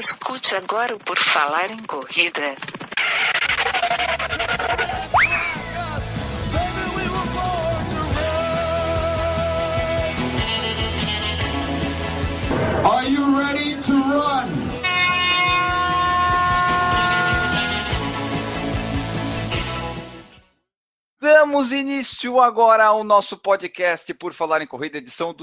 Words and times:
Escute 0.00 0.56
agora 0.56 0.96
o 0.96 0.98
Por 0.98 1.18
Falar 1.18 1.70
em 1.70 1.82
Corrida. 1.82 2.56
Are 12.82 13.10
you 13.10 13.38
ready 13.38 13.76
to 13.82 13.92
run? 13.92 14.48
Damos 21.20 21.72
início 21.72 22.40
agora 22.40 22.86
ao 22.86 23.04
nosso 23.04 23.36
podcast 23.36 24.14
Por 24.14 24.32
Falar 24.32 24.62
em 24.62 24.66
Corrida, 24.66 24.96
edição 24.96 25.34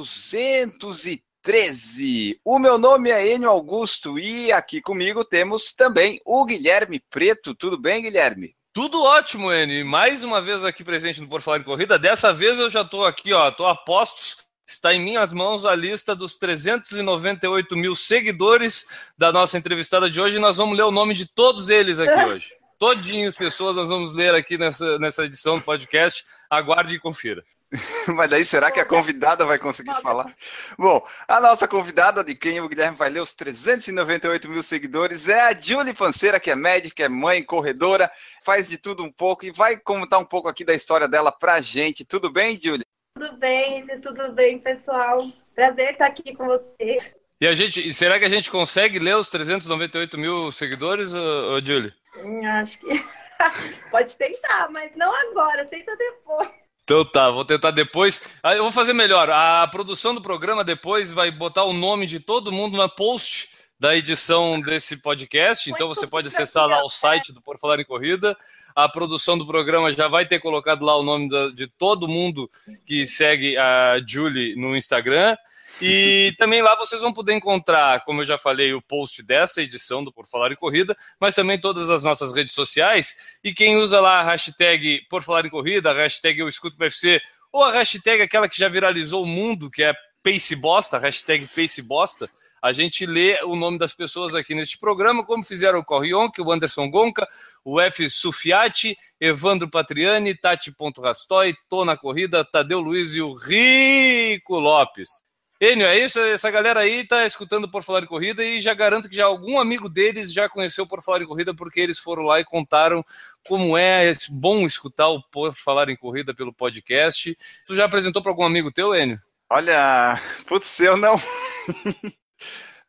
213. 1.47 2.41
O 2.43 2.59
meu 2.59 2.77
nome 2.77 3.09
é 3.09 3.33
Enio 3.33 3.49
Augusto 3.49 4.19
e 4.19 4.51
aqui 4.51 4.81
comigo 4.81 5.23
temos 5.23 5.71
também 5.73 6.19
o 6.25 6.43
Guilherme 6.43 7.01
Preto. 7.09 7.55
Tudo 7.55 7.79
bem, 7.79 8.01
Guilherme? 8.03 8.53
Tudo 8.73 9.01
ótimo, 9.01 9.51
Enio. 9.51 9.85
Mais 9.85 10.25
uma 10.25 10.41
vez 10.41 10.65
aqui 10.65 10.83
presente 10.83 11.21
no 11.21 11.29
Por 11.29 11.41
Falar 11.41 11.59
em 11.59 11.63
Corrida. 11.63 11.97
Dessa 11.97 12.33
vez 12.33 12.59
eu 12.59 12.69
já 12.69 12.81
estou 12.81 13.05
aqui, 13.05 13.31
ó, 13.31 13.47
estou 13.47 13.65
a 13.65 13.75
postos. 13.75 14.45
Está 14.67 14.93
em 14.93 14.99
minhas 14.99 15.31
mãos 15.31 15.63
a 15.63 15.73
lista 15.73 16.13
dos 16.13 16.37
398 16.37 17.77
mil 17.77 17.95
seguidores 17.95 18.85
da 19.17 19.31
nossa 19.31 19.57
entrevistada 19.57 20.09
de 20.09 20.19
hoje. 20.19 20.35
E 20.35 20.41
nós 20.41 20.57
vamos 20.57 20.77
ler 20.77 20.83
o 20.83 20.91
nome 20.91 21.13
de 21.13 21.25
todos 21.25 21.69
eles 21.69 21.97
aqui 21.97 22.19
hoje. 22.27 22.49
Todinhas 22.77 23.37
pessoas 23.37 23.77
nós 23.77 23.87
vamos 23.87 24.13
ler 24.13 24.35
aqui 24.35 24.57
nessa, 24.57 24.99
nessa 24.99 25.23
edição 25.23 25.57
do 25.59 25.63
podcast. 25.63 26.25
Aguarde 26.49 26.93
e 26.93 26.99
confira. 26.99 27.41
Mas 28.07 28.29
daí 28.29 28.45
será 28.45 28.71
que 28.71 28.79
a 28.79 28.85
convidada 28.85 29.45
vai 29.45 29.59
conseguir 29.59 29.93
falar? 30.01 30.33
Bom, 30.77 31.05
a 31.27 31.39
nossa 31.39 31.67
convidada, 31.67 32.23
de 32.23 32.33
quem 32.33 32.61
o 32.61 32.69
Guilherme 32.69 32.97
vai 32.97 33.09
ler 33.09 33.21
os 33.21 33.33
398 33.33 34.49
mil 34.49 34.63
seguidores, 34.63 35.27
é 35.27 35.41
a 35.41 35.53
Julie 35.53 35.93
Panceira, 35.93 36.39
que 36.39 36.49
é 36.49 36.55
médica, 36.55 37.03
é 37.03 37.09
mãe, 37.09 37.43
corredora, 37.43 38.09
faz 38.43 38.67
de 38.67 38.77
tudo 38.77 39.03
um 39.03 39.11
pouco 39.11 39.45
e 39.45 39.51
vai 39.51 39.77
contar 39.77 40.17
um 40.17 40.25
pouco 40.25 40.47
aqui 40.47 40.63
da 40.63 40.73
história 40.73 41.07
dela 41.07 41.31
pra 41.31 41.61
gente. 41.61 42.05
Tudo 42.05 42.31
bem, 42.31 42.59
Julie? 42.61 42.85
Tudo 43.15 43.35
bem, 43.37 43.85
tudo 43.99 44.31
bem, 44.31 44.59
pessoal. 44.59 45.27
Prazer 45.53 45.91
estar 45.91 46.05
aqui 46.05 46.35
com 46.35 46.45
vocês. 46.45 47.13
E 47.41 47.47
a 47.47 47.53
gente, 47.53 47.93
será 47.93 48.17
que 48.17 48.25
a 48.25 48.29
gente 48.29 48.49
consegue 48.49 48.97
ler 48.97 49.15
os 49.15 49.29
398 49.29 50.17
mil 50.17 50.51
seguidores, 50.51 51.13
ô, 51.13 51.53
ô 51.55 51.59
Julie? 51.59 51.93
Hum, 52.23 52.45
Acho 52.45 52.79
que 52.79 53.05
pode 53.91 54.15
tentar, 54.15 54.69
mas 54.71 54.95
não 54.95 55.13
agora, 55.13 55.65
tenta 55.65 55.95
depois. 55.95 56.66
Então 56.87 57.03
tá, 57.03 57.29
vou 57.29 57.43
tentar 57.43 57.71
depois. 57.71 58.21
Ah, 58.41 58.55
Eu 58.55 58.63
vou 58.63 58.71
fazer 58.71 58.93
melhor. 58.93 59.29
A 59.29 59.67
produção 59.67 60.15
do 60.15 60.21
programa 60.21 60.63
depois 60.63 61.11
vai 61.11 61.29
botar 61.29 61.65
o 61.65 61.73
nome 61.73 62.05
de 62.05 62.17
todo 62.17 62.49
mundo 62.49 62.77
na 62.77 62.87
post 62.87 63.49
da 63.77 63.93
edição 63.93 64.61
desse 64.61 64.95
podcast. 64.95 65.69
Então 65.69 65.89
você 65.89 66.07
pode 66.07 66.29
acessar 66.29 66.65
lá 66.65 66.81
o 66.85 66.89
site 66.89 67.33
do 67.33 67.41
Por 67.41 67.59
Falar 67.59 67.77
em 67.81 67.83
Corrida. 67.83 68.37
A 68.73 68.87
produção 68.87 69.37
do 69.37 69.45
programa 69.45 69.91
já 69.91 70.07
vai 70.07 70.25
ter 70.25 70.39
colocado 70.39 70.85
lá 70.85 70.97
o 70.97 71.03
nome 71.03 71.27
de 71.53 71.67
todo 71.67 72.07
mundo 72.07 72.49
que 72.85 73.05
segue 73.05 73.57
a 73.57 74.01
Julie 74.07 74.55
no 74.55 74.73
Instagram. 74.73 75.35
E 75.79 76.33
também 76.39 76.61
lá 76.61 76.75
vocês 76.75 77.01
vão 77.01 77.13
poder 77.13 77.33
encontrar, 77.33 78.03
como 78.03 78.21
eu 78.21 78.25
já 78.25 78.37
falei, 78.37 78.73
o 78.73 78.81
post 78.81 79.21
dessa 79.21 79.61
edição 79.61 80.03
do 80.03 80.11
Por 80.11 80.27
Falar 80.27 80.51
em 80.51 80.55
Corrida, 80.55 80.97
mas 81.19 81.35
também 81.35 81.59
todas 81.59 81.89
as 81.89 82.03
nossas 82.03 82.33
redes 82.33 82.55
sociais. 82.55 83.37
E 83.43 83.53
quem 83.53 83.77
usa 83.77 84.01
lá 84.01 84.19
a 84.19 84.23
hashtag 84.23 85.05
Por 85.07 85.21
Falar 85.21 85.45
em 85.45 85.49
Corrida, 85.51 85.91
a 85.91 85.93
hashtag 85.93 86.39
Eu 86.39 86.49
Escuto 86.49 86.77
PFC, 86.77 87.21
ou 87.51 87.63
a 87.63 87.71
hashtag 87.71 88.23
aquela 88.23 88.49
que 88.49 88.57
já 88.57 88.67
viralizou 88.67 89.23
o 89.23 89.27
mundo, 89.27 89.69
que 89.69 89.83
é 89.83 89.93
Pace 90.23 90.55
Bosta, 90.55 90.97
hashtag 90.97 91.47
Pace 91.55 91.81
Bosta, 91.81 92.27
a 92.61 92.73
gente 92.73 93.05
lê 93.05 93.39
o 93.43 93.55
nome 93.55 93.77
das 93.77 93.93
pessoas 93.93 94.33
aqui 94.33 94.55
neste 94.55 94.79
programa, 94.79 95.23
como 95.23 95.43
fizeram 95.43 95.79
o 95.79 95.85
Corrionque, 95.85 96.41
o 96.41 96.51
Anderson 96.51 96.89
Gonca, 96.89 97.27
o 97.63 97.79
F. 97.79 98.09
Sufiati, 98.09 98.97
Evandro 99.21 99.69
Patriani, 99.69 100.33
Tati.rastoy, 100.35 101.55
Tô 101.69 101.85
na 101.85 101.95
Corrida, 101.95 102.43
Tadeu 102.43 102.79
Luiz 102.79 103.13
e 103.13 103.21
o 103.21 103.35
Rico 103.35 104.59
Lopes. 104.59 105.26
Enio, 105.59 105.87
é 105.87 105.97
isso? 105.97 106.19
Essa 106.19 106.51
galera 106.51 106.81
aí 106.81 107.03
tá 107.03 107.25
escutando 107.25 107.67
Por 107.67 107.81
Falar 107.81 108.03
em 108.03 108.07
Corrida 108.07 108.43
e 108.45 108.61
já 108.61 108.75
garanto 108.75 109.09
que 109.09 109.15
já 109.15 109.25
algum 109.25 109.59
amigo 109.59 109.89
deles 109.89 110.31
já 110.31 110.47
conheceu 110.47 110.85
Por 110.85 111.01
Falar 111.01 111.23
em 111.23 111.27
Corrida 111.27 111.51
porque 111.51 111.79
eles 111.79 111.97
foram 111.97 112.21
lá 112.23 112.39
e 112.39 112.45
contaram 112.45 113.03
como 113.47 113.75
é 113.75 114.13
bom 114.29 114.67
escutar 114.67 115.07
o 115.07 115.23
Por 115.31 115.55
Falar 115.55 115.89
em 115.89 115.97
Corrida 115.97 116.31
pelo 116.31 116.53
podcast. 116.53 117.35
Tu 117.65 117.75
já 117.75 117.85
apresentou 117.85 118.21
para 118.21 118.31
algum 118.31 118.45
amigo 118.45 118.71
teu, 118.71 118.93
Enio? 118.93 119.19
Olha, 119.49 120.21
putz, 120.45 120.79
eu 120.79 120.95
não. 120.95 121.19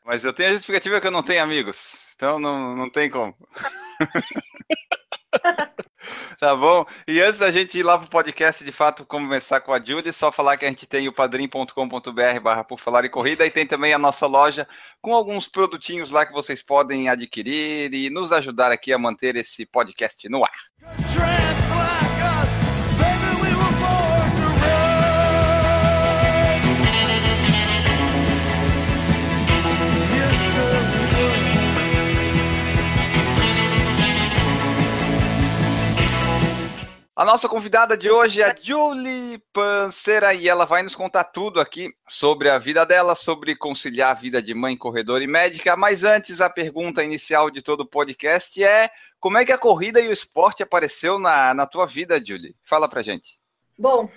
Mas 0.04 0.24
eu 0.24 0.32
tenho 0.34 0.50
a 0.50 0.52
justificativa 0.52 1.00
que 1.00 1.06
eu 1.06 1.10
não 1.10 1.22
tenho 1.22 1.42
amigos. 1.42 2.12
Então 2.16 2.38
não, 2.38 2.76
não 2.76 2.90
tem 2.90 3.08
como. 3.08 3.34
Tá 6.38 6.54
bom? 6.54 6.86
E 7.06 7.20
antes 7.20 7.38
da 7.38 7.50
gente 7.50 7.78
ir 7.78 7.82
lá 7.82 7.98
pro 7.98 8.08
podcast, 8.08 8.62
de 8.62 8.72
fato, 8.72 9.04
começar 9.04 9.60
com 9.60 9.72
a 9.72 9.82
Julie, 9.82 10.12
só 10.12 10.30
falar 10.30 10.56
que 10.56 10.64
a 10.64 10.68
gente 10.68 10.86
tem 10.86 11.08
o 11.08 11.12
padrim.com.br 11.12 12.40
barra 12.42 12.64
por 12.64 12.78
falar 12.78 13.04
em 13.04 13.10
corrida 13.10 13.44
e 13.44 13.50
tem 13.50 13.66
também 13.66 13.92
a 13.92 13.98
nossa 13.98 14.26
loja 14.26 14.66
com 15.00 15.14
alguns 15.14 15.48
produtinhos 15.48 16.10
lá 16.10 16.24
que 16.24 16.32
vocês 16.32 16.62
podem 16.62 17.08
adquirir 17.08 17.92
e 17.92 18.10
nos 18.10 18.32
ajudar 18.32 18.70
aqui 18.70 18.92
a 18.92 18.98
manter 18.98 19.36
esse 19.36 19.66
podcast 19.66 20.28
no 20.28 20.44
ar. 20.44 21.97
A 37.18 37.24
nossa 37.24 37.48
convidada 37.48 37.96
de 37.96 38.08
hoje 38.08 38.40
é 38.40 38.44
a 38.44 38.54
Julie 38.54 39.42
Panceira 39.52 40.32
e 40.32 40.48
ela 40.48 40.64
vai 40.64 40.84
nos 40.84 40.94
contar 40.94 41.24
tudo 41.24 41.60
aqui 41.60 41.92
sobre 42.08 42.48
a 42.48 42.58
vida 42.58 42.86
dela, 42.86 43.16
sobre 43.16 43.56
conciliar 43.56 44.12
a 44.12 44.14
vida 44.14 44.40
de 44.40 44.54
mãe, 44.54 44.76
corredora 44.76 45.24
e 45.24 45.26
médica. 45.26 45.74
Mas 45.74 46.04
antes, 46.04 46.40
a 46.40 46.48
pergunta 46.48 47.02
inicial 47.02 47.50
de 47.50 47.60
todo 47.60 47.80
o 47.80 47.88
podcast 47.88 48.62
é: 48.62 48.88
como 49.18 49.36
é 49.36 49.44
que 49.44 49.50
a 49.50 49.58
corrida 49.58 50.00
e 50.00 50.06
o 50.06 50.12
esporte 50.12 50.62
apareceu 50.62 51.18
na, 51.18 51.52
na 51.54 51.66
tua 51.66 51.86
vida, 51.86 52.24
Julie? 52.24 52.54
Fala 52.62 52.88
pra 52.88 53.02
gente. 53.02 53.40
Bom, 53.76 54.08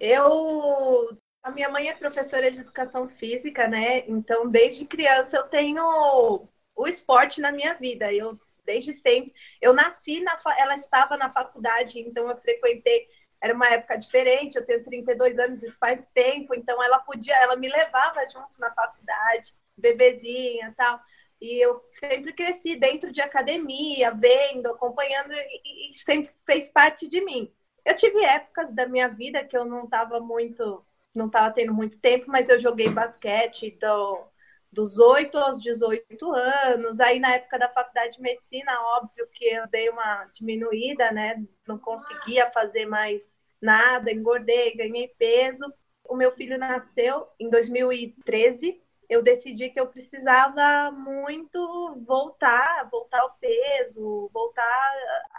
eu. 0.00 1.16
A 1.44 1.52
minha 1.52 1.68
mãe 1.68 1.88
é 1.88 1.94
professora 1.94 2.50
de 2.50 2.58
educação 2.58 3.08
física, 3.08 3.68
né? 3.68 4.00
Então, 4.08 4.50
desde 4.50 4.84
criança, 4.86 5.36
eu 5.36 5.44
tenho 5.44 6.48
o 6.74 6.88
esporte 6.88 7.40
na 7.40 7.52
minha 7.52 7.74
vida. 7.74 8.12
Eu, 8.12 8.36
desde 8.64 8.94
sempre. 8.94 9.32
Eu 9.60 9.72
nasci, 9.72 10.20
na 10.20 10.36
fa... 10.38 10.54
ela 10.58 10.74
estava 10.76 11.16
na 11.16 11.30
faculdade, 11.30 12.00
então 12.00 12.28
eu 12.28 12.36
frequentei. 12.36 13.08
Era 13.40 13.54
uma 13.54 13.68
época 13.68 13.96
diferente, 13.96 14.56
eu 14.56 14.66
tenho 14.66 14.84
32 14.84 15.38
anos, 15.38 15.62
isso 15.62 15.78
faz 15.78 16.06
tempo, 16.06 16.54
então 16.54 16.82
ela 16.82 16.98
podia, 16.98 17.34
ela 17.36 17.56
me 17.56 17.68
levava 17.68 18.26
junto 18.26 18.60
na 18.60 18.70
faculdade, 18.72 19.54
bebezinha 19.76 20.74
tal. 20.76 21.00
E 21.40 21.58
eu 21.58 21.82
sempre 21.88 22.34
cresci 22.34 22.76
dentro 22.76 23.10
de 23.10 23.20
academia, 23.22 24.10
vendo, 24.12 24.68
acompanhando, 24.68 25.32
e, 25.32 25.90
e 25.90 25.94
sempre 25.94 26.30
fez 26.44 26.68
parte 26.68 27.08
de 27.08 27.24
mim. 27.24 27.50
Eu 27.84 27.96
tive 27.96 28.22
épocas 28.22 28.72
da 28.74 28.86
minha 28.86 29.08
vida 29.08 29.44
que 29.44 29.56
eu 29.56 29.64
não 29.64 29.84
estava 29.84 30.20
muito, 30.20 30.84
não 31.14 31.26
estava 31.26 31.50
tendo 31.52 31.72
muito 31.72 31.98
tempo, 31.98 32.26
mas 32.28 32.48
eu 32.50 32.58
joguei 32.58 32.90
basquete 32.90 33.70
do, 33.80 34.29
dos 34.72 34.98
8 34.98 35.36
aos 35.38 35.60
18 35.60 36.32
anos. 36.32 37.00
Aí 37.00 37.18
na 37.18 37.34
época 37.34 37.58
da 37.58 37.68
faculdade 37.68 38.16
de 38.16 38.22
medicina, 38.22 38.72
óbvio 38.96 39.28
que 39.32 39.44
eu 39.46 39.66
dei 39.68 39.88
uma 39.88 40.24
diminuída, 40.26 41.10
né? 41.12 41.42
Não 41.66 41.78
conseguia 41.78 42.50
fazer 42.50 42.86
mais 42.86 43.36
nada, 43.60 44.12
engordei, 44.12 44.76
ganhei 44.76 45.08
peso. 45.18 45.64
O 46.04 46.16
meu 46.16 46.32
filho 46.32 46.58
nasceu 46.58 47.28
em 47.38 47.48
2013 47.48 48.80
eu 49.10 49.22
decidi 49.24 49.68
que 49.70 49.80
eu 49.80 49.88
precisava 49.88 50.92
muito 50.92 51.58
voltar, 52.06 52.88
voltar 52.88 53.20
ao 53.20 53.34
peso, 53.40 54.30
voltar 54.32 54.92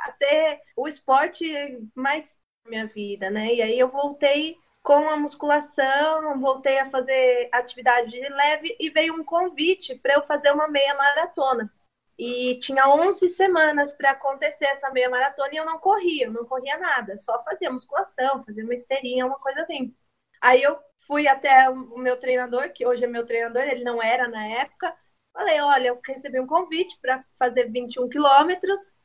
a 0.06 0.12
ter 0.12 0.60
o 0.75 0.89
esporte 0.89 1.45
mais 1.95 2.38
minha 2.68 2.86
vida, 2.86 3.30
né? 3.30 3.56
E 3.56 3.62
aí 3.62 3.80
eu 3.80 3.88
voltei 3.88 4.57
com 4.83 5.10
a 5.10 5.18
musculação, 5.18 6.39
voltei 6.39 6.80
a 6.80 6.89
fazer 6.89 7.50
atividade 7.51 8.19
leve 8.19 8.75
e 8.80 8.89
veio 8.89 9.13
um 9.13 9.24
convite 9.24 9.95
para 9.95 10.16
eu 10.16 10.24
fazer 10.24 10.51
uma 10.51 10.68
meia 10.68 10.95
maratona. 10.95 11.72
E 12.18 12.60
tinha 12.60 12.88
11 12.88 13.30
semanas 13.30 13.94
para 13.94 14.12
acontecer 14.12 14.66
essa 14.66 14.92
meia 14.92 15.10
maratona 15.10 15.50
e 15.54 15.57
eu 15.57 15.66
não 15.66 15.80
corria, 15.80 16.30
não 16.30 16.45
corria 16.45 16.78
nada, 16.78 17.18
só 17.18 17.44
fazia 17.44 17.72
musculação, 17.72 18.44
fazia 18.44 18.63
uma 18.63 18.74
esteirinha, 18.74 19.25
uma 19.25 19.39
coisa 19.39 19.62
assim. 19.62 19.95
Aí 20.42 20.62
eu 20.62 20.78
fui 21.07 21.27
até 21.27 21.69
o 21.69 21.98
meu 21.98 22.18
treinador, 22.18 22.72
que 22.74 22.86
hoje 22.86 23.04
é 23.04 23.07
meu 23.07 23.25
treinador, 23.25 23.63
ele 23.63 23.84
não 23.84 24.01
era 24.01 24.27
na 24.27 24.45
época. 24.45 24.95
Falei, 25.34 25.60
olha, 25.62 25.88
eu 25.89 26.01
recebi 26.06 26.39
um 26.39 26.48
convite 26.48 26.98
para 27.01 27.24
fazer 27.38 27.72
21 27.72 28.10
quilômetros 28.10 28.95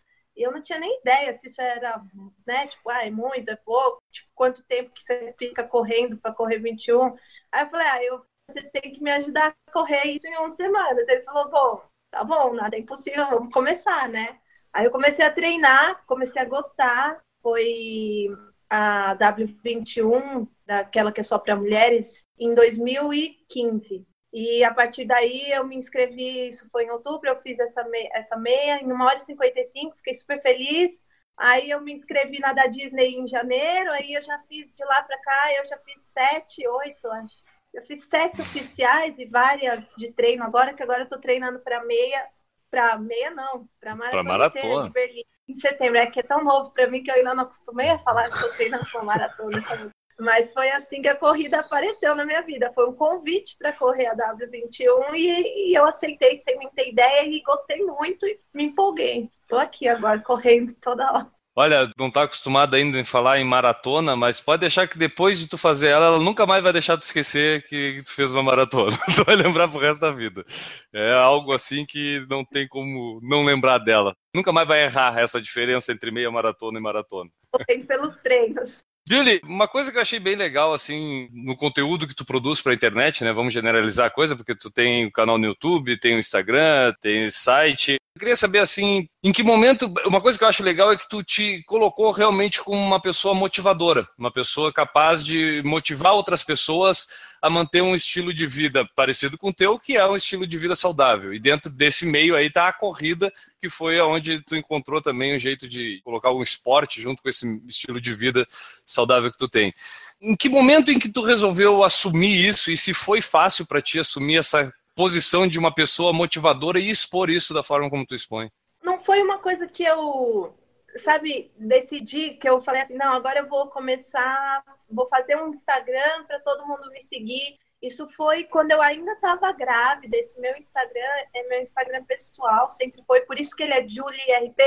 eu 0.43 0.53
não 0.53 0.61
tinha 0.61 0.79
nem 0.79 1.01
ideia 1.01 1.37
se 1.37 1.49
isso 1.49 1.61
era, 1.61 2.03
né, 2.47 2.67
tipo, 2.67 2.89
ah, 2.91 3.07
é 3.07 3.11
muito, 3.11 3.51
é 3.51 3.57
pouco, 3.57 4.03
tipo, 4.11 4.29
quanto 4.35 4.65
tempo 4.65 4.91
que 4.93 5.03
você 5.03 5.35
fica 5.39 5.65
correndo 5.65 6.19
para 6.19 6.35
correr 6.35 6.59
21. 6.59 7.17
Aí 7.53 7.65
eu 7.65 7.71
falei, 7.71 7.87
ah, 7.87 8.05
eu, 8.05 8.27
você 8.51 8.63
tem 8.63 8.93
que 8.93 9.03
me 9.03 9.11
ajudar 9.13 9.55
a 9.67 9.73
correr 9.73 10.05
isso 10.05 10.27
em 10.27 10.39
11 10.39 10.57
semanas. 10.57 11.09
Ele 11.09 11.23
falou, 11.23 11.51
bom, 11.51 11.83
tá 12.11 12.25
bom, 12.25 12.55
nada 12.55 12.77
é 12.77 12.81
impossível, 12.81 13.27
vamos 13.29 13.53
começar, 13.53 14.09
né? 14.09 14.39
Aí 14.73 14.85
eu 14.85 14.91
comecei 14.91 15.25
a 15.25 15.33
treinar, 15.33 16.05
comecei 16.07 16.41
a 16.41 16.45
gostar. 16.45 17.23
Foi 17.43 18.29
a 18.69 19.17
W21, 19.17 20.49
daquela 20.67 21.13
que 21.13 21.21
é 21.21 21.25
só 21.25 21.39
para 21.39 21.57
mulheres, 21.57 22.25
em 22.39 22.55
2015. 22.55 24.07
E 24.39 24.63
a 24.63 24.75
partir 24.75 25.07
daí 25.07 25.51
eu 25.51 25.65
me 25.65 25.77
inscrevi, 25.77 26.49
isso 26.49 26.69
foi 26.71 26.85
em 26.85 26.91
outubro, 26.91 27.27
eu 27.27 27.41
fiz 27.41 27.59
essa, 27.59 27.83
me 27.85 28.07
essa 28.13 28.37
meia 28.37 28.83
em 28.83 28.93
1 28.93 29.01
hora 29.01 29.17
e 29.17 29.21
55, 29.21 29.97
fiquei 29.97 30.13
super 30.13 30.43
feliz. 30.43 31.03
Aí 31.39 31.71
eu 31.71 31.81
me 31.81 31.95
inscrevi 31.95 32.39
na 32.39 32.53
da 32.53 32.67
Disney 32.67 33.15
em 33.17 33.27
janeiro, 33.27 33.91
aí 33.93 34.13
eu 34.13 34.23
já 34.23 34.39
fiz 34.41 34.71
de 34.75 34.85
lá 34.85 35.03
para 35.05 35.19
cá, 35.23 35.55
eu 35.55 35.67
já 35.67 35.79
fiz 35.79 36.05
sete, 36.05 36.69
oito, 36.69 37.09
acho. 37.13 37.43
Eu 37.73 37.83
fiz 37.87 38.05
sete 38.11 38.43
oficiais 38.43 39.19
e 39.19 39.25
várias 39.25 39.83
de 39.97 40.13
treino 40.13 40.45
agora, 40.45 40.75
que 40.75 40.83
agora 40.83 41.05
eu 41.05 41.09
tô 41.09 41.19
treinando 41.19 41.61
para 41.61 41.83
meia, 41.87 42.29
para 42.71 42.99
meia 42.99 43.31
não, 43.31 43.67
para 43.81 43.97
maratona, 43.97 44.23
maratona. 44.23 44.83
de 44.83 44.91
Berlim 44.91 45.25
em 45.49 45.57
setembro. 45.57 45.97
É 45.97 46.11
que 46.11 46.21
é 46.21 46.23
tão 46.23 46.45
novo 46.45 46.73
para 46.73 46.91
mim 46.91 47.03
que 47.03 47.11
eu 47.11 47.15
ainda 47.15 47.35
não 47.35 47.45
acostumei 47.45 47.89
a 47.89 47.99
falar 48.01 48.25
que 48.25 48.35
estou 48.35 48.53
treinando 48.53 48.85
para 48.91 49.03
maratona, 49.03 49.63
sabe? 49.63 49.96
Mas 50.19 50.53
foi 50.53 50.71
assim 50.71 51.03
que 51.03 51.09
a 51.09 51.17
corrida 51.17 51.61
apareceu 51.61 52.15
na 52.15 52.25
minha 52.25 52.41
vida. 52.43 52.73
Foi 52.75 52.89
um 52.89 52.95
convite 52.95 53.55
para 53.59 53.73
correr 53.73 54.07
a 54.07 54.17
W21 54.17 55.15
e, 55.15 55.71
e, 55.71 55.75
eu 55.75 55.85
aceitei 55.85 56.39
sem 56.39 56.57
muita 56.57 56.83
ideia 56.83 57.29
e 57.29 57.43
gostei 57.43 57.85
muito 57.85 58.27
e 58.27 58.41
me 58.55 58.65
empolguei. 58.65 59.29
Estou 59.43 59.59
aqui 59.59 59.87
agora 59.87 60.19
correndo 60.21 60.73
toda 60.81 61.13
hora. 61.13 61.37
Olha, 61.59 61.91
não 61.99 62.11
tá 62.11 62.25
acostumado 62.25 62.77
ainda 62.77 62.99
em 62.99 63.05
falar 63.05 63.41
em 63.41 63.45
maratona, 63.45 64.15
mas 64.15 64.39
pode 64.39 64.61
deixar 64.61 64.87
que 64.87 64.99
depois 64.99 65.39
de 65.39 65.49
tu 65.49 65.57
fazer 65.57 65.89
ela, 65.89 66.05
ela 66.05 66.19
nunca 66.19 66.45
mais 66.45 66.63
vai 66.63 66.71
deixar 66.71 66.99
tu 66.99 67.03
esquecer 67.03 67.67
que 67.67 68.03
tu 68.05 68.13
fez 68.13 68.31
uma 68.31 68.43
maratona. 68.43 68.91
tu 69.17 69.25
vai 69.25 69.35
lembrar 69.37 69.67
pro 69.67 69.81
resto 69.81 70.03
da 70.03 70.11
vida. 70.11 70.45
É 70.93 71.15
algo 71.15 71.55
assim 71.55 71.87
que 71.87 72.27
não 72.29 72.45
tem 72.45 72.69
como 72.69 73.21
não 73.23 73.43
lembrar 73.43 73.79
dela. 73.79 74.15
Nunca 74.35 74.53
mais 74.53 74.69
vai 74.69 74.85
errar 74.85 75.19
essa 75.19 75.41
diferença 75.41 75.93
entre 75.93 76.11
meia 76.11 76.31
maratona 76.31 76.79
e 76.79 76.83
maratona. 76.83 77.31
Foi 77.51 77.79
pelos 77.79 78.17
treinos. 78.19 78.85
Julie, 79.09 79.41
uma 79.45 79.69
coisa 79.69 79.93
que 79.93 79.99
eu 79.99 80.03
achei 80.03 80.19
bem 80.19 80.35
legal, 80.35 80.73
assim, 80.73 81.29
no 81.33 81.55
conteúdo 81.55 82.09
que 82.09 82.15
tu 82.15 82.25
produz 82.25 82.61
para 82.61 82.73
a 82.73 82.75
internet, 82.75 83.23
né? 83.23 83.33
Vamos 83.33 83.55
generalizar 83.55 84.07
a 84.07 84.11
coisa, 84.11 84.35
porque 84.35 84.53
tu 84.53 84.69
tem 84.69 85.07
o 85.07 85.13
canal 85.13 85.39
no 85.39 85.47
YouTube, 85.47 85.99
tem 86.01 86.17
o 86.17 86.19
Instagram, 86.19 86.93
tem 87.01 87.27
o 87.27 87.31
site. 87.31 87.99
Eu 88.17 88.21
queria 88.21 88.35
saber, 88.35 88.61
assim, 88.61 89.07
em 89.23 89.31
que 89.31 89.43
momento. 89.43 89.93
Uma 90.07 90.23
coisa 90.23 90.39
que 90.39 90.43
eu 90.43 90.49
acho 90.49 90.63
legal 90.63 90.91
é 90.91 90.97
que 90.97 91.07
tu 91.07 91.23
te 91.23 91.63
colocou 91.65 92.11
realmente 92.13 92.63
como 92.63 92.81
uma 92.81 92.99
pessoa 92.99 93.35
motivadora, 93.35 94.09
uma 94.17 94.31
pessoa 94.31 94.73
capaz 94.73 95.23
de 95.23 95.61
motivar 95.67 96.15
outras 96.15 96.43
pessoas 96.43 97.07
a 97.43 97.51
manter 97.51 97.83
um 97.83 97.95
estilo 97.95 98.33
de 98.33 98.47
vida 98.47 98.89
parecido 98.97 99.37
com 99.37 99.51
o 99.51 99.53
teu, 99.53 99.79
que 99.79 99.99
é 99.99 100.07
um 100.07 100.17
estilo 100.17 100.47
de 100.47 100.57
vida 100.57 100.75
saudável. 100.75 101.35
E 101.35 101.39
dentro 101.39 101.71
desse 101.71 102.07
meio 102.07 102.35
aí 102.35 102.49
tá 102.49 102.67
a 102.69 102.73
corrida, 102.73 103.31
que 103.61 103.69
foi 103.69 104.01
onde 104.01 104.41
tu 104.41 104.57
encontrou 104.57 105.03
também 105.03 105.37
um 105.37 105.39
jeito 105.39 105.69
de 105.69 106.01
colocar 106.03 106.33
um 106.33 106.43
esporte 106.43 107.03
junto 107.03 107.23
com 107.23 107.29
esse 107.29 107.47
estilo 107.69 108.01
de 108.01 108.15
vida 108.15 108.49
saudável 108.87 109.31
que 109.31 109.37
tu 109.37 109.47
tem. 109.47 109.75
Em 110.23 110.35
que 110.35 110.49
momento 110.49 110.91
em 110.91 110.99
que 110.99 111.11
tu 111.11 111.21
resolveu 111.21 111.85
assumir 111.85 112.49
isso 112.49 112.71
e 112.71 112.79
se 112.79 112.95
foi 112.95 113.21
fácil 113.21 113.67
para 113.67 113.83
ti 113.83 113.99
assumir 113.99 114.39
essa 114.39 114.73
posição 114.97 115.47
de 115.47 115.59
uma 115.59 115.73
pessoa 115.73 116.13
motivadora 116.13 116.81
e 116.81 116.91
expor 116.91 117.29
isso 117.29 117.53
da 117.53 117.63
forma 117.63 117.91
como 117.91 118.07
tu 118.07 118.15
expõe? 118.15 118.51
Não 118.83 118.99
foi 118.99 119.23
uma 119.23 119.39
coisa 119.39 119.67
que 119.67 119.85
eu, 119.85 120.57
sabe, 120.97 121.53
decidi 121.59 122.31
que 122.31 122.49
eu 122.49 122.63
falei 122.63 122.83
assim, 122.83 122.97
não, 122.97 123.13
agora 123.13 123.41
eu 123.41 123.49
vou 123.49 123.69
começar, 123.69 124.65
vou 124.91 125.07
fazer 125.07 125.37
um 125.37 125.53
Instagram 125.53 126.25
para 126.27 126.41
todo 126.41 126.67
mundo 126.67 126.91
me 126.91 127.03
seguir. 127.03 127.59
Isso 127.83 128.09
foi 128.17 128.45
quando 128.45 128.71
eu 128.71 128.81
ainda 128.81 129.13
estava 129.13 129.53
grávida. 129.53 130.17
Esse 130.17 130.41
meu 130.41 130.57
Instagram 130.57 131.25
é 131.35 131.43
meu 131.49 131.61
Instagram 131.61 132.03
pessoal, 132.05 132.69
sempre 132.69 133.03
foi. 133.07 133.21
Por 133.21 133.39
isso 133.39 133.55
que 133.55 133.63
ele 133.63 133.75
é 133.75 133.87
Julie 133.87 134.33
RP. 134.49 134.59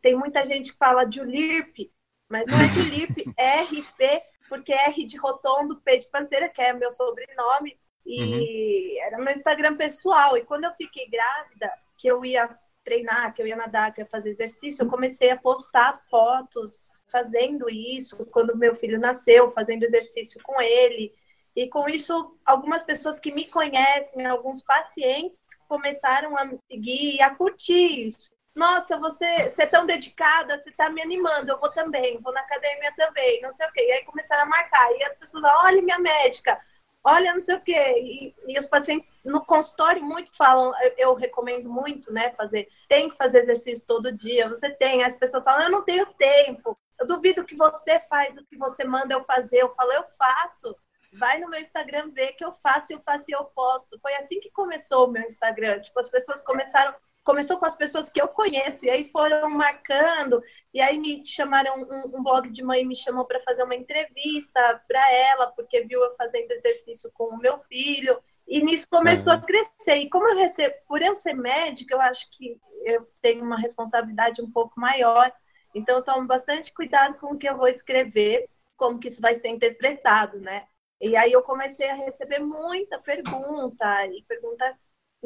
Tem 0.00 0.14
muita 0.14 0.46
gente 0.46 0.72
que 0.72 0.78
fala 0.78 1.10
Julirp, 1.10 1.90
mas 2.28 2.46
não 2.48 2.58
é 2.58 2.68
Julirp, 2.72 3.18
é 3.36 3.60
RP, 3.62 4.22
porque 4.48 4.72
é 4.72 4.86
R 4.86 5.04
de 5.04 5.16
rotondo, 5.18 5.80
P 5.82 5.98
de 5.98 6.08
panceira, 6.08 6.48
que 6.48 6.62
é 6.62 6.72
meu 6.72 6.90
sobrenome. 6.90 7.78
E 8.04 8.22
uhum. 8.22 9.06
era 9.06 9.18
meu 9.18 9.32
Instagram 9.32 9.76
pessoal. 9.76 10.36
E 10.36 10.44
quando 10.44 10.64
eu 10.64 10.72
fiquei 10.74 11.08
grávida, 11.08 11.72
que 11.96 12.06
eu 12.06 12.24
ia 12.24 12.48
treinar, 12.84 13.32
que 13.32 13.40
eu 13.40 13.46
ia 13.46 13.56
nadar, 13.56 13.92
que 13.92 14.00
eu 14.00 14.04
ia 14.04 14.10
fazer 14.10 14.30
exercício, 14.30 14.82
eu 14.82 14.90
comecei 14.90 15.30
a 15.30 15.38
postar 15.38 16.02
fotos 16.10 16.90
fazendo 17.10 17.70
isso, 17.70 18.26
quando 18.26 18.56
meu 18.56 18.74
filho 18.74 18.98
nasceu, 18.98 19.50
fazendo 19.50 19.84
exercício 19.84 20.40
com 20.42 20.60
ele. 20.60 21.12
E 21.56 21.68
com 21.68 21.88
isso, 21.88 22.36
algumas 22.44 22.82
pessoas 22.82 23.20
que 23.20 23.32
me 23.32 23.46
conhecem, 23.46 24.26
alguns 24.26 24.60
pacientes 24.62 25.40
começaram 25.68 26.36
a 26.36 26.44
me 26.44 26.58
seguir 26.68 27.14
e 27.14 27.22
a 27.22 27.34
curtir 27.34 28.08
isso. 28.08 28.32
Nossa, 28.54 28.96
você, 28.98 29.48
você 29.48 29.62
é 29.62 29.66
tão 29.66 29.86
dedicada, 29.86 30.58
você 30.58 30.70
está 30.70 30.90
me 30.90 31.00
animando, 31.00 31.50
eu 31.50 31.58
vou 31.58 31.70
também, 31.70 32.20
vou 32.20 32.32
na 32.32 32.40
academia 32.40 32.92
também, 32.96 33.40
não 33.40 33.52
sei 33.52 33.66
o 33.66 33.72
quê. 33.72 33.84
E 33.88 33.92
aí 33.92 34.04
começaram 34.04 34.44
a 34.44 34.46
marcar. 34.46 34.92
E 34.92 35.04
as 35.04 35.16
pessoas, 35.16 35.44
olha 35.44 35.82
minha 35.82 35.98
médica, 35.98 36.60
olha, 37.04 37.34
não 37.34 37.40
sei 37.40 37.56
o 37.56 37.60
quê. 37.60 37.94
E, 38.00 38.34
e, 38.48 38.58
os 38.58 38.66
pacientes 38.66 39.20
no 39.24 39.44
consultório 39.44 40.02
muito 40.02 40.34
falam, 40.36 40.72
eu, 40.82 40.94
eu, 40.96 41.14
recomendo 41.14 41.70
muito, 41.70 42.12
né, 42.12 42.30
fazer, 42.32 42.68
tem 42.88 43.10
que 43.10 43.16
fazer 43.16 43.42
exercício 43.42 43.86
todo 43.86 44.10
dia, 44.10 44.48
você 44.48 44.70
tem. 44.70 45.04
As 45.04 45.14
pessoas 45.14 45.44
falam, 45.44 45.64
eu 45.64 45.70
não 45.70 45.82
tenho 45.82 46.06
tempo. 46.14 46.76
Eu 46.98 47.06
duvido 47.06 47.44
que 47.44 47.56
você 47.56 48.00
faz 48.00 48.36
o 48.36 48.44
que 48.46 48.56
você 48.56 48.84
manda 48.84 49.14
eu 49.14 49.24
fazer. 49.24 49.58
Eu 49.58 49.74
falo, 49.74 49.92
eu 49.92 50.04
faço. 50.18 50.74
Vai 51.12 51.38
no 51.38 51.48
meu 51.48 51.60
Instagram 51.60 52.10
ver 52.10 52.32
que 52.32 52.44
eu 52.44 52.52
faço, 52.54 52.92
eu 52.92 53.00
faço 53.00 53.26
e 53.28 53.34
eu 53.34 53.44
posto. 53.44 53.98
Foi 54.00 54.14
assim 54.16 54.40
que 54.40 54.50
começou 54.50 55.06
o 55.06 55.10
meu 55.10 55.22
Instagram. 55.22 55.80
Tipo, 55.80 56.00
as 56.00 56.08
pessoas 56.08 56.42
começaram 56.42 56.94
começou 57.24 57.56
com 57.58 57.64
as 57.64 57.74
pessoas 57.74 58.10
que 58.10 58.20
eu 58.20 58.28
conheço, 58.28 58.84
e 58.84 58.90
aí 58.90 59.08
foram 59.10 59.48
marcando, 59.48 60.42
e 60.72 60.80
aí 60.80 60.98
me 60.98 61.24
chamaram, 61.24 61.74
um, 61.80 62.18
um 62.18 62.22
blog 62.22 62.50
de 62.50 62.62
mãe 62.62 62.84
me 62.84 62.94
chamou 62.94 63.24
para 63.24 63.40
fazer 63.40 63.64
uma 63.64 63.74
entrevista 63.74 64.82
para 64.86 65.12
ela, 65.12 65.46
porque 65.52 65.80
viu 65.82 66.02
eu 66.02 66.14
fazendo 66.16 66.50
exercício 66.50 67.10
com 67.14 67.34
o 67.34 67.38
meu 67.38 67.58
filho, 67.60 68.22
e 68.46 68.62
nisso 68.62 68.86
começou 68.90 69.32
uhum. 69.32 69.38
a 69.38 69.42
crescer. 69.42 69.96
E 69.96 70.10
como 70.10 70.28
eu 70.28 70.36
recebo, 70.36 70.74
por 70.86 71.00
eu 71.00 71.14
ser 71.14 71.32
médica, 71.32 71.94
eu 71.94 72.00
acho 72.02 72.30
que 72.30 72.60
eu 72.84 73.08
tenho 73.22 73.42
uma 73.42 73.58
responsabilidade 73.58 74.42
um 74.42 74.50
pouco 74.50 74.78
maior, 74.78 75.32
então 75.74 75.96
eu 75.96 76.04
tomo 76.04 76.26
bastante 76.26 76.72
cuidado 76.74 77.18
com 77.18 77.32
o 77.32 77.38
que 77.38 77.48
eu 77.48 77.56
vou 77.56 77.68
escrever, 77.68 78.48
como 78.76 78.98
que 78.98 79.08
isso 79.08 79.22
vai 79.22 79.34
ser 79.34 79.48
interpretado, 79.48 80.38
né? 80.38 80.66
E 81.00 81.16
aí 81.16 81.32
eu 81.32 81.42
comecei 81.42 81.88
a 81.88 81.94
receber 81.94 82.38
muita 82.38 82.98
pergunta, 82.98 84.06
e 84.06 84.22
pergunta 84.28 84.78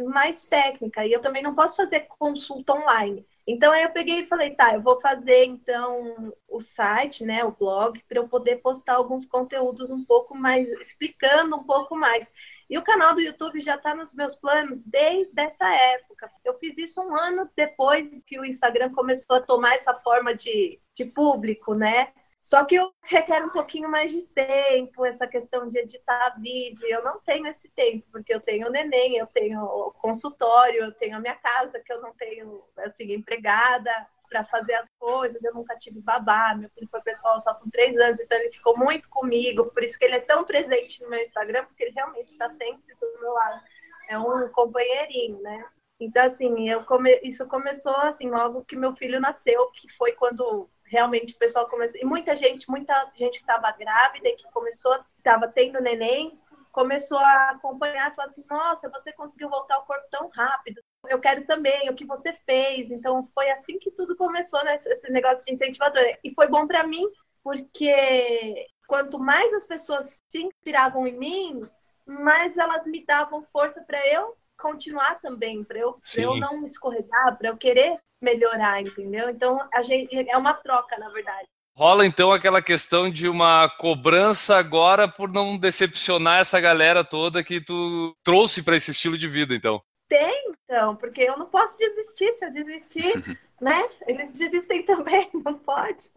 mais 0.04 0.44
técnica 0.44 1.06
e 1.06 1.12
eu 1.12 1.20
também 1.20 1.42
não 1.42 1.54
posso 1.54 1.76
fazer 1.76 2.06
consulta 2.18 2.74
online. 2.74 3.24
Então 3.46 3.72
aí 3.72 3.82
eu 3.82 3.90
peguei 3.90 4.20
e 4.20 4.26
falei, 4.26 4.50
tá, 4.50 4.74
eu 4.74 4.82
vou 4.82 5.00
fazer 5.00 5.44
então 5.44 6.34
o 6.48 6.60
site, 6.60 7.24
né, 7.24 7.44
o 7.44 7.52
blog, 7.52 8.02
para 8.08 8.18
eu 8.18 8.28
poder 8.28 8.56
postar 8.56 8.94
alguns 8.94 9.24
conteúdos 9.24 9.90
um 9.90 10.04
pouco 10.04 10.36
mais 10.36 10.70
explicando 10.72 11.56
um 11.56 11.64
pouco 11.64 11.96
mais. 11.96 12.30
E 12.68 12.76
o 12.76 12.82
canal 12.82 13.14
do 13.14 13.20
YouTube 13.22 13.60
já 13.62 13.76
está 13.76 13.94
nos 13.94 14.12
meus 14.12 14.34
planos 14.34 14.82
desde 14.82 15.40
essa 15.40 15.66
época. 15.66 16.30
Eu 16.44 16.58
fiz 16.58 16.76
isso 16.76 17.00
um 17.00 17.16
ano 17.16 17.48
depois 17.56 18.10
que 18.26 18.38
o 18.38 18.44
Instagram 18.44 18.92
começou 18.92 19.36
a 19.36 19.42
tomar 19.42 19.74
essa 19.74 19.94
forma 19.94 20.34
de, 20.34 20.78
de 20.94 21.06
público, 21.06 21.74
né? 21.74 22.12
Só 22.40 22.64
que 22.64 22.76
eu 22.76 22.92
requer 23.02 23.44
um 23.44 23.50
pouquinho 23.50 23.90
mais 23.90 24.10
de 24.10 24.22
tempo, 24.22 25.04
essa 25.04 25.26
questão 25.26 25.68
de 25.68 25.78
editar 25.78 26.36
vídeo. 26.40 26.86
Eu 26.88 27.02
não 27.02 27.20
tenho 27.20 27.46
esse 27.46 27.68
tempo, 27.70 28.06
porque 28.10 28.32
eu 28.32 28.40
tenho 28.40 28.68
o 28.68 28.70
neném, 28.70 29.16
eu 29.16 29.26
tenho 29.26 29.60
o 29.62 29.92
consultório, 29.92 30.84
eu 30.84 30.92
tenho 30.92 31.16
a 31.16 31.20
minha 31.20 31.34
casa, 31.34 31.80
que 31.80 31.92
eu 31.92 32.00
não 32.00 32.14
tenho, 32.14 32.64
assim, 32.78 33.12
empregada 33.12 33.90
para 34.30 34.44
fazer 34.44 34.74
as 34.74 34.86
coisas. 34.98 35.42
Eu 35.42 35.54
nunca 35.54 35.76
tive 35.76 36.00
babá. 36.00 36.54
Meu 36.54 36.70
filho 36.70 36.88
foi 36.90 37.00
para 37.00 37.12
escola 37.12 37.40
só 37.40 37.54
com 37.54 37.68
três 37.70 37.96
anos, 37.98 38.20
então 38.20 38.38
ele 38.38 38.52
ficou 38.52 38.76
muito 38.76 39.08
comigo. 39.08 39.66
Por 39.66 39.82
isso 39.82 39.98
que 39.98 40.04
ele 40.04 40.16
é 40.16 40.20
tão 40.20 40.44
presente 40.44 41.02
no 41.02 41.10
meu 41.10 41.22
Instagram, 41.22 41.64
porque 41.64 41.84
ele 41.84 41.94
realmente 41.94 42.30
está 42.30 42.48
sempre 42.48 42.94
do 42.94 43.20
meu 43.20 43.32
lado. 43.32 43.62
É 44.08 44.18
um 44.18 44.48
companheirinho, 44.50 45.40
né? 45.42 45.66
Então, 46.00 46.24
assim, 46.24 46.70
eu 46.70 46.84
come... 46.84 47.18
isso 47.22 47.46
começou 47.48 47.94
assim, 47.96 48.30
logo 48.30 48.64
que 48.64 48.76
meu 48.76 48.94
filho 48.94 49.20
nasceu, 49.20 49.70
que 49.72 49.92
foi 49.94 50.12
quando 50.12 50.70
realmente 50.90 51.34
o 51.34 51.38
pessoal 51.38 51.68
começou. 51.68 52.00
E 52.00 52.04
muita 52.04 52.36
gente, 52.36 52.68
muita 52.68 53.10
gente 53.14 53.38
que 53.38 53.44
estava 53.44 53.70
grávida 53.72 54.28
e 54.28 54.36
que 54.36 54.50
começou, 54.50 54.98
estava 55.18 55.48
tendo 55.48 55.80
neném, 55.80 56.38
começou 56.72 57.18
a 57.18 57.50
acompanhar 57.50 58.10
e 58.10 58.14
falou 58.14 58.30
assim: 58.30 58.44
Nossa, 58.48 58.88
você 58.88 59.12
conseguiu 59.12 59.48
voltar 59.48 59.76
ao 59.76 59.86
corpo 59.86 60.06
tão 60.10 60.28
rápido. 60.28 60.80
Eu 61.08 61.20
quero 61.20 61.46
também 61.46 61.88
o 61.88 61.94
que 61.94 62.04
você 62.04 62.32
fez. 62.46 62.90
Então 62.90 63.28
foi 63.34 63.50
assim 63.50 63.78
que 63.78 63.90
tudo 63.90 64.16
começou, 64.16 64.62
né? 64.64 64.74
Esse 64.74 65.10
negócio 65.10 65.44
de 65.44 65.52
incentivador. 65.52 66.04
E 66.22 66.34
foi 66.34 66.48
bom 66.48 66.66
para 66.66 66.86
mim, 66.86 67.04
porque 67.42 68.66
quanto 68.86 69.18
mais 69.18 69.52
as 69.54 69.66
pessoas 69.66 70.22
se 70.28 70.42
inspiravam 70.42 71.06
em 71.06 71.18
mim, 71.18 71.68
mais 72.06 72.56
elas 72.56 72.86
me 72.86 73.04
davam 73.04 73.44
força 73.52 73.82
para 73.82 74.06
eu 74.06 74.36
continuar 74.58 75.20
também, 75.20 75.64
para 75.64 75.78
eu, 75.78 75.98
eu 76.16 76.36
não 76.36 76.64
escorregar, 76.64 77.38
para 77.38 77.48
eu 77.48 77.56
querer 77.56 77.98
melhorar, 78.20 78.82
entendeu? 78.82 79.30
Então 79.30 79.60
a 79.72 79.82
gente 79.82 80.14
é 80.28 80.36
uma 80.36 80.54
troca, 80.54 80.98
na 80.98 81.08
verdade. 81.08 81.46
Rola 81.76 82.04
então 82.04 82.32
aquela 82.32 82.60
questão 82.60 83.08
de 83.08 83.28
uma 83.28 83.68
cobrança 83.78 84.56
agora 84.56 85.06
por 85.06 85.32
não 85.32 85.56
decepcionar 85.56 86.40
essa 86.40 86.60
galera 86.60 87.04
toda 87.04 87.44
que 87.44 87.60
tu 87.60 88.16
trouxe 88.24 88.64
para 88.64 88.74
esse 88.74 88.90
estilo 88.90 89.16
de 89.16 89.28
vida, 89.28 89.54
então. 89.54 89.80
Tem, 90.08 90.52
Então, 90.64 90.96
porque 90.96 91.22
eu 91.22 91.38
não 91.38 91.46
posso 91.46 91.78
desistir. 91.78 92.32
Se 92.32 92.46
eu 92.46 92.50
desistir, 92.50 93.38
né? 93.60 93.88
Eles 94.06 94.32
desistem 94.32 94.82
também, 94.84 95.30
não 95.32 95.56
pode. 95.58 96.10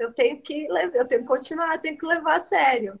Eu 0.00 0.12
tenho 0.14 0.40
que, 0.42 0.66
eu 0.66 1.06
tenho 1.06 1.22
que 1.22 1.28
continuar, 1.28 1.74
eu 1.74 1.80
tenho 1.80 1.98
que 1.98 2.06
levar 2.06 2.36
a 2.36 2.40
sério. 2.40 2.98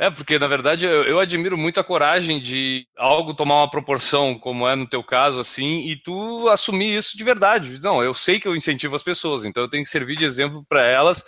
É, 0.00 0.08
porque 0.08 0.38
na 0.38 0.46
verdade 0.46 0.86
eu, 0.86 1.04
eu, 1.04 1.20
admiro 1.20 1.58
muito 1.58 1.78
a 1.78 1.84
coragem 1.84 2.40
de 2.40 2.86
algo 2.96 3.34
tomar 3.34 3.56
uma 3.56 3.70
proporção, 3.70 4.34
como 4.34 4.66
é 4.66 4.74
no 4.74 4.88
teu 4.88 5.04
caso, 5.04 5.38
assim, 5.38 5.80
e 5.80 5.94
tu 5.94 6.48
assumir 6.48 6.96
isso 6.96 7.18
de 7.18 7.22
verdade. 7.22 7.78
Não, 7.82 8.02
eu 8.02 8.14
sei 8.14 8.40
que 8.40 8.48
eu 8.48 8.56
incentivo 8.56 8.96
as 8.96 9.02
pessoas, 9.02 9.44
então 9.44 9.62
eu 9.62 9.68
tenho 9.68 9.84
que 9.84 9.90
servir 9.90 10.16
de 10.16 10.24
exemplo 10.24 10.64
para 10.66 10.86
elas. 10.86 11.22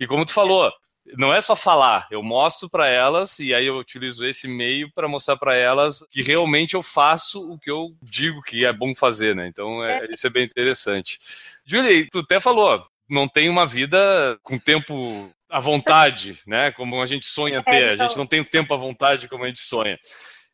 E 0.00 0.08
como 0.08 0.26
tu 0.26 0.32
falou, 0.32 0.72
não 1.16 1.32
é 1.32 1.40
só 1.40 1.54
falar, 1.54 2.08
eu 2.10 2.20
mostro 2.20 2.68
para 2.68 2.88
elas 2.88 3.38
e 3.38 3.54
aí 3.54 3.66
eu 3.66 3.76
utilizo 3.78 4.26
esse 4.26 4.48
meio 4.48 4.90
para 4.92 5.06
mostrar 5.06 5.36
para 5.36 5.54
elas 5.54 6.04
que 6.10 6.20
realmente 6.20 6.74
eu 6.74 6.82
faço 6.82 7.48
o 7.48 7.56
que 7.56 7.70
eu 7.70 7.94
digo 8.02 8.42
que 8.42 8.64
é 8.64 8.72
bom 8.72 8.92
fazer, 8.92 9.36
né? 9.36 9.46
Então 9.46 9.84
é, 9.84 10.04
é. 10.04 10.12
isso 10.12 10.26
é 10.26 10.30
bem 10.30 10.44
interessante. 10.44 11.20
Julie, 11.64 12.08
tu 12.10 12.18
até 12.18 12.40
falou, 12.40 12.84
não 13.08 13.28
tem 13.28 13.48
uma 13.48 13.64
vida 13.64 14.36
com 14.42 14.58
tempo 14.58 15.30
à 15.56 15.60
vontade, 15.60 16.38
né? 16.46 16.70
Como 16.70 17.00
a 17.00 17.06
gente 17.06 17.24
sonha 17.24 17.62
ter. 17.62 17.84
A 17.84 17.96
gente 17.96 18.10
então. 18.10 18.18
não 18.18 18.26
tem 18.26 18.40
o 18.40 18.44
tempo 18.44 18.74
à 18.74 18.76
vontade 18.76 19.26
como 19.26 19.44
a 19.44 19.46
gente 19.46 19.60
sonha. 19.60 19.98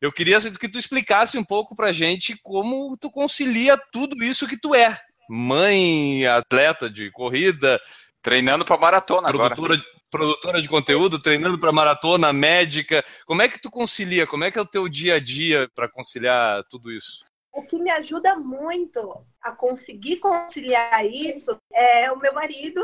Eu 0.00 0.12
queria 0.12 0.38
que 0.40 0.68
tu 0.68 0.78
explicasse 0.78 1.36
um 1.36 1.42
pouco 1.42 1.74
pra 1.74 1.90
gente 1.90 2.38
como 2.40 2.96
tu 2.96 3.10
concilia 3.10 3.76
tudo 3.90 4.22
isso 4.22 4.46
que 4.46 4.56
tu 4.56 4.76
é. 4.76 4.96
Mãe, 5.28 6.24
atleta 6.26 6.88
de 6.88 7.10
corrida. 7.10 7.80
Treinando 8.22 8.64
para 8.64 8.78
maratona 8.78 9.26
produtora, 9.26 9.54
agora. 9.54 9.82
Produtora 10.08 10.62
de 10.62 10.68
conteúdo, 10.68 11.18
treinando 11.18 11.58
para 11.58 11.72
maratona, 11.72 12.32
médica. 12.32 13.04
Como 13.26 13.42
é 13.42 13.48
que 13.48 13.60
tu 13.60 13.72
concilia? 13.72 14.24
Como 14.24 14.44
é 14.44 14.52
que 14.52 14.58
é 14.58 14.62
o 14.62 14.66
teu 14.66 14.88
dia 14.88 15.16
a 15.16 15.20
dia 15.20 15.68
para 15.74 15.88
conciliar 15.88 16.62
tudo 16.70 16.92
isso? 16.92 17.24
O 17.52 17.62
que 17.62 17.76
me 17.76 17.90
ajuda 17.90 18.36
muito 18.36 19.26
a 19.42 19.50
conseguir 19.50 20.18
conciliar 20.18 21.04
isso 21.04 21.56
é 21.72 22.12
o 22.12 22.18
meu 22.18 22.32
marido, 22.32 22.80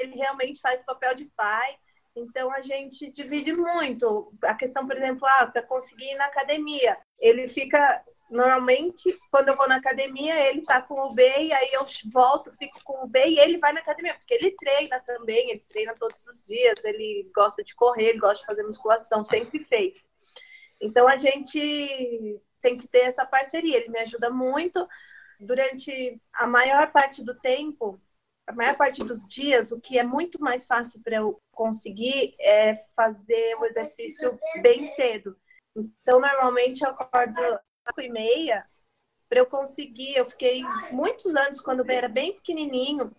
ele 0.00 0.16
realmente 0.16 0.60
faz 0.60 0.80
o 0.80 0.84
papel 0.84 1.14
de 1.14 1.24
pai. 1.36 1.76
Então 2.16 2.52
a 2.52 2.60
gente 2.60 3.10
divide 3.12 3.52
muito. 3.52 4.32
A 4.42 4.54
questão, 4.54 4.86
por 4.86 4.96
exemplo, 4.96 5.26
ah, 5.26 5.46
para 5.46 5.62
conseguir 5.62 6.12
ir 6.12 6.16
na 6.16 6.26
academia, 6.26 6.96
ele 7.18 7.48
fica 7.48 8.04
normalmente 8.30 9.18
quando 9.30 9.48
eu 9.48 9.56
vou 9.56 9.68
na 9.68 9.76
academia, 9.76 10.48
ele 10.48 10.62
tá 10.62 10.80
com 10.80 10.94
o 11.00 11.12
B 11.12 11.22
e 11.22 11.52
aí 11.52 11.70
eu 11.72 11.84
volto, 12.12 12.52
fico 12.56 12.78
com 12.84 13.04
o 13.04 13.08
B 13.08 13.26
e 13.26 13.38
ele 13.38 13.58
vai 13.58 13.72
na 13.72 13.80
academia, 13.80 14.14
porque 14.14 14.34
ele 14.34 14.52
treina 14.52 15.00
também, 15.00 15.50
ele 15.50 15.64
treina 15.68 15.94
todos 15.98 16.24
os 16.26 16.42
dias, 16.44 16.82
ele 16.84 17.28
gosta 17.34 17.62
de 17.64 17.74
correr, 17.74 18.10
ele 18.10 18.20
gosta 18.20 18.40
de 18.40 18.46
fazer 18.46 18.62
musculação, 18.62 19.24
sempre 19.24 19.58
fez. 19.64 20.04
Então 20.80 21.08
a 21.08 21.16
gente 21.16 22.40
tem 22.62 22.78
que 22.78 22.86
ter 22.86 23.00
essa 23.00 23.26
parceria, 23.26 23.78
ele 23.78 23.88
me 23.88 23.98
ajuda 23.98 24.30
muito 24.30 24.86
durante 25.40 26.20
a 26.32 26.46
maior 26.46 26.92
parte 26.92 27.24
do 27.24 27.34
tempo 27.40 28.00
a 28.46 28.52
maior 28.52 28.76
parte 28.76 29.04
dos 29.04 29.26
dias, 29.28 29.70
o 29.70 29.80
que 29.80 29.98
é 29.98 30.02
muito 30.02 30.40
mais 30.40 30.64
fácil 30.64 31.00
para 31.02 31.16
eu 31.16 31.40
conseguir 31.52 32.34
é 32.40 32.84
fazer 32.96 33.54
o 33.56 33.64
exercício 33.64 34.38
bem 34.60 34.86
cedo. 34.86 35.36
Então, 35.76 36.20
normalmente 36.20 36.82
eu 36.82 36.90
acordo 36.90 37.40
às 37.84 38.04
e 38.04 38.08
meia 38.08 38.66
para 39.28 39.38
eu 39.38 39.46
conseguir. 39.46 40.16
Eu 40.16 40.28
fiquei 40.28 40.62
muitos 40.90 41.36
anos, 41.36 41.60
quando 41.60 41.80
eu 41.80 41.94
era 41.94 42.08
bem 42.08 42.34
pequenininho, 42.34 43.14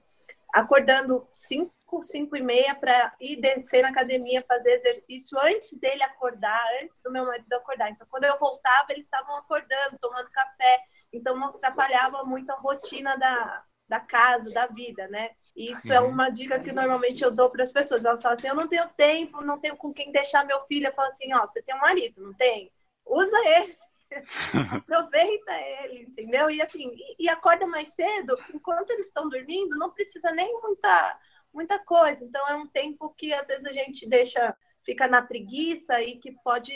acordando 0.54 1.28
5, 1.34 1.72
5 2.02 2.36
e 2.36 2.42
meia 2.42 2.76
para 2.76 3.14
ir 3.20 3.38
descer 3.38 3.84
na 3.84 3.90
academia 3.90 4.44
fazer 4.46 4.74
exercício 4.74 5.40
antes 5.40 5.78
dele 5.80 6.04
acordar, 6.04 6.62
antes 6.84 7.02
do 7.02 7.12
meu 7.12 7.26
marido 7.26 7.54
acordar. 7.54 7.90
Então, 7.90 8.06
quando 8.10 8.26
eu 8.26 8.38
voltava, 8.38 8.92
eles 8.92 9.06
estavam 9.06 9.38
acordando, 9.38 9.98
tomando 10.00 10.30
café. 10.30 10.82
Então, 11.14 11.42
atrapalhava 11.46 12.24
muito 12.26 12.50
a 12.52 12.56
rotina 12.56 13.18
da, 13.18 13.64
da 13.92 14.00
casa, 14.00 14.50
da 14.52 14.68
vida, 14.68 15.06
né? 15.10 15.32
Isso 15.54 15.92
é 15.92 16.00
uhum. 16.00 16.08
uma 16.08 16.30
dica 16.30 16.58
que 16.62 16.72
normalmente 16.72 17.22
eu 17.22 17.30
dou 17.30 17.50
para 17.50 17.66
as 17.66 17.74
pessoas. 17.74 18.06
Elas 18.06 18.22
falam 18.22 18.38
assim: 18.38 18.48
eu 18.48 18.56
não 18.56 18.70
tenho 18.70 18.88
tempo, 18.96 19.42
não 19.42 19.60
tenho 19.60 19.76
com 19.76 19.94
quem 19.94 20.14
deixar 20.14 20.46
meu 20.46 20.62
filho. 20.62 20.88
Eu 20.88 20.94
falo 20.94 21.10
assim: 21.10 21.34
ó, 21.34 21.42
você 21.42 21.62
tem 21.62 21.76
um 21.76 21.82
marido, 21.82 22.24
não 22.24 22.34
tem? 22.34 22.72
Usa 23.06 23.38
ele. 23.46 23.78
Aproveita 24.78 25.52
ele, 25.84 26.04
entendeu? 26.04 26.50
E 26.50 26.62
assim, 26.62 26.90
e, 26.94 27.26
e 27.26 27.30
acorda 27.30 27.68
mais 27.68 27.94
cedo, 27.94 28.38
enquanto 28.54 28.92
eles 28.92 29.08
estão 29.08 29.28
dormindo, 29.28 29.78
não 29.78 29.92
precisa 29.92 30.32
nem 30.32 30.50
muita, 30.62 31.20
muita 31.54 31.78
coisa. 31.80 32.24
Então 32.24 32.48
é 32.48 32.56
um 32.56 32.68
tempo 32.68 33.14
que 33.18 33.34
às 33.34 33.48
vezes 33.48 33.66
a 33.66 33.74
gente 33.74 34.08
deixa, 34.08 34.56
fica 34.86 35.06
na 35.06 35.22
preguiça 35.22 36.02
e 36.02 36.18
que 36.18 36.32
pode 36.44 36.74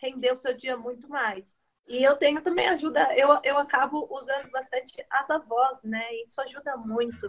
render 0.00 0.32
o 0.32 0.36
seu 0.36 0.54
dia 0.54 0.76
muito 0.76 1.08
mais. 1.08 1.54
E 1.88 2.04
eu 2.04 2.16
tenho 2.16 2.42
também 2.42 2.68
ajuda, 2.68 3.16
eu, 3.16 3.28
eu 3.42 3.56
acabo 3.56 4.06
usando 4.10 4.50
bastante 4.50 4.92
as 5.08 5.30
avós, 5.30 5.82
né? 5.82 6.04
Isso 6.26 6.38
ajuda 6.42 6.76
muito. 6.76 7.26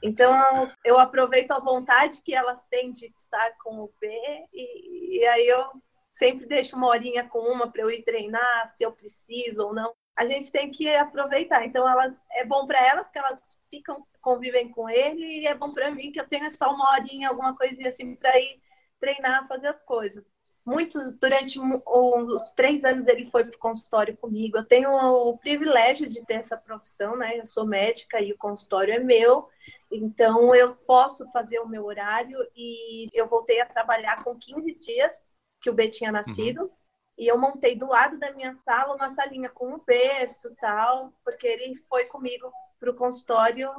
Então, 0.00 0.72
eu 0.84 0.96
aproveito 0.96 1.50
a 1.50 1.58
vontade 1.58 2.22
que 2.22 2.32
elas 2.32 2.64
têm 2.66 2.92
de 2.92 3.06
estar 3.06 3.56
com 3.58 3.80
o 3.80 3.92
B, 4.00 4.08
e, 4.54 5.18
e 5.18 5.26
aí 5.26 5.48
eu 5.48 5.82
sempre 6.12 6.46
deixo 6.46 6.76
uma 6.76 6.86
horinha 6.86 7.28
com 7.28 7.40
uma 7.40 7.70
para 7.70 7.82
eu 7.82 7.90
ir 7.90 8.04
treinar, 8.04 8.68
se 8.68 8.84
eu 8.84 8.92
preciso 8.92 9.66
ou 9.66 9.74
não. 9.74 9.92
A 10.16 10.24
gente 10.24 10.52
tem 10.52 10.70
que 10.70 10.88
aproveitar. 10.94 11.66
Então, 11.66 11.86
elas 11.88 12.24
é 12.30 12.44
bom 12.44 12.64
para 12.64 12.78
elas 12.86 13.10
que 13.10 13.18
elas 13.18 13.58
ficam, 13.68 14.06
convivem 14.20 14.70
com 14.70 14.88
ele, 14.88 15.40
e 15.40 15.46
é 15.48 15.54
bom 15.54 15.74
para 15.74 15.90
mim 15.90 16.12
que 16.12 16.20
eu 16.20 16.28
tenho 16.28 16.48
só 16.52 16.72
uma 16.72 16.92
horinha, 16.92 17.28
alguma 17.28 17.56
coisinha 17.56 17.88
assim, 17.88 18.14
para 18.14 18.38
ir 18.38 18.60
treinar, 19.00 19.48
fazer 19.48 19.66
as 19.66 19.82
coisas 19.82 20.32
muitos 20.66 21.12
durante 21.12 21.60
os 21.60 22.50
três 22.50 22.84
anos 22.84 23.06
ele 23.06 23.30
foi 23.30 23.44
para 23.44 23.56
o 23.56 23.60
consultório 23.60 24.16
comigo. 24.16 24.58
Eu 24.58 24.64
tenho 24.64 24.90
o 24.90 25.38
privilégio 25.38 26.10
de 26.10 26.24
ter 26.26 26.34
essa 26.34 26.56
profissão, 26.56 27.16
né? 27.16 27.38
Eu 27.38 27.46
sou 27.46 27.64
médica 27.64 28.20
e 28.20 28.32
o 28.32 28.38
consultório 28.38 28.92
é 28.92 28.98
meu, 28.98 29.48
então 29.90 30.52
eu 30.54 30.74
posso 30.74 31.30
fazer 31.30 31.60
o 31.60 31.68
meu 31.68 31.84
horário 31.84 32.38
e 32.56 33.08
eu 33.14 33.28
voltei 33.28 33.60
a 33.60 33.66
trabalhar 33.66 34.24
com 34.24 34.36
15 34.36 34.74
dias 34.74 35.24
que 35.60 35.70
o 35.70 35.72
B 35.72 35.88
tinha 35.88 36.10
nascido. 36.10 36.62
Uhum. 36.62 36.70
E 37.16 37.28
eu 37.28 37.38
montei 37.38 37.76
do 37.76 37.86
lado 37.86 38.18
da 38.18 38.32
minha 38.32 38.54
sala 38.56 38.94
uma 38.94 39.10
salinha 39.10 39.48
com 39.48 39.72
um 39.72 39.78
berço 39.78 40.54
tal, 40.56 41.12
porque 41.24 41.46
ele 41.46 41.76
foi 41.88 42.04
comigo 42.06 42.52
para 42.78 42.90
o 42.90 42.94
consultório 42.94 43.70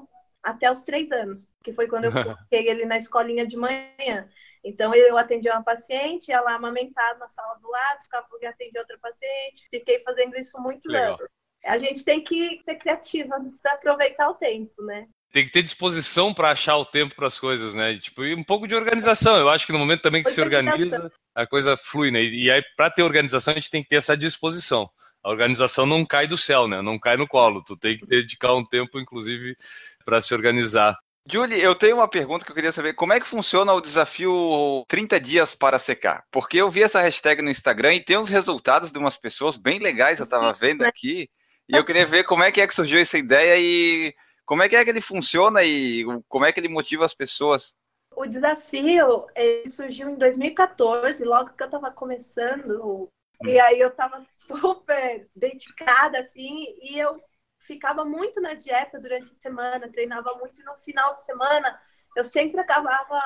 até 0.42 0.72
os 0.72 0.82
três 0.82 1.12
anos, 1.12 1.48
que 1.62 1.74
foi 1.74 1.88
quando 1.88 2.06
eu 2.06 2.12
coloquei 2.24 2.68
ele 2.70 2.86
na 2.86 2.98
escolinha 2.98 3.46
de 3.46 3.58
manhã. 3.58 4.28
Então, 4.68 4.94
eu 4.94 5.18
atendi 5.18 5.50
uma 5.50 5.64
paciente, 5.64 6.32
ela 6.32 6.54
amamentada 6.54 7.18
na 7.20 7.28
sala 7.28 7.56
do 7.56 7.70
lado, 7.70 8.04
ficava 8.04 8.28
atendi 8.48 8.78
outra 8.78 8.98
paciente, 9.00 9.68
fiquei 9.72 10.00
fazendo 10.04 10.38
isso 10.38 10.60
muitos 10.62 10.94
anos. 10.94 11.20
A 11.66 11.78
gente 11.78 12.04
tem 12.04 12.22
que 12.22 12.62
ser 12.64 12.76
criativa 12.76 13.36
para 13.62 13.74
aproveitar 13.74 14.30
o 14.30 14.36
tempo, 14.36 14.84
né? 14.84 15.08
Tem 15.32 15.46
que 15.46 15.52
ter 15.52 15.64
disposição 15.64 16.34
para 16.34 16.52
achar 16.52 16.78
o 16.78 16.86
tempo 16.86 17.16
para 17.16 17.28
as 17.28 17.40
coisas, 17.40 17.76
né? 17.76 17.98
Tipo, 17.98 18.24
e 18.26 18.34
um 18.34 18.44
pouco 18.44 18.68
de 18.68 18.76
organização. 18.76 19.38
Eu 19.38 19.50
acho 19.50 19.66
que 19.66 19.74
no 19.74 19.80
momento 19.80 20.02
também 20.02 20.24
que 20.24 20.32
se 20.32 20.40
organiza, 20.40 21.12
a 21.36 21.46
coisa 21.46 21.76
flui, 21.76 22.12
né? 22.12 22.24
E 22.24 22.50
aí, 22.52 22.64
para 22.76 22.90
ter 22.90 23.04
organização, 23.04 23.54
a 23.54 23.56
gente 23.56 23.70
tem 23.70 23.84
que 23.84 23.90
ter 23.90 23.98
essa 23.98 24.16
disposição. 24.16 24.90
A 25.24 25.30
organização 25.30 25.86
não 25.86 26.06
cai 26.06 26.28
do 26.28 26.38
céu, 26.38 26.68
né? 26.68 26.82
Não 26.82 26.98
cai 26.98 27.18
no 27.18 27.28
colo. 27.28 27.64
Tu 27.64 27.76
tem 27.78 27.98
que 27.98 28.06
dedicar 28.06 28.54
um 28.54 28.66
tempo, 28.66 29.00
inclusive, 29.00 29.58
para 30.06 30.22
se 30.22 30.34
organizar. 30.34 30.98
Julie, 31.30 31.60
eu 31.60 31.76
tenho 31.76 31.98
uma 31.98 32.08
pergunta 32.08 32.46
que 32.46 32.52
eu 32.52 32.56
queria 32.56 32.72
saber. 32.72 32.94
Como 32.94 33.12
é 33.12 33.20
que 33.20 33.28
funciona 33.28 33.74
o 33.74 33.82
desafio 33.82 34.86
30 34.88 35.20
dias 35.20 35.54
para 35.54 35.78
secar? 35.78 36.24
Porque 36.32 36.58
eu 36.58 36.72
vi 36.72 36.84
essa 36.84 37.02
hashtag 37.02 37.42
no 37.42 37.52
Instagram 37.52 37.96
e 37.96 38.04
tem 38.04 38.18
uns 38.18 38.30
resultados 38.30 38.92
de 38.94 38.98
umas 38.98 39.18
pessoas 39.18 39.58
bem 39.58 39.78
legais, 39.78 40.20
eu 40.20 40.24
estava 40.24 40.54
vendo 40.54 40.84
aqui. 40.84 41.30
E 41.68 41.76
eu 41.76 41.84
queria 41.84 42.06
ver 42.06 42.24
como 42.24 42.44
é 42.44 42.52
que 42.52 42.62
é 42.62 42.68
que 42.68 42.74
surgiu 42.74 42.98
essa 42.98 43.18
ideia 43.18 43.60
e 43.60 44.16
como 44.46 44.64
é 44.64 44.70
que 44.70 44.76
é 44.78 44.84
que 44.86 44.90
ele 44.90 45.02
funciona 45.02 45.62
e 45.64 46.06
como 46.30 46.46
é 46.46 46.54
que 46.54 46.62
ele 46.62 46.70
motiva 46.70 47.04
as 47.04 47.14
pessoas. 47.14 47.76
O 48.16 48.26
desafio 48.26 49.28
surgiu 49.70 50.10
em 50.10 50.16
2014, 50.16 51.24
logo 51.26 51.50
que 51.50 51.62
eu 51.62 51.68
estava 51.68 51.92
começando. 51.92 53.10
E 53.44 53.60
aí 53.60 53.82
eu 53.82 53.90
estava 53.90 54.22
super 54.48 55.28
dedicada, 55.36 56.20
assim, 56.20 56.66
e 56.82 56.98
eu 56.98 57.22
ficava 57.68 58.06
muito 58.06 58.42
na 58.42 58.54
dieta 58.54 59.00
durante 59.00 59.32
a 59.32 59.42
semana, 59.42 59.92
treinava 59.92 60.34
muito 60.36 60.60
e 60.60 60.64
no 60.64 60.76
final 60.78 61.16
de 61.16 61.24
semana 61.24 61.80
eu 62.16 62.24
sempre 62.24 62.60
acabava 62.60 63.22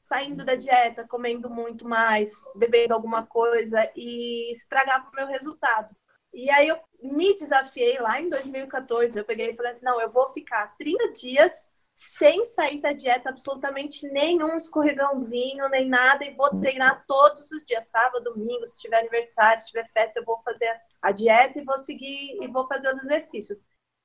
saindo 0.00 0.44
da 0.44 0.54
dieta, 0.54 1.06
comendo 1.06 1.48
muito 1.48 1.86
mais, 1.86 2.32
bebendo 2.56 2.94
alguma 2.94 3.26
coisa 3.26 3.90
e 3.94 4.52
estragava 4.52 5.08
o 5.08 5.14
meu 5.14 5.26
resultado. 5.26 5.94
E 6.32 6.50
aí 6.50 6.68
eu 6.68 6.78
me 7.00 7.34
desafiei 7.34 7.98
lá 8.00 8.20
em 8.20 8.28
2014, 8.28 9.16
eu 9.16 9.24
peguei 9.24 9.50
e 9.50 9.56
falei 9.56 9.72
assim, 9.72 9.84
não, 9.84 10.00
eu 10.00 10.10
vou 10.10 10.30
ficar 10.30 10.74
30 10.76 11.12
dias 11.12 11.52
sem 11.94 12.44
sair 12.44 12.80
da 12.80 12.92
dieta 12.92 13.28
absolutamente 13.28 14.06
nenhum 14.08 14.56
escorregãozinho, 14.56 15.68
nem 15.68 15.88
nada, 15.88 16.24
e 16.24 16.34
vou 16.34 16.50
treinar 16.58 17.04
todos 17.06 17.50
os 17.52 17.64
dias, 17.64 17.88
sábado, 17.88 18.24
domingo, 18.24 18.66
se 18.66 18.80
tiver 18.80 18.98
aniversário, 18.98 19.60
se 19.60 19.68
tiver 19.68 19.88
festa, 19.92 20.18
eu 20.18 20.24
vou 20.24 20.42
fazer 20.42 20.68
a 21.00 21.12
dieta 21.12 21.58
e 21.58 21.64
vou 21.64 21.78
seguir 21.78 22.42
e 22.42 22.48
vou 22.48 22.66
fazer 22.66 22.90
os 22.90 22.98
exercícios. 22.98 23.58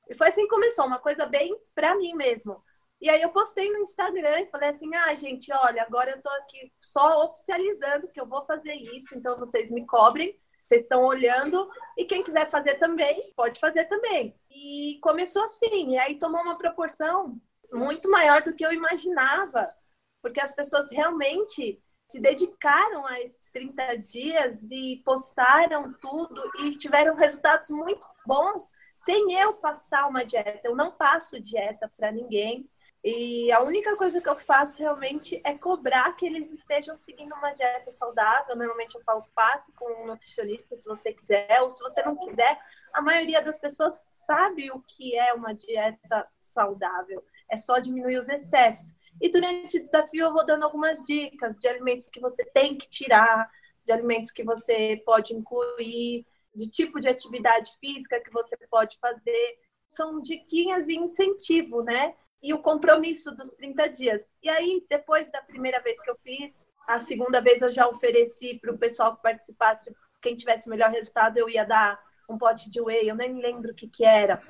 E 0.09 0.15
foi 0.15 0.29
assim 0.29 0.43
que 0.43 0.49
começou, 0.49 0.85
uma 0.85 0.99
coisa 0.99 1.25
bem 1.25 1.55
pra 1.75 1.95
mim 1.95 2.13
mesmo. 2.13 2.63
E 2.99 3.09
aí 3.09 3.21
eu 3.21 3.29
postei 3.29 3.71
no 3.71 3.79
Instagram 3.79 4.41
e 4.41 4.49
falei 4.49 4.69
assim: 4.69 4.93
ah, 4.95 5.13
gente, 5.15 5.53
olha, 5.53 5.83
agora 5.83 6.11
eu 6.11 6.21
tô 6.21 6.29
aqui 6.29 6.73
só 6.81 7.25
oficializando 7.25 8.09
que 8.09 8.19
eu 8.19 8.25
vou 8.25 8.43
fazer 8.45 8.73
isso, 8.73 9.15
então 9.15 9.37
vocês 9.37 9.71
me 9.71 9.85
cobrem. 9.85 10.37
Vocês 10.65 10.83
estão 10.83 11.03
olhando 11.03 11.67
e 11.97 12.05
quem 12.05 12.23
quiser 12.23 12.47
fazer 12.51 12.75
também, 12.75 13.33
pode 13.35 13.59
fazer 13.59 13.85
também. 13.85 14.35
E 14.51 14.99
começou 15.01 15.43
assim, 15.45 15.93
e 15.93 15.97
aí 15.97 16.19
tomou 16.19 16.41
uma 16.41 16.59
proporção 16.59 17.41
muito 17.73 18.09
maior 18.09 18.43
do 18.43 18.53
que 18.53 18.63
eu 18.63 18.71
imaginava, 18.71 19.73
porque 20.21 20.39
as 20.39 20.53
pessoas 20.53 20.91
realmente 20.91 21.81
se 22.07 22.19
dedicaram 22.19 23.05
a 23.07 23.19
esses 23.21 23.49
30 23.51 23.97
dias 23.97 24.61
e 24.69 25.01
postaram 25.03 25.91
tudo 25.93 26.39
e 26.59 26.71
tiveram 26.77 27.15
resultados 27.15 27.69
muito 27.71 28.07
bons 28.25 28.67
sem 29.03 29.34
eu 29.34 29.53
passar 29.53 30.08
uma 30.08 30.25
dieta. 30.25 30.62
Eu 30.63 30.75
não 30.75 30.91
passo 30.91 31.39
dieta 31.39 31.91
para 31.98 32.12
ninguém. 32.12 32.70
E 33.01 33.50
a 33.51 33.62
única 33.62 33.96
coisa 33.96 34.20
que 34.20 34.27
eu 34.27 34.36
faço 34.36 34.77
realmente 34.77 35.41
é 35.46 35.58
cobrar 35.58 36.13
que 36.18 36.25
eles 36.25 36.51
estejam 36.51 36.98
seguindo 36.98 37.34
uma 37.34 37.53
dieta 37.53 37.91
saudável. 37.94 38.56
Normalmente 38.58 38.96
eu 38.96 39.03
falo, 39.03 39.24
passe 39.34 39.72
com 39.74 40.03
um 40.03 40.08
nutricionista 40.08 40.75
se 40.75 40.86
você 40.86 41.13
quiser, 41.13 41.62
ou 41.62 41.70
se 41.70 41.82
você 41.82 42.03
não 42.03 42.18
quiser. 42.18 42.60
A 42.94 43.01
maioria 43.01 43.41
das 43.41 43.58
pessoas 43.58 44.06
sabe 44.10 44.70
o 44.72 44.82
que 44.82 45.18
é 45.18 45.34
uma 45.34 45.53
dieta 45.53 46.27
saudável. 46.39 47.24
É 47.50 47.58
só 47.58 47.79
diminuir 47.79 48.18
os 48.18 48.27
excessos. 48.27 48.94
E 49.22 49.29
durante 49.29 49.77
o 49.77 49.84
desafio 49.84 50.25
eu 50.25 50.34
vou 50.34 50.46
dando 50.46 50.63
algumas 50.63 51.00
dicas 51.06 51.58
de 51.58 51.68
alimentos 51.68 52.10
que 52.10 52.20
você 52.20 52.44
tem 52.46 52.77
que 52.77 52.89
tirar, 52.89 53.50
de 53.86 53.94
alimentos 53.94 54.32
que 54.32 54.44
você 54.44 55.01
pode 55.06 55.34
incluir, 55.34 56.25
de 56.53 56.70
tipo 56.70 57.00
de 57.00 57.08
atividade 57.08 57.72
física 57.79 58.20
que 58.20 58.32
você 58.32 58.56
pode 58.70 58.98
fazer. 59.00 59.60
São 59.89 60.22
diquinhas 60.22 60.88
e 60.88 60.96
incentivo, 60.96 61.84
né? 61.84 62.15
E 62.41 62.53
o 62.53 62.62
compromisso 62.62 63.32
dos 63.36 63.51
30 63.51 63.89
dias. 63.89 64.29
E 64.41 64.50
aí, 64.50 64.86
depois 64.89 65.29
da 65.32 65.41
primeira 65.41 65.82
vez 65.82 66.00
que 66.01 66.10
eu 66.10 66.18
fiz, 66.24 66.60
a 66.88 67.00
segunda 67.00 67.41
vez 67.41 67.62
eu 67.62 67.72
já 67.72 67.88
ofereci 67.88 68.58
para 68.60 68.72
o 68.72 68.77
pessoal 68.77 69.15
que 69.15 69.22
participasse, 69.22 69.94
quem 70.22 70.36
tivesse 70.36 70.68
o 70.68 70.70
melhor 70.70 70.89
resultado, 70.89 71.38
eu 71.38 71.50
ia 71.50 71.63
dar 71.63 72.00
um 72.29 72.38
pote 72.38 72.70
de 72.70 72.79
whey, 72.79 73.10
eu 73.10 73.15
nem 73.15 73.41
lembro 73.41 73.72
o 73.72 73.75
que 73.75 73.88
que 73.88 74.06
era. 74.06 74.41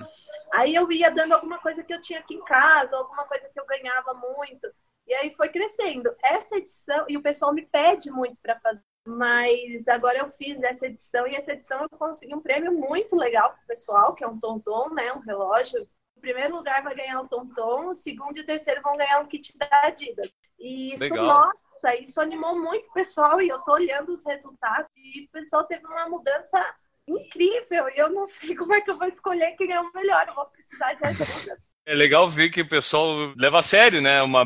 Aí 0.54 0.76
eu 0.76 0.92
ia 0.92 1.10
dando 1.10 1.34
alguma 1.34 1.60
coisa 1.60 1.84
que 1.84 1.94
eu 1.94 2.02
tinha 2.02 2.20
aqui 2.20 2.36
em 2.36 2.44
casa, 2.44 2.96
alguma 2.98 3.26
coisa 3.26 3.50
que 3.50 3.60
eu 3.60 3.66
ganhava 3.66 4.14
muito. 4.14 4.70
E 5.08 5.14
aí 5.14 5.34
foi 5.36 5.50
crescendo. 5.50 6.14
Essa 6.24 6.58
edição, 6.58 7.06
e 7.08 7.18
o 7.18 7.22
pessoal 7.22 7.54
me 7.54 7.66
pede 7.66 8.12
muito 8.12 8.40
para 8.42 8.60
fazer, 8.60 8.84
mas 9.10 9.88
agora 9.88 10.20
eu 10.20 10.30
fiz 10.32 10.62
essa 10.62 10.86
edição 10.86 11.28
e 11.28 11.36
essa 11.36 11.54
edição 11.54 11.82
eu 11.82 11.90
consegui 11.90 12.36
um 12.36 12.42
prêmio 12.42 12.72
muito 12.72 13.16
legal 13.16 13.52
para 13.52 13.64
o 13.64 13.68
pessoal, 13.68 14.14
que 14.14 14.24
é 14.24 14.28
um 14.28 14.40
tonton, 14.40 14.90
né, 14.94 15.12
um 15.14 15.20
relógio. 15.20 15.82
O 16.16 16.22
primeiro 16.22 16.56
lugar 16.56 16.84
vai 16.84 16.94
ganhar 16.94 17.22
o 17.22 17.28
tonton, 17.28 17.88
o 17.88 17.96
segundo 17.96 18.38
e 18.38 18.42
o 18.42 18.46
terceiro 18.46 18.82
vão 18.82 18.96
ganhar 18.96 19.20
um 19.20 19.26
kit 19.26 19.58
da 19.58 19.68
Adidas. 19.84 20.30
E 20.60 20.94
isso, 20.94 21.04
Legal. 21.04 21.26
nossa, 21.26 21.96
isso 21.96 22.20
animou 22.20 22.60
muito 22.60 22.88
o 22.90 22.94
pessoal 22.94 23.42
e 23.42 23.48
eu 23.48 23.60
tô 23.60 23.74
olhando 23.74 24.14
os 24.14 24.24
resultados 24.26 24.92
e 24.96 25.24
o 25.24 25.30
pessoal 25.32 25.64
teve 25.64 25.86
uma 25.88 26.10
mudança 26.10 26.64
incrível. 27.08 27.88
E 27.90 27.98
eu 27.98 28.10
não 28.10 28.28
sei 28.28 28.56
como 28.56 28.74
é 28.74 28.82
que 28.82 28.92
eu 28.92 28.98
vou 28.98 29.08
escolher 29.08 29.56
quem 29.56 29.72
é 29.72 29.80
o 29.80 29.92
melhor. 29.94 30.26
Eu 30.28 30.36
vou 30.36 30.46
precisar 30.48 30.94
de 30.94 31.06
ajuda. 31.06 31.58
É 31.86 31.96
legal 31.96 32.30
ver 32.30 32.50
que 32.50 32.62
o 32.62 32.68
pessoal 32.68 33.34
leva 33.38 33.60
a 33.60 33.64
sério, 33.64 34.02
né? 34.02 34.22
Uma, 34.22 34.46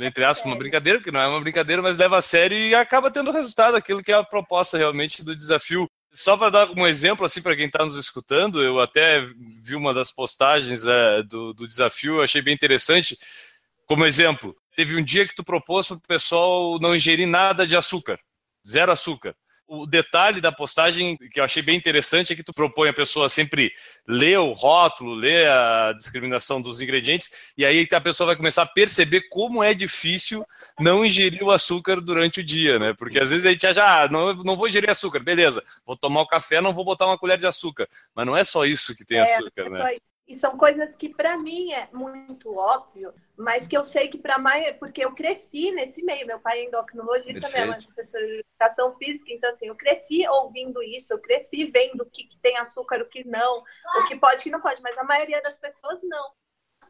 entre 0.00 0.24
aspas, 0.24 0.46
uma 0.46 0.56
brincadeira, 0.56 1.00
que 1.00 1.10
não 1.10 1.20
é 1.20 1.26
uma 1.28 1.40
brincadeira, 1.40 1.82
mas 1.82 1.98
leva 1.98 2.18
a 2.18 2.22
sério 2.22 2.56
e 2.56 2.74
acaba 2.74 3.10
tendo 3.10 3.30
resultado, 3.30 3.76
aquilo 3.76 4.02
que 4.02 4.12
é 4.12 4.14
a 4.14 4.24
proposta 4.24 4.78
realmente 4.78 5.24
do 5.24 5.34
desafio. 5.34 5.88
Só 6.12 6.36
para 6.36 6.50
dar 6.50 6.70
um 6.70 6.86
exemplo, 6.86 7.26
assim, 7.26 7.42
para 7.42 7.56
quem 7.56 7.66
está 7.66 7.84
nos 7.84 7.96
escutando, 7.96 8.62
eu 8.62 8.80
até 8.80 9.20
vi 9.60 9.74
uma 9.74 9.92
das 9.92 10.12
postagens 10.12 10.86
é, 10.86 11.22
do, 11.22 11.52
do 11.52 11.66
desafio, 11.66 12.22
achei 12.22 12.40
bem 12.40 12.54
interessante. 12.54 13.18
Como 13.84 14.06
exemplo, 14.06 14.54
teve 14.76 14.96
um 14.96 15.04
dia 15.04 15.26
que 15.26 15.34
tu 15.34 15.42
propôs 15.42 15.86
para 15.86 15.96
o 15.96 16.00
pessoal 16.00 16.78
não 16.78 16.94
ingerir 16.94 17.26
nada 17.26 17.66
de 17.66 17.76
açúcar, 17.76 18.18
zero 18.66 18.92
açúcar. 18.92 19.34
O 19.82 19.86
detalhe 19.86 20.40
da 20.40 20.52
postagem 20.52 21.16
que 21.16 21.40
eu 21.40 21.44
achei 21.44 21.62
bem 21.62 21.76
interessante 21.76 22.32
é 22.32 22.36
que 22.36 22.42
tu 22.42 22.52
propõe 22.52 22.88
a 22.88 22.94
pessoa 22.94 23.28
sempre 23.28 23.72
ler 24.06 24.38
o 24.38 24.52
rótulo, 24.52 25.14
ler 25.14 25.48
a 25.48 25.92
discriminação 25.92 26.60
dos 26.60 26.80
ingredientes, 26.80 27.52
e 27.56 27.64
aí 27.64 27.86
a 27.92 28.00
pessoa 28.00 28.28
vai 28.28 28.36
começar 28.36 28.62
a 28.62 28.66
perceber 28.66 29.22
como 29.30 29.62
é 29.62 29.74
difícil 29.74 30.44
não 30.78 31.04
ingerir 31.04 31.42
o 31.42 31.50
açúcar 31.50 32.00
durante 32.00 32.40
o 32.40 32.44
dia, 32.44 32.78
né? 32.78 32.94
Porque 32.94 33.18
às 33.18 33.30
vezes 33.30 33.46
a 33.46 33.50
gente 33.50 33.66
acha, 33.66 33.82
ah, 33.84 34.08
não, 34.08 34.34
não 34.34 34.56
vou 34.56 34.68
ingerir 34.68 34.90
açúcar, 34.90 35.20
beleza, 35.20 35.62
vou 35.84 35.96
tomar 35.96 36.22
o 36.22 36.26
café, 36.26 36.60
não 36.60 36.72
vou 36.74 36.84
botar 36.84 37.06
uma 37.06 37.18
colher 37.18 37.38
de 37.38 37.46
açúcar. 37.46 37.88
Mas 38.14 38.26
não 38.26 38.36
é 38.36 38.44
só 38.44 38.64
isso 38.64 38.96
que 38.96 39.04
tem 39.04 39.18
É, 39.18 39.22
açúcar, 39.22 39.70
né? 39.70 39.80
Foi- 39.80 40.00
E 40.26 40.34
são 40.34 40.56
coisas 40.56 40.96
que 40.96 41.10
para 41.10 41.36
mim 41.36 41.70
é 41.72 41.86
muito 41.92 42.56
óbvio, 42.56 43.12
mas 43.36 43.66
que 43.66 43.76
eu 43.76 43.84
sei 43.84 44.08
que 44.08 44.18
para 44.18 44.38
mais, 44.38 44.76
porque 44.76 45.04
eu 45.04 45.12
cresci 45.14 45.72
nesse 45.72 46.02
meio. 46.02 46.26
Meu 46.26 46.38
pai 46.38 46.60
é 46.60 46.64
endocrinologista, 46.64 47.48
minha 47.48 47.66
mãe 47.66 47.78
é 47.78 47.82
professora 47.82 48.26
de 48.26 48.38
educação 48.38 48.96
física, 48.96 49.32
então 49.32 49.50
assim, 49.50 49.66
eu 49.66 49.74
cresci 49.74 50.26
ouvindo 50.28 50.82
isso, 50.82 51.12
eu 51.12 51.18
cresci 51.18 51.64
vendo 51.64 52.02
o 52.02 52.10
que, 52.10 52.24
que 52.24 52.38
tem 52.38 52.56
açúcar, 52.58 53.00
o 53.00 53.08
que 53.08 53.26
não, 53.26 53.62
o 53.96 54.06
que 54.06 54.16
pode, 54.16 54.40
o 54.40 54.42
que 54.44 54.50
não 54.50 54.60
pode, 54.60 54.80
mas 54.82 54.96
a 54.96 55.04
maioria 55.04 55.42
das 55.42 55.58
pessoas 55.58 56.00
não. 56.02 56.32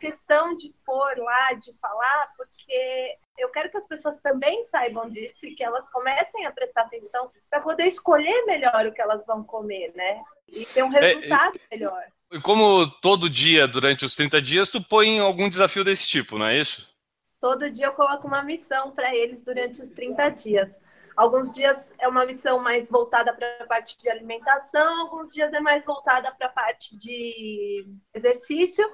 Questão 0.01 0.55
de 0.57 0.75
pôr 0.85 1.17
lá, 1.19 1.53
de 1.53 1.73
falar, 1.79 2.33
porque 2.37 3.17
eu 3.39 3.49
quero 3.51 3.71
que 3.71 3.77
as 3.77 3.87
pessoas 3.87 4.19
também 4.19 4.65
saibam 4.65 5.09
disso 5.09 5.47
e 5.47 5.55
que 5.55 5.63
elas 5.63 5.89
comecem 5.89 6.45
a 6.45 6.53
prestar 6.53 6.83
atenção 6.83 7.31
para 7.49 7.61
poder 7.61 7.87
escolher 7.87 8.45
melhor 8.45 8.87
o 8.87 8.93
que 8.93 9.01
elas 9.01 9.25
vão 9.25 9.45
comer, 9.45 9.93
né? 9.95 10.21
E 10.49 10.67
ter 10.67 10.83
um 10.83 10.89
resultado 10.89 11.59
melhor. 11.71 12.05
Como 12.43 12.91
todo 13.01 13.31
dia, 13.31 13.69
durante 13.69 14.05
os 14.05 14.15
30 14.15 14.43
dias, 14.43 14.71
tu 14.71 14.83
põe 14.83 15.19
algum 15.21 15.49
desafio 15.49 15.85
desse 15.85 16.09
tipo, 16.09 16.39
não 16.39 16.47
é 16.47 16.59
isso? 16.59 16.93
Todo 17.41 17.71
dia 17.71 17.87
eu 17.87 17.93
coloco 17.93 18.27
uma 18.27 18.43
missão 18.43 18.91
para 18.91 19.15
eles 19.15 19.43
durante 19.43 19.81
os 19.81 19.91
30 19.91 20.31
dias. 20.31 20.79
Alguns 21.17 21.53
dias 21.53 21.93
é 21.99 22.09
uma 22.09 22.27
missão 22.27 22.59
mais 22.59 22.89
voltada 22.89 23.33
para 23.33 23.59
a 23.61 23.67
parte 23.67 23.97
de 23.99 24.09
alimentação, 24.09 25.03
alguns 25.03 25.33
dias 25.33 25.53
é 25.53 25.61
mais 25.61 25.85
voltada 25.85 26.33
para 26.33 26.49
a 26.49 26.53
parte 26.53 26.97
de 26.97 27.87
exercício, 28.13 28.85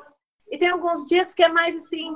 e 0.51 0.59
tem 0.59 0.69
alguns 0.69 1.07
dias 1.07 1.33
que 1.33 1.43
é 1.43 1.49
mais 1.49 1.77
assim, 1.77 2.11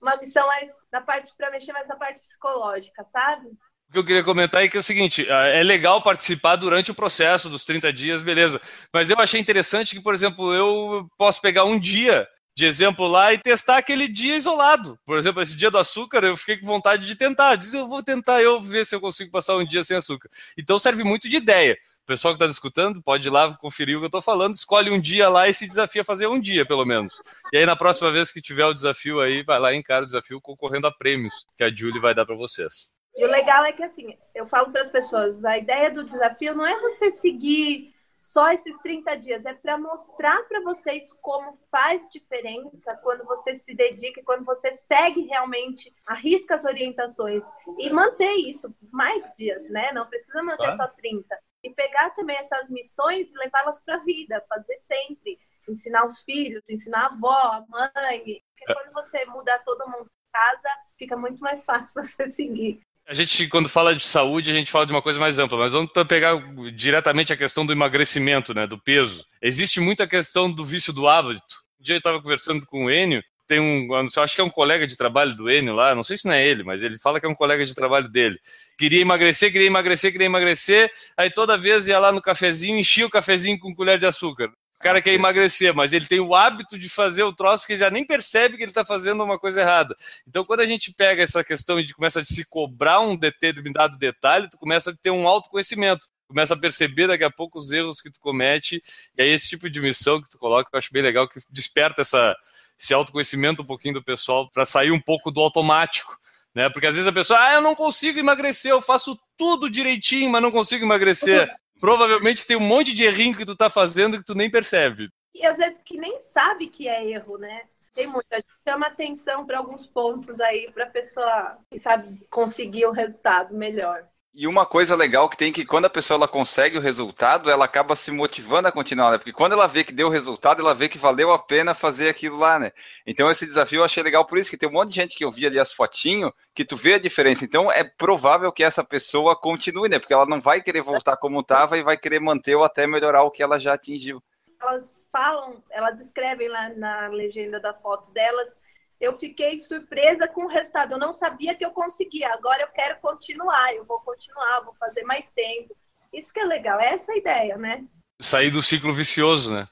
uma 0.00 0.16
missão 0.16 0.46
mais 0.46 0.70
na 0.92 1.00
parte 1.00 1.32
para 1.36 1.50
mexer 1.50 1.72
mais 1.72 1.88
na 1.88 1.96
parte 1.96 2.20
psicológica, 2.20 3.02
sabe? 3.04 3.50
O 3.88 3.92
que 3.92 3.98
eu 3.98 4.04
queria 4.04 4.24
comentar 4.24 4.64
é 4.64 4.68
que 4.68 4.76
é 4.76 4.80
o 4.80 4.82
seguinte, 4.82 5.26
ah, 5.30 5.46
é 5.46 5.62
legal 5.62 6.02
participar 6.02 6.56
durante 6.56 6.90
o 6.90 6.94
processo 6.94 7.48
dos 7.48 7.64
30 7.64 7.92
dias, 7.92 8.22
beleza. 8.22 8.60
Mas 8.92 9.08
eu 9.08 9.16
achei 9.18 9.40
interessante 9.40 9.94
que, 9.94 10.02
por 10.02 10.14
exemplo, 10.14 10.52
eu 10.52 11.08
posso 11.16 11.40
pegar 11.40 11.64
um 11.64 11.78
dia 11.78 12.26
de 12.56 12.64
exemplo 12.64 13.06
lá 13.08 13.32
e 13.32 13.38
testar 13.38 13.78
aquele 13.78 14.06
dia 14.06 14.36
isolado. 14.36 14.98
Por 15.04 15.18
exemplo, 15.18 15.42
esse 15.42 15.56
dia 15.56 15.70
do 15.70 15.78
açúcar, 15.78 16.24
eu 16.24 16.36
fiquei 16.36 16.56
com 16.56 16.66
vontade 16.66 17.04
de 17.06 17.16
tentar. 17.16 17.56
Diz, 17.56 17.74
eu 17.74 17.86
vou 17.86 18.02
tentar 18.02 18.42
eu 18.42 18.60
ver 18.60 18.86
se 18.86 18.94
eu 18.94 19.00
consigo 19.00 19.30
passar 19.30 19.56
um 19.56 19.66
dia 19.66 19.82
sem 19.82 19.96
açúcar. 19.96 20.28
Então 20.56 20.78
serve 20.78 21.02
muito 21.02 21.28
de 21.28 21.36
ideia. 21.36 21.76
O 22.04 22.06
pessoal 22.06 22.36
que 22.36 22.42
está 22.42 22.52
escutando 22.52 23.02
pode 23.02 23.28
ir 23.28 23.30
lá 23.30 23.56
conferir 23.56 23.96
o 23.96 24.00
que 24.00 24.04
eu 24.04 24.08
estou 24.08 24.20
falando, 24.20 24.54
escolhe 24.54 24.90
um 24.90 25.00
dia 25.00 25.28
lá 25.28 25.48
e 25.48 25.54
se 25.54 25.66
desafia 25.66 26.02
a 26.02 26.04
fazer 26.04 26.26
um 26.26 26.38
dia, 26.38 26.64
pelo 26.66 26.84
menos. 26.84 27.14
E 27.50 27.56
aí, 27.56 27.64
na 27.64 27.74
próxima 27.74 28.12
vez 28.12 28.30
que 28.30 28.42
tiver 28.42 28.66
o 28.66 28.74
desafio 28.74 29.20
aí, 29.20 29.42
vai 29.42 29.58
lá 29.58 29.72
e 29.72 29.78
encara 29.78 30.02
o 30.02 30.06
desafio 30.06 30.38
concorrendo 30.40 30.86
a 30.86 30.92
prêmios 30.92 31.46
que 31.56 31.64
a 31.64 31.74
Julie 31.74 32.00
vai 32.00 32.14
dar 32.14 32.26
para 32.26 32.36
vocês. 32.36 32.93
E 33.16 33.24
o 33.24 33.28
legal 33.30 33.64
é 33.64 33.72
que, 33.72 33.82
assim, 33.82 34.16
eu 34.34 34.46
falo 34.46 34.72
para 34.72 34.82
as 34.82 34.90
pessoas, 34.90 35.44
a 35.44 35.56
ideia 35.56 35.90
do 35.90 36.04
desafio 36.04 36.54
não 36.54 36.66
é 36.66 36.78
você 36.80 37.10
seguir 37.10 37.94
só 38.20 38.50
esses 38.50 38.76
30 38.78 39.16
dias, 39.16 39.44
é 39.44 39.52
para 39.52 39.76
mostrar 39.76 40.42
para 40.48 40.62
vocês 40.62 41.12
como 41.20 41.58
faz 41.70 42.08
diferença 42.08 42.96
quando 43.02 43.22
você 43.24 43.54
se 43.54 43.74
dedica, 43.74 44.22
quando 44.24 44.44
você 44.44 44.72
segue 44.72 45.26
realmente, 45.26 45.94
arrisca 46.06 46.54
as 46.54 46.64
orientações 46.64 47.44
e 47.78 47.90
manter 47.90 48.32
isso 48.32 48.74
mais 48.90 49.30
dias, 49.34 49.68
né? 49.68 49.92
Não 49.92 50.06
precisa 50.06 50.42
manter 50.42 50.56
Claro. 50.56 50.76
só 50.76 50.86
30. 50.88 51.38
E 51.62 51.70
pegar 51.70 52.10
também 52.10 52.36
essas 52.36 52.68
missões 52.70 53.30
e 53.30 53.36
levá-las 53.36 53.78
para 53.80 53.96
a 53.96 54.04
vida, 54.04 54.42
fazer 54.48 54.78
sempre. 54.78 55.38
Ensinar 55.68 56.04
os 56.04 56.20
filhos, 56.20 56.62
ensinar 56.68 57.04
a 57.04 57.06
avó, 57.06 57.30
a 57.32 57.64
mãe. 57.68 58.42
Porque 58.56 58.72
quando 58.72 58.92
você 58.92 59.24
mudar 59.26 59.58
todo 59.64 59.86
mundo 59.88 60.06
em 60.06 60.32
casa, 60.32 60.68
fica 60.98 61.16
muito 61.16 61.40
mais 61.40 61.64
fácil 61.64 61.94
você 62.02 62.26
seguir. 62.26 62.80
A 63.06 63.12
gente, 63.12 63.48
quando 63.48 63.68
fala 63.68 63.94
de 63.94 64.02
saúde, 64.02 64.50
a 64.50 64.54
gente 64.54 64.70
fala 64.70 64.86
de 64.86 64.92
uma 64.92 65.02
coisa 65.02 65.20
mais 65.20 65.38
ampla, 65.38 65.58
mas 65.58 65.72
vamos 65.72 65.90
pegar 66.08 66.36
diretamente 66.74 67.34
a 67.34 67.36
questão 67.36 67.66
do 67.66 67.72
emagrecimento, 67.72 68.54
né, 68.54 68.66
do 68.66 68.78
peso. 68.78 69.26
Existe 69.42 69.78
muita 69.78 70.06
questão 70.06 70.50
do 70.50 70.64
vício 70.64 70.90
do 70.90 71.06
hábito. 71.06 71.42
Um 71.78 71.84
dia 71.84 71.96
eu 71.96 71.98
estava 71.98 72.20
conversando 72.20 72.64
com 72.66 72.86
o 72.86 72.90
Enio, 72.90 73.22
tem 73.46 73.60
um, 73.60 73.88
acho 73.94 74.34
que 74.34 74.40
é 74.40 74.44
um 74.44 74.48
colega 74.48 74.86
de 74.86 74.96
trabalho 74.96 75.36
do 75.36 75.50
Enio 75.50 75.74
lá, 75.74 75.94
não 75.94 76.02
sei 76.02 76.16
se 76.16 76.26
não 76.26 76.32
é 76.32 76.46
ele, 76.46 76.62
mas 76.62 76.82
ele 76.82 76.98
fala 76.98 77.20
que 77.20 77.26
é 77.26 77.28
um 77.28 77.34
colega 77.34 77.66
de 77.66 77.74
trabalho 77.74 78.08
dele. 78.08 78.38
Queria 78.78 79.02
emagrecer, 79.02 79.52
queria 79.52 79.66
emagrecer, 79.66 80.10
queria 80.10 80.24
emagrecer, 80.24 80.90
aí 81.14 81.30
toda 81.30 81.58
vez 81.58 81.86
ia 81.86 81.98
lá 81.98 82.10
no 82.10 82.22
cafezinho, 82.22 82.78
enchia 82.78 83.06
o 83.06 83.10
cafezinho 83.10 83.58
com 83.58 83.74
colher 83.74 83.98
de 83.98 84.06
açúcar. 84.06 84.50
O 84.78 84.82
cara 84.84 85.00
quer 85.00 85.14
emagrecer, 85.14 85.74
mas 85.74 85.92
ele 85.92 86.06
tem 86.06 86.20
o 86.20 86.34
hábito 86.34 86.78
de 86.78 86.88
fazer 86.88 87.22
o 87.22 87.32
troço 87.32 87.66
que 87.66 87.76
já 87.76 87.90
nem 87.90 88.04
percebe 88.04 88.56
que 88.56 88.62
ele 88.62 88.70
está 88.70 88.84
fazendo 88.84 89.24
uma 89.24 89.38
coisa 89.38 89.60
errada. 89.60 89.96
Então, 90.26 90.44
quando 90.44 90.60
a 90.60 90.66
gente 90.66 90.92
pega 90.92 91.22
essa 91.22 91.42
questão 91.42 91.80
e 91.80 91.90
começa 91.92 92.20
a 92.20 92.24
se 92.24 92.44
cobrar 92.44 93.00
um 93.00 93.16
determinado 93.16 93.96
detalhe, 93.96 94.50
tu 94.50 94.58
começa 94.58 94.90
a 94.90 94.94
ter 94.94 95.10
um 95.10 95.26
autoconhecimento. 95.26 96.06
Começa 96.26 96.54
a 96.54 96.58
perceber 96.58 97.06
daqui 97.06 97.24
a 97.24 97.30
pouco 97.30 97.58
os 97.58 97.70
erros 97.70 98.00
que 98.00 98.10
tu 98.10 98.20
comete. 98.20 98.82
E 99.16 99.22
aí, 99.22 99.30
esse 99.30 99.48
tipo 99.48 99.70
de 99.70 99.80
missão 99.80 100.20
que 100.20 100.28
tu 100.28 100.38
coloca, 100.38 100.68
eu 100.72 100.78
acho 100.78 100.92
bem 100.92 101.02
legal, 101.02 101.28
que 101.28 101.40
desperta 101.50 102.02
essa, 102.02 102.36
esse 102.78 102.92
autoconhecimento 102.92 103.62
um 103.62 103.66
pouquinho 103.66 103.94
do 103.94 104.02
pessoal 104.02 104.50
para 104.50 104.66
sair 104.66 104.90
um 104.90 105.00
pouco 105.00 105.30
do 105.30 105.40
automático. 105.40 106.18
Né? 106.54 106.68
Porque 106.70 106.86
às 106.86 106.94
vezes 106.94 107.08
a 107.08 107.12
pessoa, 107.12 107.40
ah, 107.40 107.54
eu 107.54 107.60
não 107.60 107.74
consigo 107.74 108.18
emagrecer, 108.18 108.70
eu 108.70 108.80
faço 108.80 109.18
tudo 109.36 109.68
direitinho, 109.68 110.30
mas 110.30 110.42
não 110.42 110.52
consigo 110.52 110.84
emagrecer. 110.84 111.50
Provavelmente 111.84 112.46
tem 112.46 112.56
um 112.56 112.60
monte 112.60 112.94
de 112.94 113.04
errinho 113.04 113.36
que 113.36 113.44
tu 113.44 113.54
tá 113.54 113.68
fazendo 113.68 114.16
que 114.16 114.24
tu 114.24 114.34
nem 114.34 114.50
percebe. 114.50 115.10
E 115.34 115.44
às 115.44 115.58
vezes 115.58 115.78
que 115.84 115.98
nem 115.98 116.18
sabe 116.18 116.68
que 116.68 116.88
é 116.88 117.10
erro, 117.10 117.36
né? 117.36 117.64
Tem 117.92 118.06
muita 118.06 118.36
gente 118.36 118.48
chama 118.66 118.86
atenção 118.86 119.44
para 119.44 119.58
alguns 119.58 119.86
pontos 119.86 120.40
aí 120.40 120.70
para 120.72 120.86
pessoa, 120.86 121.58
sabe, 121.78 122.26
conseguir 122.30 122.86
o 122.86 122.90
resultado 122.90 123.54
melhor. 123.54 124.08
E 124.36 124.48
uma 124.48 124.66
coisa 124.66 124.96
legal 124.96 125.28
que 125.28 125.36
tem 125.36 125.52
que 125.52 125.64
quando 125.64 125.84
a 125.84 125.90
pessoa 125.90 126.16
ela 126.16 126.26
consegue 126.26 126.76
o 126.76 126.80
resultado, 126.80 127.48
ela 127.48 127.64
acaba 127.64 127.94
se 127.94 128.10
motivando 128.10 128.66
a 128.66 128.72
continuar, 128.72 129.12
né? 129.12 129.18
Porque 129.18 129.32
quando 129.32 129.52
ela 129.52 129.68
vê 129.68 129.84
que 129.84 129.92
deu 129.92 130.08
resultado, 130.08 130.60
ela 130.60 130.74
vê 130.74 130.88
que 130.88 130.98
valeu 130.98 131.32
a 131.32 131.38
pena 131.38 131.72
fazer 131.72 132.08
aquilo 132.08 132.36
lá, 132.36 132.58
né? 132.58 132.72
Então 133.06 133.30
esse 133.30 133.46
desafio 133.46 133.78
eu 133.78 133.84
achei 133.84 134.02
legal 134.02 134.24
por 134.24 134.36
isso 134.36 134.50
que 134.50 134.56
tem 134.56 134.68
um 134.68 134.72
monte 134.72 134.88
de 134.88 134.96
gente 134.96 135.16
que 135.16 135.24
eu 135.24 135.30
vi 135.30 135.46
ali 135.46 135.60
as 135.60 135.72
fotinhos, 135.72 136.32
que 136.52 136.64
tu 136.64 136.76
vê 136.76 136.94
a 136.94 136.98
diferença. 136.98 137.44
Então 137.44 137.70
é 137.70 137.84
provável 137.84 138.50
que 138.50 138.64
essa 138.64 138.82
pessoa 138.82 139.36
continue, 139.36 139.88
né? 139.88 140.00
Porque 140.00 140.12
ela 140.12 140.26
não 140.26 140.40
vai 140.40 140.60
querer 140.60 140.82
voltar 140.82 141.16
como 141.16 141.38
estava 141.38 141.78
e 141.78 141.84
vai 141.84 141.96
querer 141.96 142.18
manter 142.18 142.56
ou 142.56 142.64
até 142.64 142.88
melhorar 142.88 143.22
o 143.22 143.30
que 143.30 143.40
ela 143.40 143.60
já 143.60 143.74
atingiu. 143.74 144.20
Elas 144.60 145.06
falam, 145.12 145.62
elas 145.70 146.00
escrevem 146.00 146.48
lá 146.48 146.70
na 146.70 147.06
legenda 147.06 147.60
da 147.60 147.72
foto 147.72 148.12
delas 148.12 148.56
eu 149.00 149.16
fiquei 149.16 149.60
surpresa 149.60 150.26
com 150.28 150.44
o 150.44 150.48
resultado. 150.48 150.92
Eu 150.92 150.98
não 150.98 151.12
sabia 151.12 151.54
que 151.54 151.64
eu 151.64 151.70
conseguia. 151.70 152.32
Agora 152.32 152.62
eu 152.62 152.68
quero 152.68 152.98
continuar, 153.00 153.74
eu 153.74 153.84
vou 153.84 154.00
continuar, 154.00 154.60
vou 154.60 154.74
fazer 154.74 155.02
mais 155.02 155.30
tempo. 155.30 155.76
Isso 156.12 156.32
que 156.32 156.40
é 156.40 156.44
legal, 156.44 156.78
é 156.80 156.94
essa 156.94 157.12
a 157.12 157.16
ideia, 157.16 157.56
né? 157.56 157.84
Sair 158.20 158.50
do 158.50 158.62
ciclo 158.62 158.92
vicioso, 158.92 159.52
né? 159.52 159.68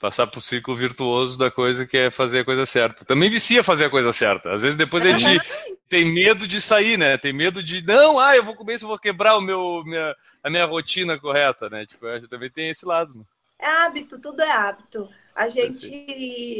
Passar 0.00 0.26
para 0.26 0.38
o 0.38 0.42
ciclo 0.42 0.74
virtuoso 0.74 1.38
da 1.38 1.50
coisa 1.50 1.86
que 1.86 1.96
é 1.96 2.10
fazer 2.10 2.40
a 2.40 2.44
coisa 2.44 2.66
certa. 2.66 3.04
Também 3.04 3.30
vicia 3.30 3.62
fazer 3.62 3.84
a 3.84 3.90
coisa 3.90 4.12
certa. 4.12 4.52
Às 4.52 4.62
vezes 4.62 4.76
depois 4.76 5.04
a 5.06 5.16
gente 5.16 5.40
tem 5.88 6.04
medo 6.04 6.48
de 6.48 6.60
sair, 6.60 6.98
né? 6.98 7.18
Tem 7.18 7.32
medo 7.32 7.62
de, 7.62 7.84
não, 7.86 8.18
ah, 8.18 8.34
eu 8.34 8.42
vou 8.42 8.56
comer 8.56 8.74
isso, 8.74 8.86
vou 8.86 8.98
quebrar 8.98 9.36
o 9.36 9.40
meu, 9.40 9.82
minha, 9.84 10.16
a 10.42 10.50
minha 10.50 10.64
rotina 10.64 11.18
correta, 11.18 11.68
né? 11.68 11.86
Tipo, 11.86 12.06
a 12.06 12.18
gente 12.18 12.30
também 12.30 12.50
tem 12.50 12.70
esse 12.70 12.86
lado. 12.86 13.14
Né? 13.14 13.24
É 13.60 13.66
hábito, 13.66 14.18
tudo 14.18 14.40
é 14.40 14.50
hábito. 14.50 15.08
A 15.34 15.48
gente, 15.48 15.90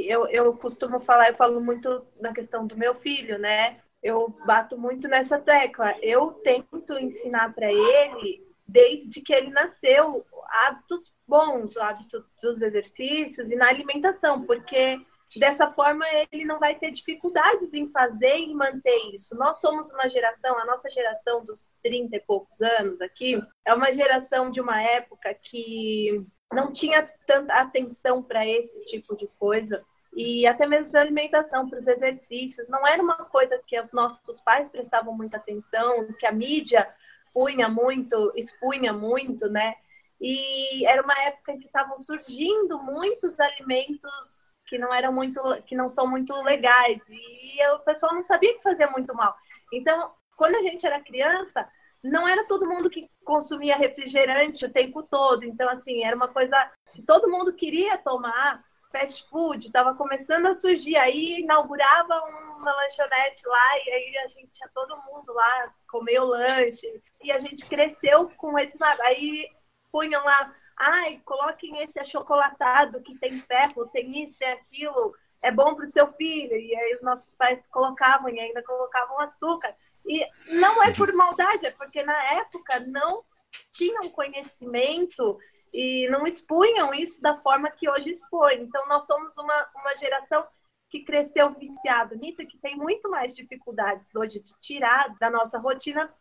eu, 0.09 0.27
eu 0.29 0.57
costumo 0.57 1.01
falar, 1.01 1.29
eu 1.29 1.37
falo 1.37 1.61
muito 1.61 2.07
na 2.21 2.33
questão 2.33 2.67
do 2.67 2.77
meu 2.77 2.95
filho, 2.95 3.39
né? 3.39 3.81
Eu 4.03 4.35
bato 4.47 4.79
muito 4.79 5.07
nessa 5.09 5.39
tecla. 5.39 5.95
Eu 6.01 6.33
tento 6.43 6.99
ensinar 6.99 7.55
para 7.55 7.71
ele, 7.71 8.47
desde 8.67 9.21
que 9.21 9.33
ele 9.33 9.51
nasceu, 9.51 10.25
hábitos 10.49 11.13
bons, 11.27 11.77
o 11.77 11.83
hábito 11.83 12.25
dos 12.43 12.61
exercícios 12.61 13.51
e 13.51 13.57
na 13.57 13.69
alimentação, 13.69 14.45
porque 14.45 15.01
dessa 15.37 15.71
forma 15.73 16.05
ele 16.31 16.45
não 16.45 16.59
vai 16.59 16.75
ter 16.75 16.91
dificuldades 16.91 17.73
em 17.73 17.87
fazer 17.89 18.39
e 18.39 18.55
manter 18.55 19.15
isso. 19.15 19.35
Nós 19.37 19.61
somos 19.61 19.91
uma 19.91 20.09
geração, 20.09 20.59
a 20.59 20.65
nossa 20.65 20.91
geração 20.91 21.45
dos 21.45 21.71
30 21.83 22.17
e 22.17 22.21
poucos 22.21 22.61
anos 22.61 23.01
aqui, 23.01 23.41
é 23.65 23.73
uma 23.73 23.93
geração 23.93 24.51
de 24.51 24.61
uma 24.61 24.81
época 24.83 25.35
que 25.35 26.25
não 26.53 26.73
tinha 26.73 27.09
tanta 27.27 27.55
atenção 27.55 28.23
para 28.23 28.47
esse 28.47 28.85
tipo 28.87 29.17
de 29.17 29.27
coisa 29.39 29.85
e 30.15 30.47
até 30.47 30.67
mesmo 30.67 30.91
para 30.91 31.01
alimentação, 31.01 31.69
para 31.69 31.79
os 31.79 31.87
exercícios. 31.87 32.69
Não 32.69 32.87
era 32.87 33.03
uma 33.03 33.17
coisa 33.17 33.61
que 33.67 33.79
os 33.79 33.93
nossos 33.93 34.41
pais 34.41 34.69
prestavam 34.69 35.15
muita 35.15 35.39
atenção, 35.39 36.13
que 36.19 36.27
a 36.27 36.33
mídia 36.33 36.89
punha 37.33 37.69
muito, 37.69 38.33
expunha 38.37 38.93
muito, 38.93 39.49
né? 39.49 39.75
E 40.21 40.87
era 40.87 41.03
uma 41.03 41.19
época 41.23 41.53
em 41.53 41.59
que 41.59 41.67
estavam 41.67 41.97
surgindo 41.97 42.79
muitos 42.79 43.41
alimentos 43.41 44.57
que 44.67 44.79
não 44.79 44.95
eram 44.95 45.13
muito, 45.13 45.41
que 45.67 45.75
não 45.75 45.89
são 45.89 46.07
muito 46.07 46.35
legais 46.43 47.01
e 47.09 47.67
o 47.75 47.81
pessoal 47.81 48.15
não 48.15 48.23
sabia 48.23 48.55
que 48.55 48.63
fazia 48.63 48.89
muito 48.91 49.15
mal. 49.15 49.35
Então, 49.73 50.13
quando 50.37 50.55
a 50.57 50.63
gente 50.63 50.87
era 50.87 51.01
criança, 51.01 51.69
não 52.03 52.27
era 52.27 52.45
todo 52.45 52.69
mundo 52.69 52.91
que 52.91 53.09
consumia 53.25 53.77
refrigerante 53.77 54.67
o 54.67 54.73
tempo 54.73 55.03
todo. 55.05 55.45
Então, 55.45 55.69
assim, 55.69 56.05
era 56.05 56.17
uma 56.17 56.29
coisa 56.29 56.57
que 56.93 57.03
todo 57.03 57.31
mundo 57.31 57.53
queria 57.53 57.97
tomar. 57.99 58.65
Fast 58.91 59.27
food 59.31 59.67
estava 59.67 59.95
começando 59.95 60.47
a 60.47 60.55
surgir. 60.55 60.97
Aí 60.97 61.41
inaugurava 61.41 62.21
uma 62.59 62.73
lanchonete 62.73 63.47
lá 63.47 63.79
e 63.87 63.91
aí 63.91 64.19
a 64.25 64.29
gente 64.29 64.51
tinha 64.53 64.69
todo 64.75 65.01
mundo 65.05 65.33
lá 65.33 65.73
comer 65.89 66.19
o 66.21 66.25
lanche. 66.25 67.03
E 67.23 67.31
a 67.31 67.39
gente 67.39 67.69
cresceu 67.69 68.29
com 68.37 68.59
esse. 68.59 68.77
Aí 68.83 69.49
punham 69.93 70.25
lá, 70.25 70.53
ai, 70.77 71.21
coloquem 71.25 71.83
esse 71.83 72.01
achocolatado 72.01 73.01
que 73.03 73.17
tem 73.19 73.41
ferro, 73.43 73.87
tem 73.89 74.23
isso, 74.23 74.39
tem 74.39 74.49
aquilo, 74.49 75.15
é 75.41 75.53
bom 75.53 75.75
para 75.75 75.85
o 75.85 75.89
seu 75.89 76.13
filho. 76.15 76.57
E 76.57 76.75
aí 76.75 76.95
os 76.95 77.03
nossos 77.03 77.33
pais 77.35 77.65
colocavam 77.71 78.29
e 78.29 78.41
ainda 78.41 78.63
colocavam 78.63 79.21
açúcar. 79.21 79.75
E 80.07 80.27
não 80.57 80.83
é 80.83 80.93
por 80.93 81.13
maldade, 81.13 81.67
é 81.67 81.71
porque 81.71 82.03
na 82.03 82.25
época 82.35 82.81
não 82.81 83.25
tinham 83.73 84.09
conhecimento 84.11 85.39
e 85.73 86.09
não 86.11 86.27
expunham 86.27 86.93
isso 86.93 87.23
da 87.23 87.39
forma 87.39 87.71
que 87.71 87.89
hoje 87.89 88.11
expõe. 88.11 88.57
Então, 88.63 88.87
nós 88.89 89.07
somos 89.07 89.37
uma, 89.39 89.69
uma 89.77 89.97
geração 89.97 90.45
que 90.91 91.05
cresceu 91.05 91.51
viciado 91.55 92.15
nisso 92.17 92.43
e 92.43 92.47
que 92.47 92.59
tem 92.59 92.77
muito 92.77 93.09
mais 93.09 93.35
dificuldades 93.35 94.15
hoje 94.15 94.41
de 94.41 94.53
tirar 94.61 95.17
da 95.19 95.31
nossa 95.31 95.59
rotina 95.59 96.13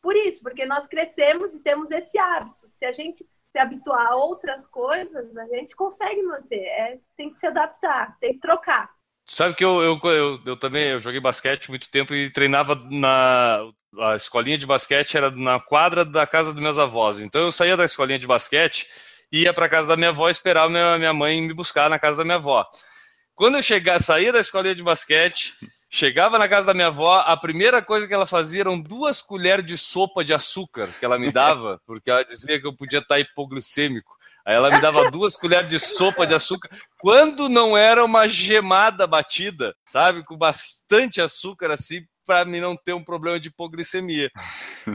por 0.00 0.16
isso, 0.16 0.42
porque 0.42 0.64
nós 0.64 0.86
crescemos 0.86 1.52
e 1.52 1.58
temos 1.58 1.90
esse 1.90 2.18
hábito. 2.18 2.70
Se 2.78 2.84
a 2.84 2.92
gente 2.92 3.28
se 3.52 3.58
habituar 3.58 4.06
a 4.06 4.16
outras 4.16 4.66
coisas, 4.66 5.36
a 5.36 5.46
gente 5.46 5.74
consegue 5.74 6.22
manter. 6.22 6.64
É, 6.64 7.00
tem 7.16 7.32
que 7.32 7.40
se 7.40 7.46
adaptar, 7.46 8.16
tem 8.18 8.34
que 8.34 8.40
trocar. 8.40 8.90
Sabe 9.32 9.54
que 9.54 9.64
eu, 9.64 9.80
eu, 9.80 10.00
eu, 10.02 10.40
eu, 10.44 10.56
também 10.56 10.88
eu 10.88 10.98
joguei 10.98 11.20
basquete 11.20 11.68
muito 11.68 11.88
tempo 11.88 12.12
e 12.12 12.28
treinava 12.30 12.74
na. 12.90 13.60
A 14.00 14.16
escolinha 14.16 14.58
de 14.58 14.66
basquete 14.66 15.16
era 15.16 15.30
na 15.30 15.60
quadra 15.60 16.04
da 16.04 16.26
casa 16.26 16.52
dos 16.52 16.60
meus 16.60 16.76
avós. 16.76 17.20
Então 17.20 17.42
eu 17.42 17.52
saía 17.52 17.76
da 17.76 17.84
escolinha 17.84 18.18
de 18.18 18.26
basquete, 18.26 18.88
ia 19.30 19.54
para 19.54 19.68
casa 19.68 19.86
da 19.86 19.96
minha 19.96 20.08
avó 20.08 20.28
esperar 20.28 20.68
minha, 20.68 20.98
minha 20.98 21.14
mãe 21.14 21.40
me 21.40 21.54
buscar 21.54 21.88
na 21.88 21.96
casa 21.96 22.18
da 22.18 22.24
minha 22.24 22.38
avó. 22.38 22.66
Quando 23.36 23.56
eu 23.56 23.62
chegar, 23.62 24.00
saía 24.00 24.32
da 24.32 24.40
escolinha 24.40 24.74
de 24.74 24.82
basquete, 24.82 25.54
chegava 25.88 26.36
na 26.36 26.48
casa 26.48 26.66
da 26.66 26.74
minha 26.74 26.88
avó, 26.88 27.20
a 27.20 27.36
primeira 27.36 27.80
coisa 27.80 28.08
que 28.08 28.14
ela 28.14 28.26
fazia 28.26 28.62
eram 28.62 28.80
duas 28.80 29.22
colheres 29.22 29.64
de 29.64 29.78
sopa 29.78 30.24
de 30.24 30.34
açúcar 30.34 30.88
que 30.98 31.04
ela 31.04 31.16
me 31.16 31.30
dava, 31.30 31.80
porque 31.86 32.10
ela 32.10 32.24
dizia 32.24 32.60
que 32.60 32.66
eu 32.66 32.74
podia 32.74 32.98
estar 32.98 33.20
hipoglicêmico. 33.20 34.18
Aí 34.46 34.54
ela 34.54 34.70
me 34.70 34.80
dava 34.80 35.10
duas 35.10 35.36
colheres 35.36 35.68
de 35.68 35.78
sopa 35.78 36.26
de 36.26 36.34
açúcar, 36.34 36.68
quando 36.98 37.48
não 37.48 37.76
era 37.76 38.04
uma 38.04 38.26
gemada 38.26 39.06
batida, 39.06 39.74
sabe? 39.86 40.24
Com 40.24 40.36
bastante 40.36 41.20
açúcar 41.20 41.70
assim, 41.70 42.04
para 42.26 42.44
mim 42.44 42.60
não 42.60 42.76
ter 42.76 42.92
um 42.92 43.04
problema 43.04 43.40
de 43.40 43.48
hipoglicemia. 43.48 44.30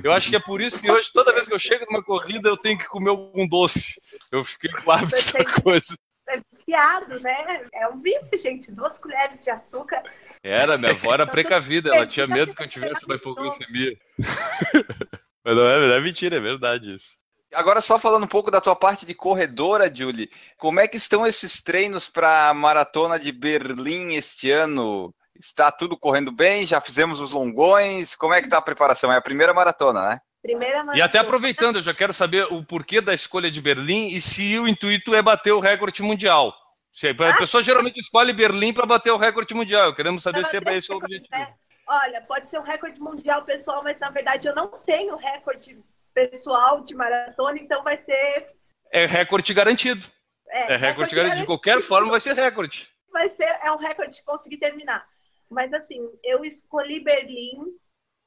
Eu 0.03 0.12
acho 0.12 0.29
que 0.29 0.36
é 0.36 0.39
por 0.39 0.62
isso 0.62 0.79
que 0.79 0.89
hoje, 0.89 1.12
toda 1.13 1.34
vez 1.34 1.47
que 1.47 1.53
eu 1.53 1.60
chego 1.60 1.86
numa 1.89 2.03
corrida, 2.03 2.49
eu 2.49 2.58
tenho 2.58 2.77
que 2.77 2.88
comer 2.88 3.12
um 3.12 3.47
doce. 3.47 3.99
Eu 4.31 4.43
fiquei 4.43 4.71
com 4.71 4.91
hábito 4.91 5.12
dessa 5.12 5.43
coisa. 5.62 5.95
É 6.27 6.39
viciado, 6.51 7.19
né? 7.19 7.67
É 7.73 7.88
um 7.88 8.01
vício, 8.01 8.39
gente. 8.39 8.71
Duas 8.71 8.97
colheres 8.97 9.43
de 9.43 9.49
açúcar. 9.49 10.01
Era, 10.41 10.77
minha 10.77 10.91
avó 10.91 11.13
era 11.13 11.27
precavida, 11.27 11.93
ela 11.93 12.08
tinha 12.08 12.25
medo 12.25 12.55
que 12.55 12.63
eu 12.63 12.67
tivesse 12.67 13.05
uma 13.05 13.15
hipoglicemia. 13.15 13.97
Mas 15.45 15.55
não 15.55 15.67
é, 15.67 15.88
não 15.88 15.93
é 15.93 16.01
mentira, 16.01 16.38
é 16.38 16.39
verdade 16.39 16.95
isso. 16.95 17.17
Agora, 17.55 17.81
só 17.81 17.97
falando 17.97 18.23
um 18.23 18.27
pouco 18.27 18.51
da 18.51 18.59
tua 18.59 18.75
parte 18.75 19.05
de 19.05 19.13
corredora, 19.13 19.93
Julie, 19.93 20.29
como 20.57 20.79
é 20.79 20.87
que 20.87 20.97
estão 20.97 21.25
esses 21.25 21.61
treinos 21.61 22.09
para 22.09 22.49
a 22.49 22.53
maratona 22.53 23.17
de 23.17 23.31
Berlim 23.31 24.15
este 24.15 24.51
ano? 24.51 25.13
Está 25.39 25.71
tudo 25.71 25.97
correndo 25.97 26.31
bem? 26.31 26.65
Já 26.65 26.81
fizemos 26.81 27.21
os 27.21 27.31
longões? 27.31 28.15
Como 28.15 28.33
é 28.33 28.41
que 28.41 28.47
está 28.47 28.57
a 28.57 28.61
preparação? 28.61 29.11
É 29.11 29.17
a 29.17 29.21
primeira 29.21 29.53
maratona, 29.53 30.09
né? 30.09 30.19
Primeira 30.41 30.77
maratona. 30.77 30.97
E 30.97 31.01
até 31.01 31.17
aproveitando, 31.17 31.77
eu 31.77 31.81
já 31.81 31.93
quero 31.93 32.13
saber 32.13 32.45
o 32.51 32.63
porquê 32.63 32.99
da 33.01 33.13
escolha 33.13 33.49
de 33.49 33.61
Berlim 33.61 34.07
e 34.07 34.21
se 34.21 34.59
o 34.59 34.67
intuito 34.67 35.15
é 35.15 35.21
bater 35.21 35.51
o 35.51 35.59
recorde 35.59 36.03
mundial. 36.03 36.53
Se 36.91 37.07
a 37.07 37.11
ah, 37.11 37.37
pessoa 37.37 37.63
geralmente 37.63 37.99
escolhe 37.99 38.31
Berlim 38.31 38.73
para 38.73 38.85
bater 38.85 39.11
o 39.11 39.17
recorde 39.17 39.53
mundial. 39.53 39.93
Queremos 39.95 40.23
saber 40.23 40.45
se 40.45 40.57
é 40.57 40.75
esse 40.75 40.91
o 40.91 40.97
objetivo. 40.97 41.35
É. 41.35 41.53
Olha, 41.87 42.21
pode 42.21 42.49
ser 42.49 42.59
um 42.59 42.63
recorde 42.63 42.99
mundial, 42.99 43.43
pessoal, 43.43 43.83
mas 43.83 43.99
na 43.99 44.09
verdade 44.09 44.47
eu 44.47 44.55
não 44.55 44.69
tenho 44.85 45.15
recorde 45.15 45.77
pessoal 46.15 46.82
de 46.82 46.95
maratona, 46.95 47.60
então 47.60 47.84
vai 47.84 48.01
ser. 48.01 48.56
É 48.91 49.06
recorde 49.06 49.54
garantido. 49.54 50.08
É, 50.47 50.73
é 50.73 50.75
recorde, 50.78 51.13
garantido. 51.13 51.41
De 51.41 51.45
qualquer 51.45 51.82
forma, 51.82 52.10
vai 52.10 52.19
ser 52.19 52.34
recorde. 52.34 52.89
Vai 53.12 53.30
ser, 53.30 53.43
é 53.62 53.71
um 53.71 53.78
recorde 53.78 54.15
de 54.15 54.23
conseguir 54.23 54.58
terminar. 54.58 55.06
Mas 55.49 55.73
assim, 55.73 56.10
eu 56.23 56.45
escolhi 56.45 57.04
Berlim, 57.04 57.78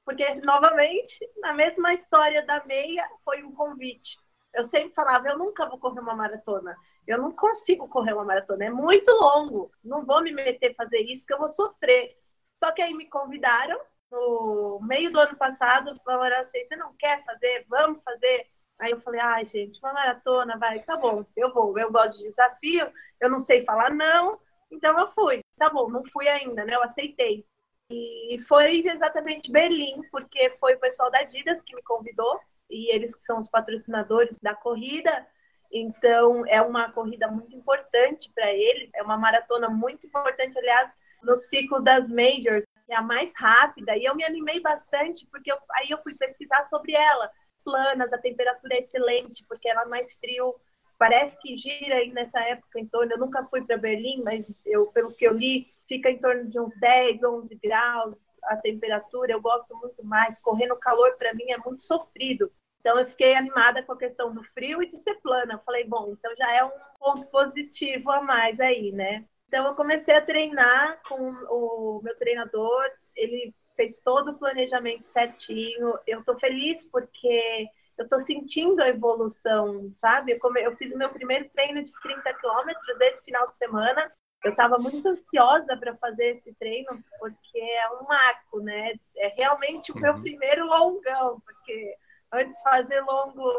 porque, 0.04 0.34
novamente, 0.44 1.18
na 1.38 1.52
mesma 1.54 1.94
história 1.94 2.44
da 2.44 2.62
meia, 2.64 3.08
foi 3.24 3.42
um 3.42 3.52
convite. 3.52 4.16
Eu 4.54 4.64
sempre 4.64 4.94
falava, 4.94 5.28
eu 5.28 5.38
nunca 5.38 5.66
vou 5.66 5.78
correr 5.78 6.00
uma 6.00 6.14
maratona. 6.14 6.76
Eu 7.06 7.18
não 7.18 7.32
consigo 7.32 7.88
correr 7.88 8.12
uma 8.12 8.24
maratona, 8.24 8.66
é 8.66 8.70
muito 8.70 9.10
longo. 9.10 9.70
Não 9.82 10.04
vou 10.04 10.22
me 10.22 10.32
meter 10.32 10.72
a 10.72 10.74
fazer 10.74 11.00
isso, 11.00 11.26
que 11.26 11.32
eu 11.32 11.38
vou 11.38 11.48
sofrer. 11.48 12.16
Só 12.52 12.72
que 12.72 12.82
aí 12.82 12.92
me 12.92 13.08
convidaram 13.08 13.78
no 14.10 14.80
meio 14.82 15.12
do 15.12 15.20
ano 15.20 15.36
passado, 15.36 16.00
falaram 16.04 16.40
assim, 16.42 16.66
você 16.66 16.76
não 16.76 16.94
quer 16.94 17.24
fazer? 17.24 17.66
Vamos 17.68 18.02
fazer. 18.02 18.46
Aí 18.78 18.92
eu 18.92 19.00
falei, 19.00 19.20
ai, 19.20 19.44
gente, 19.46 19.78
uma 19.80 19.92
maratona, 19.92 20.56
vai, 20.58 20.80
tá 20.82 20.96
bom, 20.96 21.24
eu 21.36 21.52
vou. 21.52 21.78
Eu 21.78 21.90
gosto 21.90 22.18
de 22.18 22.28
desafio, 22.28 22.90
eu 23.20 23.28
não 23.30 23.38
sei 23.40 23.64
falar 23.64 23.90
não, 23.90 24.38
então 24.70 24.98
eu 24.98 25.12
fui. 25.12 25.40
Tá 25.58 25.68
bom, 25.70 25.88
não 25.90 26.04
fui 26.12 26.28
ainda, 26.28 26.64
né? 26.64 26.74
Eu 26.74 26.82
aceitei. 26.82 27.44
E 27.90 28.38
foi 28.46 28.86
exatamente 28.86 29.50
Berlim, 29.50 30.02
porque 30.10 30.50
foi 30.60 30.74
o 30.74 30.80
pessoal 30.80 31.10
da 31.10 31.20
Adidas 31.20 31.60
que 31.62 31.74
me 31.74 31.82
convidou. 31.82 32.40
e 32.70 32.94
eles 32.94 33.14
que 33.14 33.24
são 33.24 33.38
os 33.38 33.48
patrocinadores 33.48 34.38
da 34.40 34.54
corrida. 34.54 35.26
Então, 35.72 36.46
é 36.46 36.60
uma 36.62 36.90
corrida 36.92 37.28
muito 37.28 37.54
importante 37.54 38.30
para 38.34 38.52
eles, 38.52 38.90
é 38.94 39.02
uma 39.02 39.18
maratona 39.18 39.68
muito 39.68 40.06
importante, 40.06 40.58
aliás, 40.58 40.94
no 41.22 41.36
ciclo 41.36 41.80
das 41.80 42.08
majors, 42.08 42.64
é 42.88 42.96
a 42.96 43.02
mais 43.02 43.34
rápida, 43.36 43.96
e 43.96 44.04
eu 44.04 44.14
me 44.14 44.24
animei 44.24 44.60
bastante, 44.60 45.26
porque 45.30 45.50
eu, 45.52 45.58
aí 45.72 45.90
eu 45.90 46.02
fui 46.02 46.14
pesquisar 46.16 46.64
sobre 46.66 46.92
ela. 46.92 47.30
Planas, 47.64 48.12
a 48.12 48.18
temperatura 48.18 48.74
é 48.74 48.78
excelente, 48.78 49.44
porque 49.48 49.68
ela 49.68 49.82
é 49.82 49.86
mais 49.86 50.14
frio, 50.16 50.54
parece 50.98 51.38
que 51.40 51.56
gira 51.56 51.96
aí 51.96 52.10
nessa 52.12 52.40
época 52.40 52.80
em 52.80 52.86
torno, 52.86 53.12
eu 53.12 53.18
nunca 53.18 53.44
fui 53.44 53.62
para 53.64 53.76
Berlim, 53.76 54.22
mas 54.22 54.46
eu, 54.64 54.86
pelo 54.86 55.12
que 55.12 55.26
eu 55.26 55.34
li, 55.34 55.66
fica 55.86 56.10
em 56.10 56.18
torno 56.18 56.48
de 56.48 56.58
uns 56.58 56.78
10, 56.78 57.22
11 57.22 57.54
graus 57.56 58.16
a 58.44 58.56
temperatura, 58.56 59.32
eu 59.32 59.40
gosto 59.40 59.74
muito 59.76 60.04
mais, 60.04 60.40
correr 60.40 60.66
no 60.66 60.76
calor 60.76 61.16
para 61.16 61.34
mim 61.34 61.50
é 61.50 61.58
muito 61.58 61.82
sofrido. 61.82 62.50
Então 62.80 62.98
eu 62.98 63.06
fiquei 63.06 63.34
animada 63.34 63.82
com 63.82 63.92
a 63.92 63.98
questão 63.98 64.32
do 64.32 64.42
frio 64.54 64.82
e 64.82 64.90
de 64.90 64.96
ser 64.96 65.16
plana. 65.16 65.54
Eu 65.54 65.58
falei, 65.60 65.84
bom, 65.84 66.12
então 66.12 66.34
já 66.36 66.52
é 66.54 66.64
um 66.64 66.70
ponto 66.98 67.28
positivo 67.28 68.10
a 68.10 68.22
mais 68.22 68.58
aí, 68.60 68.92
né? 68.92 69.24
Então 69.48 69.66
eu 69.66 69.74
comecei 69.74 70.14
a 70.14 70.24
treinar 70.24 71.00
com 71.08 71.30
o 71.48 72.00
meu 72.02 72.16
treinador, 72.16 72.84
ele 73.16 73.54
fez 73.74 73.98
todo 74.00 74.32
o 74.32 74.38
planejamento 74.38 75.06
certinho. 75.06 75.98
Eu 76.06 76.22
tô 76.22 76.38
feliz 76.38 76.84
porque 76.84 77.66
eu 77.96 78.08
tô 78.08 78.18
sentindo 78.20 78.82
a 78.82 78.88
evolução, 78.88 79.92
sabe? 80.00 80.38
Eu, 80.40 80.76
fiz 80.76 80.94
o 80.94 80.98
meu 80.98 81.08
primeiro 81.08 81.48
treino 81.50 81.82
de 81.82 81.92
30 82.02 82.34
quilômetros 82.34 83.00
esse 83.00 83.24
final 83.24 83.48
de 83.48 83.56
semana. 83.56 84.12
Eu 84.44 84.52
estava 84.52 84.76
muito 84.78 85.08
ansiosa 85.08 85.76
para 85.76 85.96
fazer 85.96 86.36
esse 86.36 86.54
treino, 86.54 87.02
porque 87.18 87.58
é 87.58 87.90
um 87.90 88.04
marco, 88.04 88.60
né? 88.60 88.94
É 89.16 89.28
realmente 89.28 89.90
o 89.90 89.98
meu 89.98 90.14
uhum. 90.14 90.22
primeiro 90.22 90.66
longão, 90.66 91.40
porque 91.44 91.96
antes 92.32 92.60
fazer 92.60 93.00
longo 93.00 93.50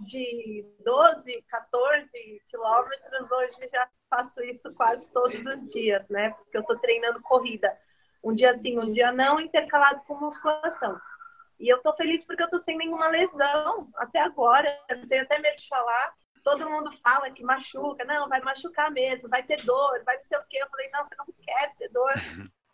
de 0.00 0.64
12, 0.84 1.42
14 1.48 2.42
quilômetros, 2.48 3.30
hoje 3.30 3.68
já 3.72 3.88
faço 4.10 4.42
isso 4.42 4.72
quase 4.74 5.04
todos 5.06 5.44
os 5.44 5.68
dias, 5.72 6.06
né? 6.08 6.30
Porque 6.30 6.56
eu 6.56 6.60
estou 6.60 6.78
treinando 6.78 7.20
corrida. 7.22 7.76
Um 8.22 8.34
dia 8.34 8.54
sim, 8.54 8.78
um 8.78 8.92
dia 8.92 9.12
não, 9.12 9.40
intercalado 9.40 10.00
com 10.06 10.14
musculação. 10.14 10.98
E 11.58 11.68
eu 11.68 11.76
estou 11.76 11.94
feliz 11.94 12.24
porque 12.24 12.42
eu 12.42 12.46
estou 12.46 12.60
sem 12.60 12.76
nenhuma 12.76 13.08
lesão 13.08 13.88
até 13.96 14.20
agora. 14.20 14.68
Eu 14.88 15.06
tenho 15.08 15.22
até 15.22 15.38
medo 15.38 15.56
de 15.56 15.68
falar. 15.68 16.12
Todo 16.42 16.68
mundo 16.68 16.90
fala 17.02 17.30
que 17.30 17.42
machuca. 17.42 18.04
Não, 18.04 18.28
vai 18.28 18.40
machucar 18.40 18.90
mesmo, 18.90 19.28
vai 19.28 19.42
ter 19.42 19.62
dor, 19.62 20.02
vai 20.04 20.16
não 20.16 20.24
sei 20.24 20.38
o 20.38 20.44
quê. 20.48 20.58
Eu 20.60 20.68
falei, 20.68 20.90
não, 20.90 21.00
eu 21.00 21.18
não 21.18 21.26
quero 21.44 21.72
ter 21.78 21.88
dor. 21.90 22.12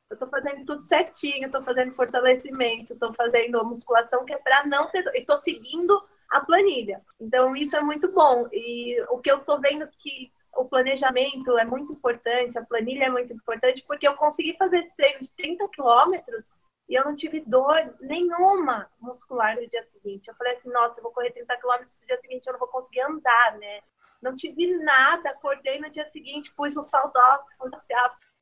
Eu 0.08 0.14
estou 0.14 0.28
fazendo 0.28 0.64
tudo 0.64 0.82
certinho, 0.82 1.46
estou 1.46 1.62
fazendo 1.62 1.94
fortalecimento, 1.94 2.94
estou 2.94 3.14
fazendo 3.14 3.64
musculação 3.64 4.24
que 4.24 4.32
é 4.32 4.38
para 4.38 4.66
não 4.66 4.90
ter 4.90 5.02
dor. 5.04 5.14
E 5.14 5.20
estou 5.20 5.38
seguindo 5.38 6.02
a 6.30 6.40
planilha. 6.40 7.02
Então, 7.20 7.56
isso 7.56 7.76
é 7.76 7.80
muito 7.80 8.10
bom. 8.12 8.48
E 8.52 9.00
o 9.08 9.18
que 9.18 9.30
eu 9.30 9.38
estou 9.38 9.60
vendo 9.60 9.88
que 9.98 10.32
o 10.54 10.64
planejamento 10.64 11.58
é 11.58 11.64
muito 11.64 11.92
importante, 11.92 12.58
a 12.58 12.64
planilha 12.64 13.04
é 13.04 13.10
muito 13.10 13.32
importante, 13.32 13.84
porque 13.86 14.06
eu 14.06 14.14
consegui 14.14 14.56
fazer 14.56 14.78
esse 14.78 14.96
treino 14.96 15.20
de 15.20 15.28
30 15.36 15.68
quilômetros 15.68 16.44
e 16.88 16.94
eu 16.94 17.04
não 17.04 17.14
tive 17.14 17.40
dor 17.40 17.94
nenhuma 18.00 18.90
muscular 19.00 19.54
no 19.54 19.68
dia 19.68 19.82
seguinte. 19.84 20.28
Eu 20.28 20.34
falei 20.34 20.54
assim, 20.54 20.70
nossa, 20.70 20.98
eu 20.98 21.04
vou 21.04 21.12
correr 21.12 21.30
30 21.30 21.56
quilômetros 21.56 21.98
no 22.00 22.06
dia 22.06 22.20
seguinte, 22.20 22.46
eu 22.46 22.52
não 22.52 22.60
vou 22.60 22.68
conseguir 22.68 23.00
andar, 23.02 23.58
né? 23.58 23.80
Não 24.20 24.36
tive 24.36 24.76
nada, 24.78 25.30
acordei 25.30 25.80
no 25.80 25.88
dia 25.90 26.06
seguinte, 26.06 26.52
pus 26.56 26.76
um 26.76 26.82
saldo 26.82 27.18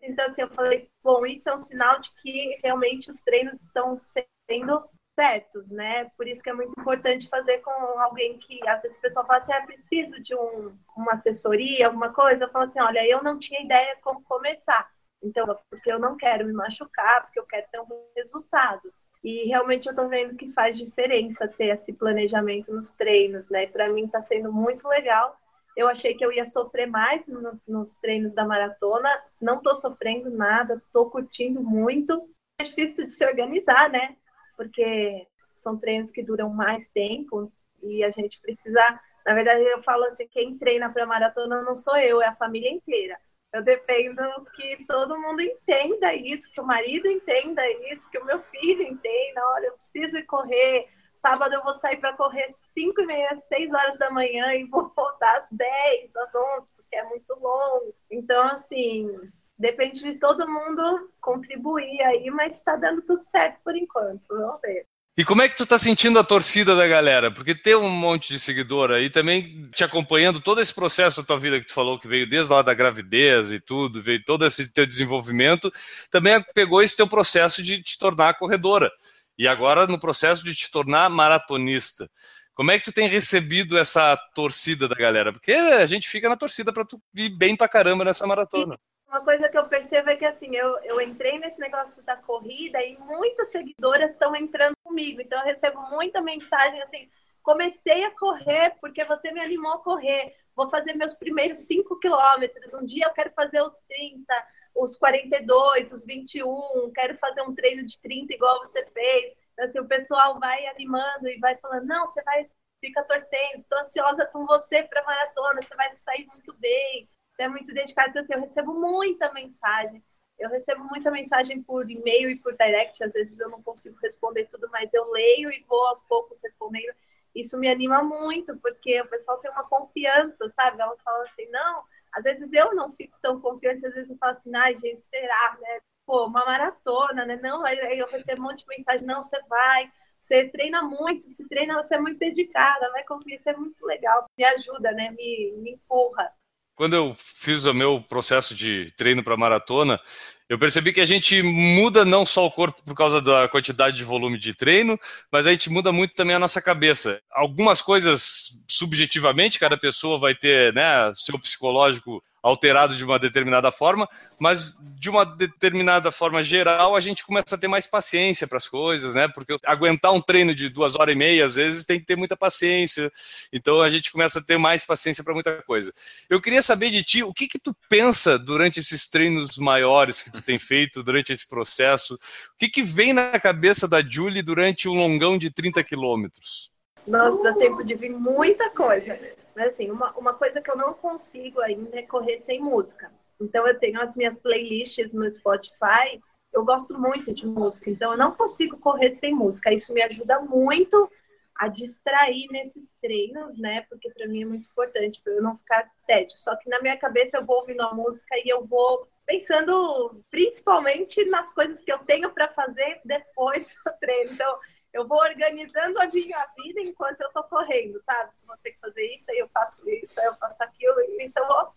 Então, 0.00 0.26
assim, 0.26 0.42
eu 0.42 0.50
falei, 0.50 0.90
bom, 1.02 1.24
isso 1.26 1.48
é 1.48 1.54
um 1.54 1.58
sinal 1.58 2.00
de 2.00 2.10
que 2.22 2.58
realmente 2.62 3.10
os 3.10 3.20
treinos 3.20 3.60
estão 3.62 4.00
sendo 4.48 4.88
certos, 5.18 5.68
né? 5.68 6.04
Por 6.16 6.28
isso 6.28 6.40
que 6.40 6.48
é 6.48 6.52
muito 6.52 6.72
importante 6.78 7.28
fazer 7.28 7.58
com 7.58 7.72
alguém 8.00 8.38
que 8.38 8.60
às 8.68 8.80
vezes 8.80 8.96
o 8.96 9.00
pessoal 9.00 9.26
fala 9.26 9.40
assim, 9.40 9.52
é 9.52 9.66
preciso 9.66 10.22
de 10.22 10.32
um, 10.36 10.72
uma 10.96 11.14
assessoria, 11.14 11.88
alguma 11.88 12.12
coisa. 12.12 12.44
Eu 12.44 12.50
falo 12.50 12.66
assim, 12.66 12.80
olha, 12.80 13.04
eu 13.04 13.20
não 13.20 13.36
tinha 13.36 13.60
ideia 13.60 13.96
como 14.00 14.22
começar. 14.22 14.88
Então, 15.20 15.44
porque 15.68 15.92
eu 15.92 15.98
não 15.98 16.16
quero 16.16 16.46
me 16.46 16.52
machucar, 16.52 17.22
porque 17.22 17.40
eu 17.40 17.46
quero 17.46 17.66
ter 17.72 17.80
um 17.80 17.86
resultado. 18.16 18.92
E 19.24 19.48
realmente 19.48 19.88
eu 19.88 19.96
tô 19.96 20.06
vendo 20.06 20.36
que 20.36 20.52
faz 20.52 20.78
diferença 20.78 21.48
ter 21.48 21.76
esse 21.76 21.92
planejamento 21.92 22.72
nos 22.72 22.92
treinos, 22.92 23.48
né? 23.48 23.66
Para 23.66 23.88
mim 23.88 24.06
tá 24.06 24.22
sendo 24.22 24.52
muito 24.52 24.86
legal. 24.86 25.36
Eu 25.76 25.88
achei 25.88 26.14
que 26.14 26.24
eu 26.24 26.32
ia 26.32 26.44
sofrer 26.44 26.86
mais 26.86 27.26
no, 27.26 27.58
nos 27.66 27.92
treinos 27.94 28.32
da 28.34 28.44
maratona. 28.44 29.10
Não 29.40 29.60
tô 29.60 29.74
sofrendo 29.74 30.30
nada, 30.30 30.80
tô 30.92 31.10
curtindo 31.10 31.60
muito. 31.60 32.30
É 32.60 32.64
difícil 32.64 33.06
de 33.06 33.12
se 33.12 33.26
organizar, 33.26 33.90
né? 33.90 34.16
Porque 34.58 35.24
são 35.62 35.78
treinos 35.78 36.10
que 36.10 36.24
duram 36.24 36.50
mais 36.50 36.88
tempo 36.88 37.50
e 37.80 38.02
a 38.02 38.10
gente 38.10 38.40
precisa. 38.40 39.00
Na 39.24 39.32
verdade, 39.32 39.62
eu 39.62 39.82
falo 39.84 40.04
assim: 40.04 40.26
quem 40.28 40.58
treina 40.58 40.92
para 40.92 41.06
maratona 41.06 41.62
não 41.62 41.76
sou 41.76 41.96
eu, 41.96 42.20
é 42.20 42.26
a 42.26 42.34
família 42.34 42.70
inteira. 42.70 43.16
Eu 43.52 43.62
dependo 43.62 44.22
que 44.54 44.84
todo 44.84 45.18
mundo 45.18 45.40
entenda 45.40 46.12
isso, 46.12 46.52
que 46.52 46.60
o 46.60 46.66
marido 46.66 47.08
entenda 47.08 47.62
isso, 47.92 48.10
que 48.10 48.18
o 48.18 48.24
meu 48.24 48.42
filho 48.42 48.82
entenda. 48.82 49.40
Olha, 49.54 49.66
eu 49.66 49.78
preciso 49.78 50.18
ir 50.18 50.26
correr. 50.26 50.86
Sábado 51.14 51.54
eu 51.54 51.62
vou 51.62 51.78
sair 51.78 51.96
para 51.96 52.12
correr 52.12 52.50
5 52.74 53.00
e 53.00 53.06
meia, 53.06 53.42
6 53.48 53.72
horas 53.72 53.98
da 53.98 54.10
manhã 54.10 54.54
e 54.54 54.64
vou 54.64 54.92
voltar 54.94 55.38
às 55.38 55.46
10, 55.50 56.14
às 56.14 56.34
11, 56.34 56.70
porque 56.76 56.96
é 56.96 57.04
muito 57.04 57.34
longo. 57.34 57.94
Então, 58.10 58.42
assim, 58.50 59.10
depende 59.58 60.00
de 60.00 60.14
todo 60.14 60.48
mundo 60.48 61.10
contribuir 61.20 62.00
aí, 62.02 62.30
mas 62.30 62.54
está 62.54 62.76
dando 62.76 63.02
tudo 63.02 63.22
certo 63.24 63.58
por 63.64 63.76
enquanto. 63.76 64.22
Vamos 64.28 64.60
ver. 64.62 64.86
E 65.18 65.24
como 65.24 65.42
é 65.42 65.48
que 65.48 65.56
tu 65.56 65.66
tá 65.66 65.76
sentindo 65.76 66.16
a 66.16 66.22
torcida 66.22 66.76
da 66.76 66.86
galera? 66.86 67.28
Porque 67.28 67.52
tem 67.52 67.74
um 67.74 67.90
monte 67.90 68.28
de 68.28 68.38
seguidor 68.38 68.92
aí 68.92 69.10
também 69.10 69.68
te 69.74 69.82
acompanhando 69.82 70.40
todo 70.40 70.60
esse 70.60 70.72
processo 70.72 71.20
da 71.20 71.26
tua 71.26 71.36
vida 71.36 71.58
que 71.58 71.66
tu 71.66 71.72
falou, 71.72 71.98
que 71.98 72.06
veio 72.06 72.24
desde 72.24 72.52
lá 72.52 72.62
da 72.62 72.72
gravidez 72.72 73.50
e 73.50 73.58
tudo, 73.58 74.00
veio 74.00 74.24
todo 74.24 74.46
esse 74.46 74.72
teu 74.72 74.86
desenvolvimento, 74.86 75.72
também 76.08 76.40
pegou 76.54 76.80
esse 76.80 76.96
teu 76.96 77.08
processo 77.08 77.64
de 77.64 77.82
te 77.82 77.98
tornar 77.98 78.38
corredora. 78.38 78.92
E 79.36 79.48
agora 79.48 79.88
no 79.88 79.98
processo 79.98 80.44
de 80.44 80.54
te 80.54 80.70
tornar 80.70 81.10
maratonista. 81.10 82.08
Como 82.54 82.70
é 82.70 82.78
que 82.78 82.84
tu 82.84 82.92
tem 82.92 83.08
recebido 83.08 83.76
essa 83.76 84.16
torcida 84.36 84.86
da 84.86 84.94
galera? 84.94 85.32
Porque 85.32 85.52
a 85.52 85.86
gente 85.86 86.08
fica 86.08 86.28
na 86.28 86.36
torcida 86.36 86.72
para 86.72 86.84
tu 86.84 87.02
ir 87.12 87.30
bem 87.30 87.56
pra 87.56 87.68
caramba 87.68 88.04
nessa 88.04 88.24
maratona. 88.24 88.78
Uma 89.08 89.22
coisa 89.22 89.48
que 89.48 89.56
eu 89.56 89.66
percebo 89.66 90.10
é 90.10 90.16
que 90.16 90.24
assim, 90.26 90.54
eu, 90.54 90.78
eu 90.84 91.00
entrei 91.00 91.38
nesse 91.38 91.58
negócio 91.58 92.02
da 92.02 92.14
corrida 92.16 92.78
e 92.82 92.98
muitas 92.98 93.50
seguidoras 93.50 94.12
estão 94.12 94.36
entrando 94.36 94.76
comigo. 94.84 95.22
Então 95.22 95.38
eu 95.38 95.46
recebo 95.46 95.80
muita 95.90 96.20
mensagem 96.20 96.82
assim, 96.82 97.08
comecei 97.42 98.04
a 98.04 98.10
correr 98.10 98.76
porque 98.82 99.02
você 99.06 99.32
me 99.32 99.40
animou 99.40 99.72
a 99.72 99.82
correr. 99.82 100.36
Vou 100.54 100.68
fazer 100.68 100.92
meus 100.92 101.14
primeiros 101.14 101.60
5 101.60 101.98
quilômetros. 102.00 102.74
Um 102.74 102.84
dia 102.84 103.06
eu 103.06 103.12
quero 103.14 103.30
fazer 103.30 103.62
os 103.62 103.80
30, 103.88 104.46
os 104.74 104.94
42, 104.94 105.90
os 105.90 106.04
21, 106.04 106.92
quero 106.94 107.16
fazer 107.16 107.40
um 107.40 107.54
treino 107.54 107.86
de 107.86 107.98
30 108.02 108.34
igual 108.34 108.60
você 108.60 108.84
fez. 108.86 109.34
Então, 109.54 109.64
assim, 109.64 109.78
o 109.80 109.88
pessoal 109.88 110.38
vai 110.38 110.66
animando 110.66 111.28
e 111.28 111.38
vai 111.38 111.56
falando, 111.56 111.86
não, 111.86 112.06
você 112.06 112.22
vai, 112.24 112.46
fica 112.78 113.02
torcendo, 113.04 113.60
estou 113.60 113.78
ansiosa 113.78 114.26
com 114.26 114.44
você 114.44 114.82
para 114.82 115.02
maratona, 115.04 115.62
você 115.62 115.74
vai 115.74 115.94
sair 115.94 116.26
muito 116.26 116.52
bem 116.58 117.08
é 117.38 117.48
muito 117.48 117.72
dedicado. 117.72 118.10
Então, 118.10 118.22
assim, 118.22 118.34
eu 118.34 118.40
recebo 118.40 118.74
muita 118.74 119.32
mensagem. 119.32 120.02
Eu 120.38 120.50
recebo 120.50 120.84
muita 120.84 121.10
mensagem 121.10 121.62
por 121.62 121.90
e-mail 121.90 122.30
e 122.30 122.36
por 122.36 122.56
direct. 122.56 123.02
Às 123.02 123.12
vezes 123.12 123.38
eu 123.38 123.48
não 123.48 123.62
consigo 123.62 123.98
responder 124.02 124.46
tudo, 124.46 124.68
mas 124.70 124.92
eu 124.92 125.10
leio 125.10 125.50
e 125.50 125.64
vou 125.68 125.86
aos 125.86 126.02
poucos 126.02 126.40
respondendo. 126.42 126.94
Isso 127.34 127.58
me 127.58 127.68
anima 127.68 128.02
muito, 128.02 128.56
porque 128.58 129.00
o 129.00 129.08
pessoal 129.08 129.38
tem 129.38 129.50
uma 129.50 129.64
confiança, 129.64 130.50
sabe? 130.56 130.80
Ela 130.80 130.96
fala 131.04 131.24
assim, 131.24 131.46
não. 131.50 131.84
Às 132.12 132.24
vezes 132.24 132.52
eu 132.52 132.74
não 132.74 132.92
fico 132.92 133.16
tão 133.20 133.40
confiante, 133.40 133.86
às 133.86 133.94
vezes 133.94 134.10
eu 134.10 134.16
falo 134.16 134.32
assim, 134.32 134.54
ai, 134.56 134.76
gente, 134.78 135.04
será, 135.06 135.56
né? 135.60 135.80
Pô, 136.06 136.26
uma 136.26 136.44
maratona, 136.44 137.26
né? 137.26 137.36
Não, 137.42 137.64
aí 137.64 137.98
eu 137.98 138.06
recebo 138.06 138.40
um 138.40 138.44
monte 138.44 138.60
de 138.60 138.68
mensagem, 138.68 139.06
não, 139.06 139.22
você 139.22 139.38
vai, 139.42 139.92
você 140.18 140.48
treina 140.48 140.82
muito, 140.82 141.24
se 141.24 141.46
treina, 141.48 141.82
você 141.82 141.96
é 141.96 142.00
muito 142.00 142.18
dedicada, 142.18 142.90
vai 142.92 143.04
conseguir, 143.04 143.36
isso 143.36 143.48
é 143.50 143.56
muito 143.56 143.84
legal, 143.84 144.24
me 144.36 144.44
ajuda, 144.44 144.90
né? 144.92 145.10
Me, 145.10 145.52
me 145.58 145.72
empurra 145.72 146.32
quando 146.78 146.94
eu 146.94 147.16
fiz 147.18 147.64
o 147.64 147.74
meu 147.74 148.00
processo 148.00 148.54
de 148.54 148.86
treino 148.96 149.20
para 149.20 149.36
maratona, 149.36 150.00
eu 150.48 150.58
percebi 150.58 150.92
que 150.92 151.00
a 151.00 151.06
gente 151.06 151.42
muda 151.42 152.04
não 152.04 152.24
só 152.24 152.46
o 152.46 152.50
corpo 152.50 152.82
por 152.82 152.94
causa 152.94 153.20
da 153.20 153.46
quantidade 153.48 153.96
de 153.96 154.04
volume 154.04 154.38
de 154.38 154.54
treino, 154.54 154.98
mas 155.30 155.46
a 155.46 155.50
gente 155.50 155.68
muda 155.68 155.92
muito 155.92 156.14
também 156.14 156.34
a 156.34 156.38
nossa 156.38 156.62
cabeça. 156.62 157.20
Algumas 157.30 157.82
coisas 157.82 158.58
subjetivamente, 158.66 159.58
cada 159.58 159.76
pessoa 159.76 160.18
vai 160.18 160.34
ter 160.34 160.72
né, 160.72 161.12
seu 161.14 161.38
psicológico 161.38 162.22
alterado 162.42 162.94
de 162.94 163.04
uma 163.04 163.18
determinada 163.18 163.70
forma, 163.70 164.08
mas 164.38 164.74
de 164.80 165.10
uma 165.10 165.24
determinada 165.24 166.10
forma 166.10 166.42
geral 166.42 166.94
a 166.94 167.00
gente 167.00 167.24
começa 167.24 167.54
a 167.54 167.58
ter 167.58 167.68
mais 167.68 167.86
paciência 167.86 168.46
para 168.46 168.58
as 168.58 168.68
coisas, 168.68 169.14
né? 169.14 169.28
Porque 169.28 169.56
aguentar 169.64 170.12
um 170.12 170.20
treino 170.20 170.54
de 170.54 170.68
duas 170.68 170.94
horas 170.94 171.14
e 171.14 171.18
meia 171.18 171.44
às 171.44 171.56
vezes 171.56 171.84
tem 171.84 171.98
que 171.98 172.06
ter 172.06 172.16
muita 172.16 172.36
paciência. 172.36 173.10
Então 173.52 173.80
a 173.80 173.90
gente 173.90 174.12
começa 174.12 174.38
a 174.38 174.42
ter 174.42 174.58
mais 174.58 174.84
paciência 174.84 175.24
para 175.24 175.34
muita 175.34 175.62
coisa. 175.62 175.92
Eu 176.30 176.40
queria 176.40 176.62
saber 176.62 176.90
de 176.90 177.02
ti 177.02 177.22
o 177.22 177.34
que 177.34 177.48
que 177.48 177.58
tu 177.58 177.74
pensa 177.88 178.38
durante 178.38 178.80
esses 178.80 179.08
treinos 179.08 179.56
maiores 179.58 180.22
que 180.22 180.30
tu 180.30 180.37
tem 180.42 180.58
feito 180.58 181.02
durante 181.02 181.32
esse 181.32 181.48
processo. 181.48 182.14
O 182.14 182.18
que 182.58 182.68
que 182.68 182.82
vem 182.82 183.12
na 183.12 183.38
cabeça 183.38 183.88
da 183.88 184.02
Julie 184.02 184.42
durante 184.42 184.88
um 184.88 184.94
longão 184.94 185.38
de 185.38 185.50
30 185.50 185.82
quilômetros? 185.84 186.70
Nossa, 187.06 187.42
dá 187.42 187.54
tempo 187.54 187.82
de 187.82 187.94
vir 187.94 188.10
muita 188.10 188.70
coisa. 188.70 189.18
Mas 189.56 189.68
assim, 189.68 189.90
uma, 189.90 190.12
uma 190.12 190.34
coisa 190.34 190.60
que 190.60 190.70
eu 190.70 190.76
não 190.76 190.94
consigo 190.94 191.60
ainda 191.60 191.98
é 191.98 192.02
correr 192.02 192.40
sem 192.44 192.60
música. 192.60 193.10
Então 193.40 193.66
eu 193.66 193.78
tenho 193.78 194.00
as 194.00 194.14
minhas 194.16 194.36
playlists 194.38 195.12
no 195.12 195.28
Spotify. 195.30 196.20
Eu 196.52 196.64
gosto 196.64 196.98
muito 196.98 197.34
de 197.34 197.46
música, 197.46 197.90
então 197.90 198.12
eu 198.12 198.18
não 198.18 198.32
consigo 198.32 198.78
correr 198.78 199.14
sem 199.14 199.34
música. 199.34 199.72
Isso 199.72 199.92
me 199.92 200.02
ajuda 200.02 200.40
muito 200.40 201.10
a 201.56 201.68
distrair 201.68 202.46
nesses 202.50 202.88
treinos, 203.02 203.58
né? 203.58 203.82
Porque 203.90 204.10
para 204.10 204.28
mim 204.28 204.42
é 204.42 204.46
muito 204.46 204.68
importante 204.70 205.20
para 205.22 205.32
eu 205.32 205.42
não 205.42 205.58
ficar 205.58 205.90
tédio. 206.06 206.38
Só 206.38 206.54
que 206.56 206.70
na 206.70 206.80
minha 206.80 206.96
cabeça 206.96 207.36
eu 207.36 207.44
vou 207.44 207.56
ouvindo 207.56 207.82
a 207.82 207.92
música 207.92 208.36
e 208.36 208.48
eu 208.48 208.64
vou 208.64 209.08
pensando 209.28 210.24
principalmente 210.30 211.22
nas 211.26 211.52
coisas 211.52 211.82
que 211.82 211.92
eu 211.92 211.98
tenho 211.98 212.32
para 212.32 212.48
fazer 212.48 213.02
depois 213.04 213.76
do 213.84 213.92
treino. 214.00 214.32
Então, 214.32 214.58
eu 214.90 215.06
vou 215.06 215.18
organizando 215.18 216.00
a 216.00 216.06
minha 216.06 216.46
vida 216.56 216.80
enquanto 216.80 217.20
eu 217.20 217.30
tô 217.32 217.44
correndo, 217.44 218.00
sabe? 218.06 218.32
Vou 218.46 218.56
ter 218.62 218.72
que 218.72 218.80
fazer 218.80 219.14
isso, 219.14 219.30
aí 219.30 219.38
eu 219.38 219.48
faço 219.50 219.86
isso, 219.90 220.18
aí 220.18 220.26
eu 220.26 220.34
faço 220.36 220.56
aquilo, 220.62 220.98
e 221.02 221.26
isso 221.26 221.38
eu 221.38 221.46
vou. 221.46 221.74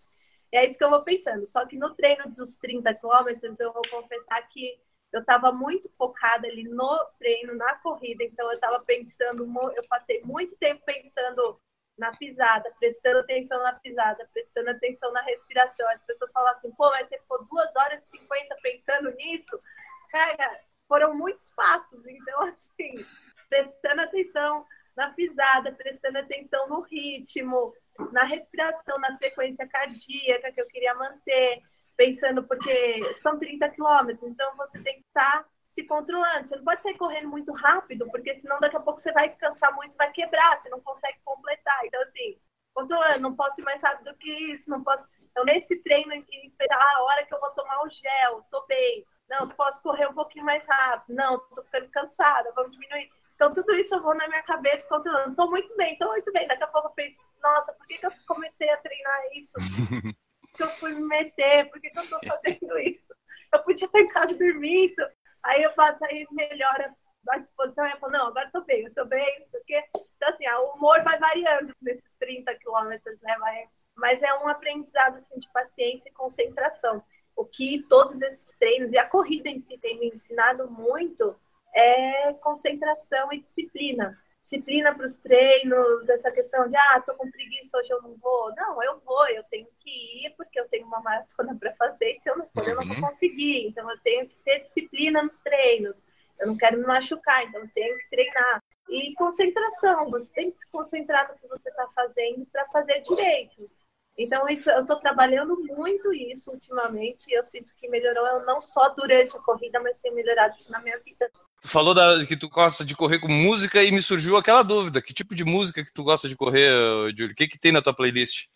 É 0.54 0.66
isso 0.66 0.78
que 0.78 0.84
eu 0.86 0.90
vou 0.90 1.04
pensando. 1.04 1.46
Só 1.46 1.66
que 1.66 1.78
no 1.78 1.94
treino 1.94 2.32
dos 2.32 2.56
30 2.56 2.94
quilômetros, 2.94 3.60
eu 3.60 3.74
vou 3.74 3.84
confessar 3.90 4.42
que 4.48 4.80
eu 5.12 5.20
estava 5.20 5.52
muito 5.52 5.92
focada 5.98 6.48
ali 6.48 6.64
no 6.64 7.06
treino, 7.20 7.54
na 7.56 7.76
corrida, 7.80 8.24
então 8.24 8.48
eu 8.48 8.54
estava 8.54 8.80
pensando, 8.80 9.44
eu 9.76 9.84
passei 9.90 10.22
muito 10.24 10.56
tempo 10.56 10.82
pensando 10.86 11.60
na 12.02 12.12
pisada, 12.18 12.74
prestando 12.80 13.20
atenção 13.20 13.62
na 13.62 13.74
pisada, 13.74 14.28
prestando 14.34 14.72
atenção 14.72 15.12
na 15.14 15.22
respiração. 15.22 15.88
As 15.90 16.02
pessoas 16.02 16.32
falam 16.32 16.52
assim, 16.52 16.72
pô, 16.72 16.90
mas 16.90 17.08
você 17.08 17.20
ficou 17.20 17.46
duas 17.46 17.76
horas 17.76 18.04
e 18.04 18.18
cinquenta 18.18 18.58
pensando 18.64 19.12
nisso? 19.12 19.62
Cara, 20.10 20.60
foram 20.88 21.16
muitos 21.16 21.52
passos. 21.52 22.04
Então, 22.08 22.42
assim, 22.50 23.06
prestando 23.48 24.02
atenção 24.02 24.66
na 24.98 25.12
pisada, 25.12 25.72
prestando 25.74 26.18
atenção 26.18 26.68
no 26.68 26.82
ritmo, 26.82 27.72
na 28.12 28.24
respiração, 28.24 28.98
na 28.98 29.16
frequência 29.20 29.68
cardíaca 29.68 30.52
que 30.52 30.60
eu 30.60 30.68
queria 30.68 30.96
manter, 30.96 31.62
pensando, 31.96 32.44
porque 32.48 33.16
são 33.18 33.38
30 33.38 33.70
quilômetros, 33.70 34.24
então 34.24 34.58
você 34.58 34.82
tem 34.82 34.96
que 34.96 35.08
estar 35.08 35.46
se 35.72 35.84
controlando. 35.86 36.48
Você 36.48 36.56
não 36.58 36.64
pode 36.64 36.84
sair 36.84 36.98
correndo 36.98 37.30
muito 37.30 37.52
rápido, 37.54 38.06
porque 38.12 38.36
senão 38.36 38.60
daqui 38.60 38.76
a 38.76 38.82
pouco 38.82 39.00
você 39.00 39.12
vai 39.14 39.30
cansar 39.30 39.74
muito, 39.74 39.98
vai 39.98 40.12
quebrar, 40.12 40.60
você 40.60 40.70
não 40.70 40.82
consegue 40.82 41.18
completar. 41.24 41.80
Então, 41.86 42.02
assim, 42.02 42.38
controlando, 42.74 43.22
não 43.22 43.36
posso 43.36 43.62
ir 43.62 43.64
mais 43.64 43.82
rápido 43.82 44.16
que 44.18 44.30
isso, 44.30 44.70
não 44.70 44.84
posso. 44.84 45.04
Então, 45.32 45.46
nesse 45.46 45.78
treino 45.78 46.14
em 46.14 46.26
especial, 46.46 46.80
a 46.82 47.04
hora 47.04 47.26
que 47.26 47.34
eu 47.34 47.40
vou 47.40 47.52
tomar 47.52 47.84
o 47.84 47.90
gel, 47.90 48.46
tô 48.52 48.66
bem. 48.68 49.06
Não, 49.30 49.48
posso 49.48 49.82
correr 49.82 50.08
um 50.08 50.14
pouquinho 50.14 50.44
mais 50.44 50.66
rápido. 50.68 51.16
Não, 51.16 51.40
tô 51.40 51.64
ficando 51.64 51.90
cansada, 51.90 52.52
vamos 52.54 52.74
diminuir. 52.74 53.10
Então, 53.36 53.54
tudo 53.54 53.74
isso 53.76 53.96
eu 53.96 54.02
vou 54.02 54.14
na 54.14 54.28
minha 54.28 54.44
cabeça 54.44 54.88
controlando. 54.90 55.36
Tô 55.38 55.50
muito 55.50 55.74
bem, 55.78 55.98
tô 55.98 56.06
muito 56.10 56.32
bem. 56.34 56.46
Daqui 56.48 56.64
a 56.64 56.68
pouco 56.68 56.90
eu 56.90 56.92
penso, 56.92 57.22
nossa, 57.42 57.72
por 57.74 57.88
que, 57.88 57.98
que 57.98 58.06
eu 58.06 58.12
comecei 58.28 58.70
a 58.70 58.78
treinar 58.78 59.22
isso? 59.34 59.54
Por 59.54 60.52
que 60.58 60.64
eu 60.64 60.68
fui 60.68 60.94
me 60.94 61.04
meter? 61.08 61.70
Por 61.70 61.80
que, 61.80 61.90
que 61.90 61.98
eu 61.98 62.10
tô 62.10 62.20
fazendo 62.28 62.78
isso? 62.86 63.16
Eu 63.54 63.64
podia 63.64 63.86
estar 63.86 64.00
em 64.00 64.08
casa 64.10 64.36
dormindo. 64.36 65.08
Aí 65.44 65.64
eu 65.64 65.74
faço, 65.74 66.04
aí 66.06 66.26
melhora 66.32 66.94
a 67.30 67.38
disposição. 67.40 67.88
Eu 67.88 67.98
falo, 67.98 68.14
não, 68.14 68.28
agora 68.28 68.50
tô 68.52 68.62
bem, 68.62 68.84
eu 68.86 68.94
tô 68.94 69.06
bem, 69.06 69.40
não 69.40 69.48
sei 69.50 69.60
o 69.62 69.66
quê. 69.66 69.84
Então, 70.16 70.30
assim, 70.30 70.48
o 70.48 70.74
humor 70.74 71.04
vai 71.04 71.18
variando 71.18 71.74
nesses 71.82 72.10
30 72.20 72.54
quilômetros, 72.56 73.20
né? 73.22 73.38
Vai, 73.40 73.68
mas 73.96 74.22
é 74.22 74.34
um 74.36 74.48
aprendizado, 74.48 75.18
assim, 75.18 75.40
de 75.40 75.50
paciência 75.52 76.10
e 76.10 76.14
concentração. 76.14 77.04
O 77.36 77.46
que 77.46 77.84
todos 77.84 78.22
esses 78.22 78.52
treinos 78.58 78.92
e 78.92 78.98
a 78.98 79.08
corrida 79.08 79.50
em 79.50 79.62
si 79.62 79.78
tem 79.78 80.00
me 80.00 80.08
ensinado 80.08 80.70
muito 80.70 81.36
é 81.74 82.34
concentração 82.34 83.32
e 83.32 83.42
disciplina. 83.42 84.18
Disciplina 84.42 84.94
para 84.96 85.06
os 85.06 85.18
treinos, 85.18 86.10
essa 86.10 86.32
questão 86.32 86.68
de, 86.68 86.76
ah, 86.76 87.04
tô 87.06 87.14
com 87.14 87.30
preguiça, 87.30 87.78
hoje 87.78 87.92
eu 87.92 88.02
não 88.02 88.16
vou. 88.18 88.54
Não, 88.56 88.84
eu 88.84 89.00
vou, 89.00 89.28
eu 89.30 89.44
tenho 89.46 89.68
que 89.80 90.26
ir, 90.26 90.34
porque 90.36 90.60
eu 90.60 90.68
tenho 90.68 90.86
uma 90.88 91.00
maratona 91.00 91.56
para 91.60 91.76
fazer, 91.76 92.18
e 92.18 92.22
se 92.22 92.30
eu 92.30 92.38
não 92.38 92.48
for, 92.48 92.64
uhum. 92.64 92.70
eu 92.70 92.76
não 92.76 92.88
vou 92.88 92.96
uhum. 92.96 93.02
conseguir. 93.02 93.68
Então, 93.68 93.90
eu 93.90 94.00
tenho 94.00 94.28
que 94.28 94.36
ter 94.44 94.60
disciplina 94.64 95.22
nos 95.22 95.40
treinos. 95.40 96.04
Eu 96.40 96.48
não 96.48 96.58
quero 96.58 96.78
me 96.78 96.86
machucar, 96.86 97.44
então 97.44 97.62
eu 97.62 97.70
tenho 97.70 97.98
que 98.00 98.10
treinar. 98.10 98.64
E 98.90 99.14
concentração, 99.14 100.10
você 100.10 100.32
tem 100.34 100.52
que 100.52 100.60
se 100.60 100.70
concentrar 100.72 101.30
no 101.30 101.38
que 101.38 101.48
você 101.48 101.70
está 101.70 101.88
fazendo 101.96 102.46
para 102.48 102.68
fazer 102.70 103.02
direito. 103.02 103.70
Então, 104.18 104.48
isso, 104.50 104.70
eu 104.70 104.82
estou 104.82 104.98
trabalhando 104.98 105.58
muito 105.62 106.14
isso 106.14 106.52
ultimamente 106.52 107.30
e 107.30 107.38
eu 107.38 107.44
sinto 107.44 107.74
que 107.76 107.88
melhorou 107.88 108.46
não 108.46 108.62
só 108.62 108.90
durante 108.90 109.36
a 109.38 109.40
corrida, 109.40 109.80
mas 109.80 109.98
tem 110.00 110.14
melhorado 110.14 110.56
isso 110.56 110.72
na 110.72 110.82
minha 110.82 111.00
vida. 111.00 111.32
Tu 111.62 111.68
falou 111.68 111.94
da, 111.94 112.26
que 112.26 112.36
tu 112.36 112.50
gosta 112.50 112.84
de 112.84 112.96
correr 112.96 113.20
com 113.20 113.28
música 113.28 113.84
e 113.84 113.92
me 113.92 114.02
surgiu 114.02 114.36
aquela 114.36 114.64
dúvida. 114.64 115.02
Que 115.02 115.14
tipo 115.14 115.36
de 115.36 115.46
música 115.46 115.86
que 115.86 115.94
tu 115.94 116.04
gosta 116.04 116.28
de 116.28 116.36
correr, 116.36 116.72
Júlio? 117.16 117.32
O 117.32 117.36
que, 117.36 117.48
que 117.48 117.60
tem 117.60 117.72
na 117.72 117.84
tua 117.84 117.94
playlist? 117.94 118.48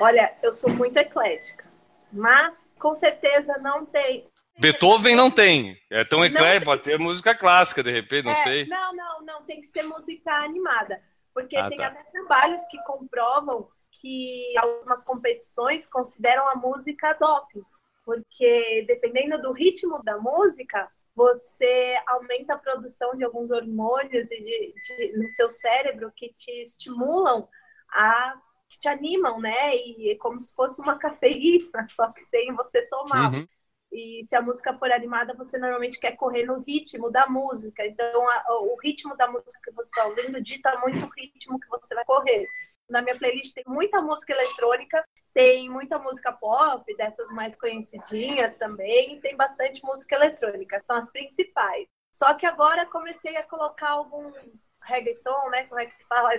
Olha, 0.00 0.34
eu 0.42 0.50
sou 0.52 0.70
muito 0.70 0.96
eclética, 0.96 1.64
mas 2.12 2.74
com 2.78 2.94
certeza 2.94 3.58
não 3.58 3.84
tem. 3.84 4.26
Beethoven 4.58 5.14
não 5.14 5.30
tem. 5.30 5.78
É 5.90 6.02
tão 6.02 6.24
eclético, 6.24 6.64
pode 6.64 6.82
ter 6.82 6.98
música 6.98 7.34
clássica, 7.34 7.82
de 7.82 7.90
repente, 7.90 8.24
não 8.24 8.32
é, 8.32 8.42
sei. 8.42 8.66
Não, 8.66 8.94
não, 8.96 9.22
não, 9.22 9.42
tem 9.42 9.60
que 9.60 9.66
ser 9.66 9.82
música 9.82 10.32
animada. 10.32 11.00
Porque 11.34 11.56
ah, 11.56 11.68
tem 11.68 11.76
tá. 11.76 11.88
até 11.88 12.02
trabalhos 12.04 12.62
que 12.70 12.82
comprovam 12.84 13.68
que 13.90 14.56
algumas 14.56 15.02
competições 15.02 15.86
consideram 15.86 16.48
a 16.48 16.54
música 16.54 17.12
doping, 17.14 17.64
porque 18.04 18.84
dependendo 18.86 19.40
do 19.40 19.52
ritmo 19.52 20.02
da 20.02 20.18
música, 20.18 20.90
você 21.16 21.98
aumenta 22.06 22.54
a 22.54 22.58
produção 22.58 23.16
de 23.16 23.24
alguns 23.24 23.50
hormônios 23.50 24.28
de, 24.28 24.36
de, 24.38 25.16
no 25.16 25.26
seu 25.30 25.48
cérebro 25.48 26.12
que 26.14 26.34
te 26.34 26.50
estimulam 26.62 27.48
a 27.90 28.38
que 28.68 28.80
te 28.80 28.88
animam, 28.88 29.40
né? 29.40 29.74
E 29.74 30.10
é 30.10 30.16
como 30.16 30.38
se 30.40 30.54
fosse 30.54 30.80
uma 30.82 30.98
cafeína, 31.00 31.88
só 31.88 32.12
que 32.12 32.24
sem 32.26 32.52
você 32.54 32.82
tomar. 32.82 33.32
Uhum. 33.32 33.48
E 33.90 34.24
se 34.26 34.36
a 34.36 34.42
música 34.42 34.76
for 34.76 34.92
animada, 34.92 35.32
você 35.32 35.56
normalmente 35.56 35.98
quer 35.98 36.16
correr 36.16 36.44
no 36.44 36.60
ritmo 36.60 37.10
da 37.10 37.26
música. 37.26 37.86
Então, 37.86 38.28
a, 38.28 38.44
o 38.60 38.76
ritmo 38.82 39.16
da 39.16 39.26
música 39.26 39.58
que 39.64 39.72
você 39.72 39.88
está 39.88 40.06
ouvindo 40.06 40.42
dita 40.42 40.78
muito 40.80 41.06
o 41.06 41.10
ritmo 41.10 41.58
que 41.58 41.68
você 41.68 41.94
vai 41.94 42.04
correr. 42.04 42.46
Na 42.90 43.00
minha 43.00 43.16
playlist 43.16 43.54
tem 43.54 43.64
muita 43.66 44.02
música 44.02 44.32
eletrônica, 44.32 45.02
tem 45.36 45.68
muita 45.68 45.98
música 45.98 46.32
pop, 46.32 46.96
dessas 46.96 47.28
mais 47.28 47.54
conhecidinhas 47.56 48.54
também, 48.54 49.16
e 49.16 49.20
tem 49.20 49.36
bastante 49.36 49.84
música 49.84 50.14
eletrônica, 50.14 50.80
são 50.82 50.96
as 50.96 51.10
principais. 51.10 51.86
Só 52.10 52.32
que 52.32 52.46
agora 52.46 52.86
comecei 52.86 53.36
a 53.36 53.42
colocar 53.42 53.90
alguns 53.90 54.34
reggaeton, 54.80 55.50
né? 55.50 55.64
Como 55.64 55.78
é 55.78 55.84
que 55.84 56.04
fala? 56.06 56.30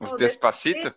Os 0.00 0.16
Despacito? 0.16 0.88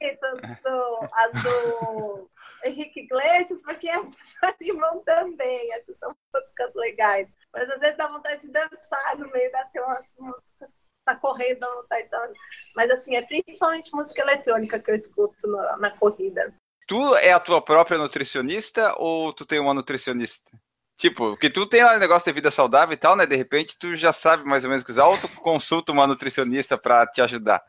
As 1.14 1.44
do 1.44 2.32
Henrique 2.64 3.02
Iglesias, 3.02 3.62
porque 3.62 3.90
essas 3.90 4.16
animam 4.42 5.04
também, 5.04 5.72
essas 5.74 5.96
são 6.00 6.16
músicas 6.34 6.74
legais. 6.74 7.30
Mas 7.54 7.70
às 7.70 7.80
vezes 7.80 7.98
dá 7.98 8.08
vontade 8.08 8.42
de 8.42 8.52
dançar 8.52 9.20
no 9.20 9.30
meio 9.30 9.52
das 9.52 9.70
umas 9.76 10.16
músicas 10.18 10.74
tá 11.06 11.16
correndo, 11.16 11.68
tá 11.88 12.02
então. 12.02 12.34
Mas 12.76 12.90
assim, 12.90 13.16
é 13.16 13.22
principalmente 13.22 13.94
música 13.94 14.24
eletrônica 14.24 14.80
que 14.80 14.90
eu 14.90 14.96
escuto 14.96 15.48
na, 15.48 15.78
na 15.78 15.92
corrida. 15.92 16.52
Tu 16.88 17.16
é 17.16 17.32
a 17.32 17.40
tua 17.40 17.62
própria 17.62 17.98
nutricionista 17.98 18.94
ou 18.98 19.34
tu 19.34 19.46
tem 19.46 19.60
uma 19.60 19.74
nutricionista? 19.74 20.52
Tipo, 20.98 21.36
que 21.36 21.50
tu 21.50 21.66
tem 21.66 21.84
um 21.84 21.98
negócio 21.98 22.26
de 22.26 22.34
vida 22.34 22.52
saudável 22.52 22.94
e 22.94 22.98
tal, 22.98 23.16
né? 23.16 23.26
De 23.26 23.36
repente 23.36 23.78
tu 23.78 23.96
já 23.96 24.14
sabe 24.14 24.44
mais 24.46 24.64
ou 24.64 24.70
menos 24.70 24.84
o 24.84 24.86
que 24.86 24.92
usar, 24.92 25.08
ou 25.08 25.18
tu 25.18 25.28
consulta 25.42 25.92
uma 25.92 26.08
nutricionista 26.08 26.78
para 26.78 27.06
te 27.08 27.22
ajudar? 27.22 27.62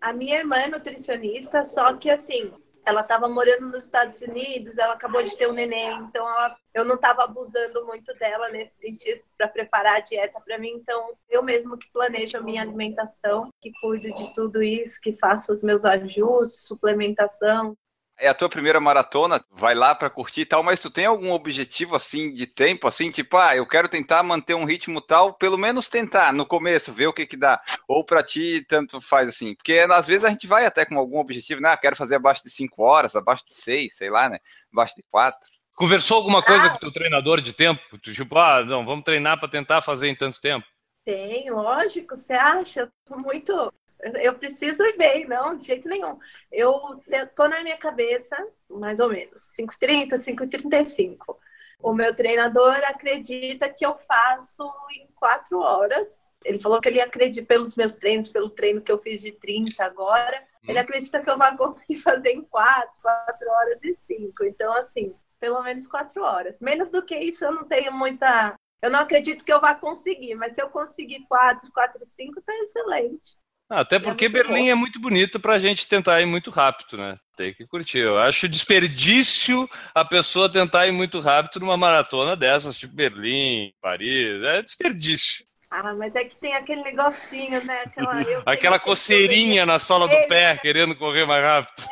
A 0.00 0.12
minha 0.12 0.38
irmã 0.38 0.56
é 0.56 0.68
nutricionista, 0.68 1.62
só 1.64 1.94
que 1.94 2.10
assim, 2.10 2.52
ela 2.84 3.02
estava 3.02 3.28
morando 3.28 3.68
nos 3.68 3.84
Estados 3.84 4.20
Unidos, 4.20 4.76
ela 4.76 4.94
acabou 4.94 5.22
de 5.22 5.36
ter 5.36 5.48
um 5.48 5.52
neném, 5.52 5.92
então 6.00 6.28
ela, 6.28 6.56
eu 6.74 6.84
não 6.84 6.96
estava 6.96 7.22
abusando 7.22 7.86
muito 7.86 8.12
dela 8.14 8.48
nesse 8.48 8.78
sentido 8.78 9.20
para 9.38 9.46
preparar 9.46 9.98
a 9.98 10.00
dieta 10.00 10.40
para 10.40 10.58
mim, 10.58 10.70
então 10.70 11.14
eu 11.30 11.42
mesmo 11.42 11.78
que 11.78 11.90
planejo 11.92 12.36
a 12.36 12.40
minha 12.40 12.62
alimentação, 12.62 13.48
que 13.60 13.70
cuido 13.80 14.12
de 14.12 14.34
tudo 14.34 14.62
isso, 14.62 15.00
que 15.00 15.12
faço 15.12 15.52
os 15.52 15.62
meus 15.62 15.84
ajustes, 15.84 16.66
suplementação, 16.66 17.76
é 18.22 18.28
a 18.28 18.34
tua 18.34 18.48
primeira 18.48 18.78
maratona, 18.78 19.44
vai 19.50 19.74
lá 19.74 19.96
para 19.96 20.08
curtir 20.08 20.42
e 20.42 20.46
tal, 20.46 20.62
mas 20.62 20.80
tu 20.80 20.88
tem 20.88 21.04
algum 21.04 21.32
objetivo 21.32 21.96
assim 21.96 22.32
de 22.32 22.46
tempo, 22.46 22.86
assim, 22.86 23.10
tipo, 23.10 23.36
ah, 23.36 23.56
eu 23.56 23.66
quero 23.66 23.88
tentar 23.88 24.22
manter 24.22 24.54
um 24.54 24.64
ritmo 24.64 25.00
tal, 25.00 25.34
pelo 25.34 25.58
menos 25.58 25.88
tentar 25.88 26.32
no 26.32 26.46
começo, 26.46 26.92
ver 26.92 27.08
o 27.08 27.12
que 27.12 27.26
que 27.26 27.36
dá. 27.36 27.60
Ou 27.88 28.04
para 28.04 28.22
ti 28.22 28.64
tanto 28.68 29.00
faz 29.00 29.28
assim, 29.28 29.56
porque 29.56 29.84
às 29.90 30.06
vezes 30.06 30.24
a 30.24 30.30
gente 30.30 30.46
vai 30.46 30.64
até 30.64 30.84
com 30.84 30.96
algum 30.96 31.18
objetivo, 31.18 31.60
né? 31.60 31.70
Ah, 31.70 31.76
quero 31.76 31.96
fazer 31.96 32.14
abaixo 32.14 32.44
de 32.44 32.50
5 32.50 32.80
horas, 32.80 33.16
abaixo 33.16 33.44
de 33.44 33.54
6, 33.54 33.96
sei 33.96 34.08
lá, 34.08 34.28
né? 34.28 34.38
Abaixo 34.72 34.94
de 34.94 35.02
4. 35.10 35.36
Conversou 35.74 36.18
alguma 36.18 36.42
coisa 36.42 36.68
ah. 36.68 36.70
com 36.70 36.76
o 36.76 36.80
teu 36.80 36.92
treinador 36.92 37.40
de 37.40 37.52
tempo? 37.52 37.98
Tipo, 37.98 38.38
ah, 38.38 38.64
não, 38.64 38.86
vamos 38.86 39.04
treinar 39.04 39.36
para 39.40 39.48
tentar 39.48 39.82
fazer 39.82 40.08
em 40.08 40.14
tanto 40.14 40.40
tempo? 40.40 40.64
Tem, 41.04 41.50
lógico, 41.50 42.16
você 42.16 42.34
acha? 42.34 42.82
Eu 42.82 42.88
tô 43.04 43.16
muito 43.18 43.72
eu 44.02 44.34
preciso 44.34 44.82
ir 44.82 44.96
bem, 44.96 45.26
não, 45.26 45.56
de 45.56 45.66
jeito 45.66 45.88
nenhum. 45.88 46.18
Eu 46.50 47.00
tô 47.36 47.48
na 47.48 47.62
minha 47.62 47.76
cabeça, 47.76 48.36
mais 48.68 49.00
ou 49.00 49.08
menos, 49.08 49.52
5h30, 49.58 50.18
5h35. 50.18 51.36
O 51.80 51.92
meu 51.92 52.14
treinador 52.14 52.76
acredita 52.84 53.68
que 53.68 53.84
eu 53.84 53.96
faço 53.96 54.64
em 54.92 55.08
quatro 55.14 55.58
horas, 55.60 56.20
Ele 56.44 56.58
falou 56.58 56.80
que 56.80 56.88
ele 56.88 57.00
acredita 57.00 57.46
pelos 57.46 57.74
meus 57.76 57.94
treinos, 57.94 58.28
pelo 58.28 58.50
treino 58.50 58.80
que 58.80 58.90
eu 58.90 58.98
fiz 58.98 59.20
de 59.20 59.32
30 59.32 59.84
agora, 59.84 60.42
ele 60.66 60.78
acredita 60.78 61.20
que 61.20 61.30
eu 61.30 61.38
vou 61.38 61.56
conseguir 61.56 61.98
fazer 61.98 62.30
em 62.30 62.42
4, 62.42 62.90
4 63.02 63.50
horas 63.50 63.82
e 63.82 63.96
5. 63.98 64.44
Então, 64.44 64.72
assim, 64.74 65.14
pelo 65.40 65.62
menos 65.62 65.86
4 65.86 66.22
horas. 66.22 66.58
Menos 66.60 66.90
do 66.90 67.04
que 67.04 67.16
isso, 67.16 67.44
eu 67.44 67.52
não 67.52 67.64
tenho 67.64 67.92
muita. 67.92 68.54
Eu 68.80 68.90
não 68.90 69.00
acredito 69.00 69.44
que 69.44 69.52
eu 69.52 69.60
vá 69.60 69.74
conseguir, 69.74 70.34
mas 70.34 70.54
se 70.54 70.62
eu 70.62 70.68
conseguir 70.68 71.24
4, 71.28 71.70
4 71.72 72.02
e 72.02 72.06
5, 72.06 72.42
tá 72.42 72.52
excelente. 72.58 73.36
Até 73.72 73.98
porque 73.98 74.28
muito 74.28 74.48
Berlim 74.48 74.68
é 74.68 74.74
muito 74.74 75.00
bonito 75.00 75.40
pra 75.40 75.58
gente 75.58 75.88
tentar 75.88 76.20
ir 76.20 76.26
muito 76.26 76.50
rápido, 76.50 76.98
né? 76.98 77.18
Tem 77.34 77.54
que 77.54 77.66
curtir. 77.66 77.98
Eu 77.98 78.18
acho 78.18 78.46
desperdício 78.46 79.68
a 79.94 80.04
pessoa 80.04 80.52
tentar 80.52 80.86
ir 80.86 80.92
muito 80.92 81.20
rápido 81.20 81.60
numa 81.60 81.76
maratona 81.76 82.36
dessas, 82.36 82.76
tipo 82.76 82.94
Berlim, 82.94 83.72
Paris. 83.80 84.42
É 84.42 84.62
desperdício. 84.62 85.44
Ah, 85.70 85.94
mas 85.94 86.14
é 86.14 86.22
que 86.22 86.36
tem 86.36 86.54
aquele 86.54 86.82
negocinho, 86.82 87.64
né? 87.64 87.84
Aquela, 87.86 88.12
Aquela 88.44 88.78
coceirinha 88.78 89.64
na 89.64 89.78
sola 89.78 90.06
do 90.06 90.28
pé, 90.28 90.58
querendo 90.58 90.94
correr 90.94 91.24
mais 91.24 91.42
rápido. 91.42 91.86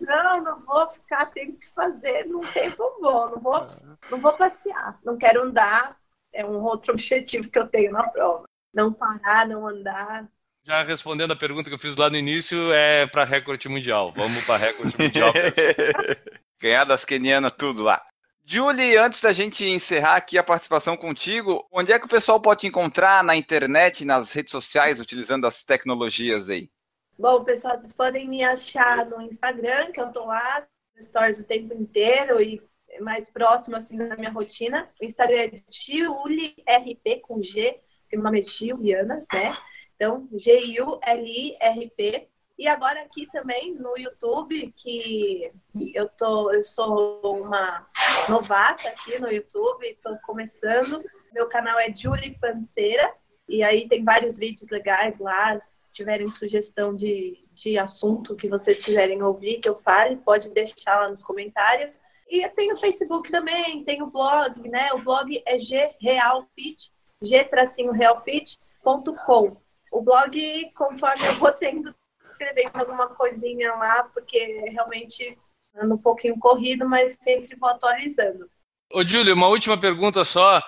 Não, 0.00 0.42
não 0.42 0.60
vou 0.64 0.90
ficar, 0.90 1.26
tenho 1.26 1.52
que 1.52 1.66
fazer 1.74 2.24
num 2.24 2.40
tempo 2.40 2.82
bom. 3.02 3.28
Não 3.28 3.40
vou, 3.40 3.68
não 4.10 4.18
vou 4.18 4.32
passear. 4.32 4.98
Não 5.04 5.18
quero 5.18 5.42
andar. 5.42 5.98
É 6.32 6.46
um 6.46 6.62
outro 6.62 6.94
objetivo 6.94 7.50
que 7.50 7.58
eu 7.58 7.66
tenho 7.66 7.92
na 7.92 8.04
prova. 8.08 8.44
Não 8.72 8.90
parar, 8.90 9.46
não 9.46 9.68
andar. 9.68 10.26
Já 10.66 10.82
respondendo 10.82 11.32
a 11.32 11.36
pergunta 11.36 11.68
que 11.68 11.74
eu 11.74 11.78
fiz 11.78 11.94
lá 11.94 12.08
no 12.08 12.16
início, 12.16 12.72
é 12.72 13.06
para 13.06 13.22
recorde 13.24 13.68
mundial. 13.68 14.10
Vamos 14.12 14.42
para 14.46 14.56
recorde 14.56 14.96
mundial. 14.98 15.30
Ganhar 16.58 16.84
das 16.84 17.04
kenianas 17.04 17.52
tudo 17.52 17.82
lá. 17.82 18.02
Julie, 18.42 18.96
antes 18.96 19.20
da 19.20 19.30
gente 19.34 19.66
encerrar 19.66 20.16
aqui 20.16 20.38
a 20.38 20.42
participação 20.42 20.96
contigo, 20.96 21.66
onde 21.70 21.92
é 21.92 21.98
que 21.98 22.06
o 22.06 22.08
pessoal 22.08 22.40
pode 22.40 22.62
te 22.62 22.66
encontrar 22.66 23.22
na 23.22 23.36
internet, 23.36 24.06
nas 24.06 24.32
redes 24.32 24.52
sociais, 24.52 24.98
utilizando 24.98 25.46
as 25.46 25.62
tecnologias 25.62 26.48
aí? 26.48 26.70
Bom, 27.18 27.44
pessoal, 27.44 27.78
vocês 27.78 27.92
podem 27.92 28.26
me 28.26 28.42
achar 28.42 29.04
no 29.04 29.20
Instagram, 29.20 29.92
que 29.92 30.00
eu 30.00 30.10
tô 30.12 30.24
lá, 30.24 30.66
no 30.96 31.02
Stories 31.02 31.38
o 31.40 31.44
tempo 31.44 31.74
inteiro 31.74 32.40
e 32.40 32.62
mais 33.00 33.28
próximo 33.28 33.76
assim 33.76 33.98
da 33.98 34.16
minha 34.16 34.30
rotina. 34.30 34.88
O 35.00 35.04
Instagram 35.04 35.36
é 35.36 35.62
GiuliRP 35.70 37.20
com 37.22 37.42
G, 37.42 37.80
porque 38.02 38.16
meu 38.16 38.24
nome 38.24 38.40
é 38.40 38.42
Giuliana, 38.42 39.26
né? 39.30 39.54
Então, 39.94 40.28
G-U-L-I-R-P. 40.32 42.28
E 42.56 42.68
agora 42.68 43.02
aqui 43.02 43.26
também 43.32 43.74
no 43.74 43.98
YouTube, 43.98 44.72
que 44.76 45.50
eu 45.92 46.08
tô, 46.08 46.52
eu 46.52 46.62
sou 46.62 47.42
uma 47.42 47.84
novata 48.28 48.88
aqui 48.88 49.18
no 49.18 49.28
YouTube, 49.30 49.84
estou 49.86 50.16
começando. 50.18 51.04
Meu 51.32 51.48
canal 51.48 51.78
é 51.80 51.92
Julie 51.92 52.38
Panceira, 52.38 53.12
e 53.48 53.62
aí 53.62 53.88
tem 53.88 54.04
vários 54.04 54.36
vídeos 54.36 54.68
legais 54.70 55.18
lá. 55.18 55.58
Se 55.58 55.80
tiverem 55.92 56.30
sugestão 56.30 56.94
de, 56.94 57.44
de 57.52 57.76
assunto 57.76 58.36
que 58.36 58.48
vocês 58.48 58.80
quiserem 58.82 59.20
ouvir, 59.22 59.58
que 59.58 59.68
eu 59.68 59.80
fale, 59.80 60.16
pode 60.16 60.48
deixar 60.50 61.00
lá 61.00 61.08
nos 61.08 61.24
comentários. 61.24 61.98
E 62.28 62.48
tem 62.50 62.72
o 62.72 62.76
Facebook 62.76 63.30
também, 63.30 63.82
tem 63.84 64.02
o 64.02 64.10
blog, 64.10 64.68
né? 64.68 64.92
O 64.92 64.98
blog 64.98 65.42
é 65.44 65.56
grealfit, 66.00 66.92
g-realfit.com. 67.20 69.63
O 69.94 70.02
blog, 70.02 70.72
conforme 70.74 71.24
eu 71.24 71.38
vou 71.38 71.52
tendo, 71.52 71.94
escrevendo 72.28 72.72
alguma 72.74 73.06
coisinha 73.10 73.72
lá, 73.76 74.02
porque 74.12 74.44
realmente 74.72 75.38
ando 75.72 75.94
um 75.94 75.98
pouquinho 75.98 76.36
corrido, 76.36 76.88
mas 76.88 77.16
sempre 77.22 77.54
vou 77.54 77.68
atualizando. 77.68 78.50
Ô, 78.92 79.04
Júlio, 79.04 79.34
uma 79.34 79.46
última 79.46 79.78
pergunta 79.78 80.24
só. 80.24 80.60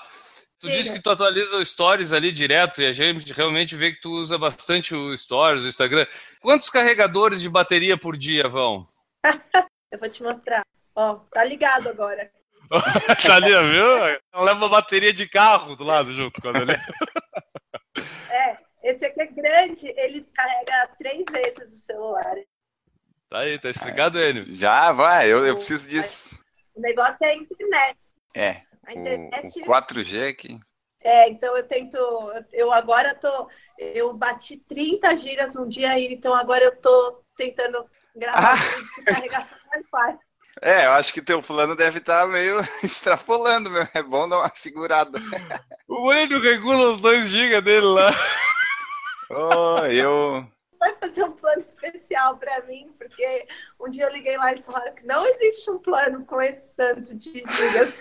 Tu 0.61 0.71
disse 0.71 0.93
que 0.93 1.03
tu 1.03 1.11
atualiza 1.11 1.57
o 1.57 1.65
Stories 1.65 2.13
ali 2.13 2.31
direto 2.31 2.81
e 2.81 2.87
a 2.87 2.93
gente 2.93 3.33
realmente 3.33 3.75
vê 3.75 3.93
que 3.93 4.01
tu 4.01 4.13
usa 4.13 4.39
bastante 4.39 4.95
o 4.95 5.17
Stories, 5.17 5.65
o 5.65 5.69
Instagram. 5.69 6.07
Quantos 6.41 6.71
carregadores 6.71 7.43
de 7.43 7.49
bateria 7.49 7.99
por 7.99 8.17
dia 8.17 8.49
vão? 8.49 8.87
Eu 9.91 9.99
vou 9.99 10.09
te 10.09 10.23
mostrar. 10.23 10.65
Ó, 10.95 11.17
tá 11.33 11.43
ligado 11.43 11.89
agora. 11.89 12.31
tá 13.27 13.35
ali, 13.35 13.51
viu? 13.51 14.45
Leva 14.45 14.55
uma 14.55 14.69
bateria 14.69 15.13
de 15.13 15.29
carro 15.29 15.75
do 15.75 15.83
lado 15.83 16.13
junto 16.13 16.41
com 16.41 16.49
a 16.49 16.53
dele. 16.53 16.81
É, 18.31 18.66
esse 18.91 19.05
aqui 19.05 19.21
é 19.23 19.27
grande, 19.27 19.87
ele 19.97 20.27
carrega 20.35 20.91
três 20.99 21.25
vezes 21.31 21.77
o 21.77 21.87
celular. 21.87 22.37
Tá 23.29 23.39
aí, 23.41 23.59
tá 23.59 23.69
explicado, 23.71 24.19
Enio. 24.21 24.55
Já 24.55 24.93
vai, 24.93 25.29
eu, 25.31 25.45
eu 25.45 25.57
preciso 25.57 25.89
disso. 25.89 26.39
O 26.75 26.81
negócio 26.81 27.17
é 27.23 27.31
a 27.31 27.35
internet. 27.35 27.99
É, 28.35 28.63
A 28.87 28.93
internet. 28.93 29.63
o 29.63 29.67
4G 29.67 30.29
aqui. 30.31 30.59
É, 31.03 31.29
então 31.29 31.57
eu 31.57 31.63
tento. 31.67 31.97
Eu 32.53 32.73
agora 32.73 33.15
tô. 33.15 33.49
Eu 33.79 34.13
bati 34.15 34.57
30 34.69 35.17
gigas 35.17 35.57
um 35.57 35.69
dia 35.69 35.91
aí, 35.91 36.13
então 36.13 36.35
agora 36.35 36.65
eu 36.65 36.77
tô 36.81 37.23
tentando 37.37 37.85
gravar 38.15 38.53
Ah. 38.53 38.57
vídeo 38.57 39.05
carregar 39.05 39.47
só 39.47 39.55
no 39.57 39.71
Wi-Fi. 40.01 40.19
É, 40.63 40.87
eu 40.87 40.93
acho 40.93 41.13
que 41.13 41.21
teu 41.21 41.43
plano 41.43 41.77
deve 41.77 41.99
estar 41.99 42.27
meio 42.27 42.61
extrapolando, 42.83 43.71
meu. 43.71 43.87
É 43.93 44.03
bom 44.03 44.29
dar 44.29 44.39
uma 44.39 44.53
segurada. 44.55 45.19
O 45.87 46.13
Enio 46.13 46.41
regula 46.41 46.93
os 46.93 47.01
2 47.01 47.29
GB 47.29 47.61
dele 47.61 47.87
lá. 47.87 48.11
Oh, 49.31 49.85
eu. 49.87 50.47
Vai 50.79 50.95
fazer 50.97 51.25
um 51.25 51.33
plano 51.33 51.61
especial 51.63 52.37
pra 52.37 52.61
mim, 52.63 52.93
porque 52.99 53.47
um 53.81 53.89
dia 53.91 54.05
eu 54.05 54.13
liguei 54.13 54.37
lá 54.37 54.53
e 54.53 54.61
falaram 54.63 54.95
que 54.95 55.07
não 55.07 55.27
existe 55.27 55.71
um 55.71 55.79
plano 55.79 56.25
com 56.25 56.41
esse 56.41 56.69
tanto 56.77 57.15
de 57.17 57.31
gigas. 57.31 57.99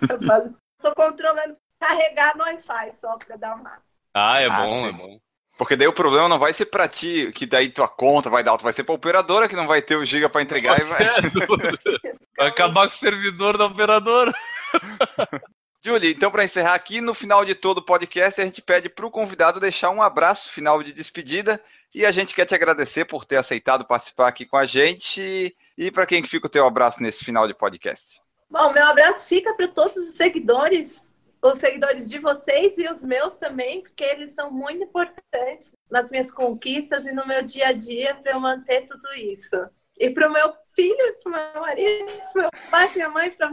Tô 0.82 0.94
controlando 0.94 1.56
carregar 1.80 2.36
no 2.38 2.44
Wi-Fi 2.44 2.96
só 2.96 3.18
pra 3.18 3.38
dar 3.38 3.56
uma. 3.56 3.82
Ah, 4.14 4.42
é 4.42 4.46
Ah, 4.48 4.62
bom, 4.62 4.70
sim. 4.84 4.88
é 4.90 4.92
bom. 4.92 5.20
Porque 5.58 5.78
daí 5.78 5.88
o 5.88 5.94
problema 5.94 6.28
não 6.28 6.38
vai 6.38 6.54
ser 6.54 6.66
pra 6.66 6.86
ti, 6.86 7.32
que 7.34 7.46
daí 7.46 7.70
tua 7.70 7.88
conta 7.88 8.30
vai 8.30 8.44
dar 8.44 8.52
alto, 8.52 8.64
vai 8.64 8.74
ser 8.74 8.84
pra 8.84 8.94
operadora 8.94 9.48
que 9.48 9.56
não 9.56 9.68
vai 9.68 9.82
ter 9.82 9.96
o 9.96 10.04
giga 10.04 10.28
pra 10.30 10.42
entregar 10.42 10.80
e 10.80 10.84
vai. 10.84 11.00
Vai 12.38 12.48
acabar 12.50 12.86
com 12.88 12.94
o 12.94 12.98
servidor 12.98 13.58
da 13.58 13.66
operadora. 13.66 14.30
Julie, 15.86 16.14
então 16.14 16.32
para 16.32 16.44
encerrar 16.44 16.74
aqui, 16.74 17.00
no 17.00 17.14
final 17.14 17.46
de 17.46 17.54
todo 17.54 17.78
o 17.78 17.86
podcast, 17.86 18.42
a 18.42 18.44
gente 18.44 18.60
pede 18.60 18.90
para 18.90 19.06
o 19.06 19.12
convidado 19.12 19.60
deixar 19.60 19.92
um 19.92 20.02
abraço 20.02 20.50
final 20.50 20.82
de 20.82 20.92
despedida 20.92 21.62
e 21.94 22.04
a 22.08 22.12
gente 22.12 22.34
quer 22.34 22.48
te 22.48 22.56
agradecer 22.56 23.06
por 23.06 23.24
ter 23.24 23.38
aceitado 23.38 23.86
participar 23.86 24.28
aqui 24.28 24.48
com 24.48 24.58
a 24.58 24.66
gente. 24.66 25.56
E 25.78 25.92
para 25.92 26.08
quem 26.08 26.24
que 26.24 26.28
fica 26.28 26.48
o 26.48 26.50
teu 26.50 26.66
abraço 26.66 27.04
nesse 27.04 27.24
final 27.24 27.48
de 27.48 27.54
podcast? 27.54 28.20
Bom, 28.50 28.74
meu 28.74 28.84
abraço 28.84 29.28
fica 29.28 29.54
para 29.54 29.68
todos 29.68 29.96
os 29.96 30.16
seguidores, 30.16 31.08
os 31.40 31.60
seguidores 31.60 32.10
de 32.10 32.18
vocês 32.18 32.76
e 32.80 32.90
os 32.90 33.04
meus 33.04 33.36
também, 33.36 33.82
porque 33.82 34.04
eles 34.04 34.34
são 34.34 34.50
muito 34.50 34.86
importantes 34.86 35.72
nas 35.92 36.10
minhas 36.10 36.32
conquistas 36.32 37.06
e 37.06 37.12
no 37.12 37.28
meu 37.28 37.44
dia 37.44 37.68
a 37.68 37.74
dia 37.74 38.16
para 38.16 38.32
eu 38.32 38.40
manter 38.40 38.88
tudo 38.88 39.14
isso. 39.14 39.56
E 40.00 40.10
para 40.10 40.28
o 40.28 40.34
meu 40.34 40.52
filho, 40.76 41.16
para 41.22 41.30
o 41.30 41.54
meu 41.54 41.62
marido, 41.62 42.12
para 42.34 42.42
meu 42.42 42.52
pai, 42.72 42.92
minha 42.96 43.10
mãe, 43.10 43.30
para. 43.30 43.52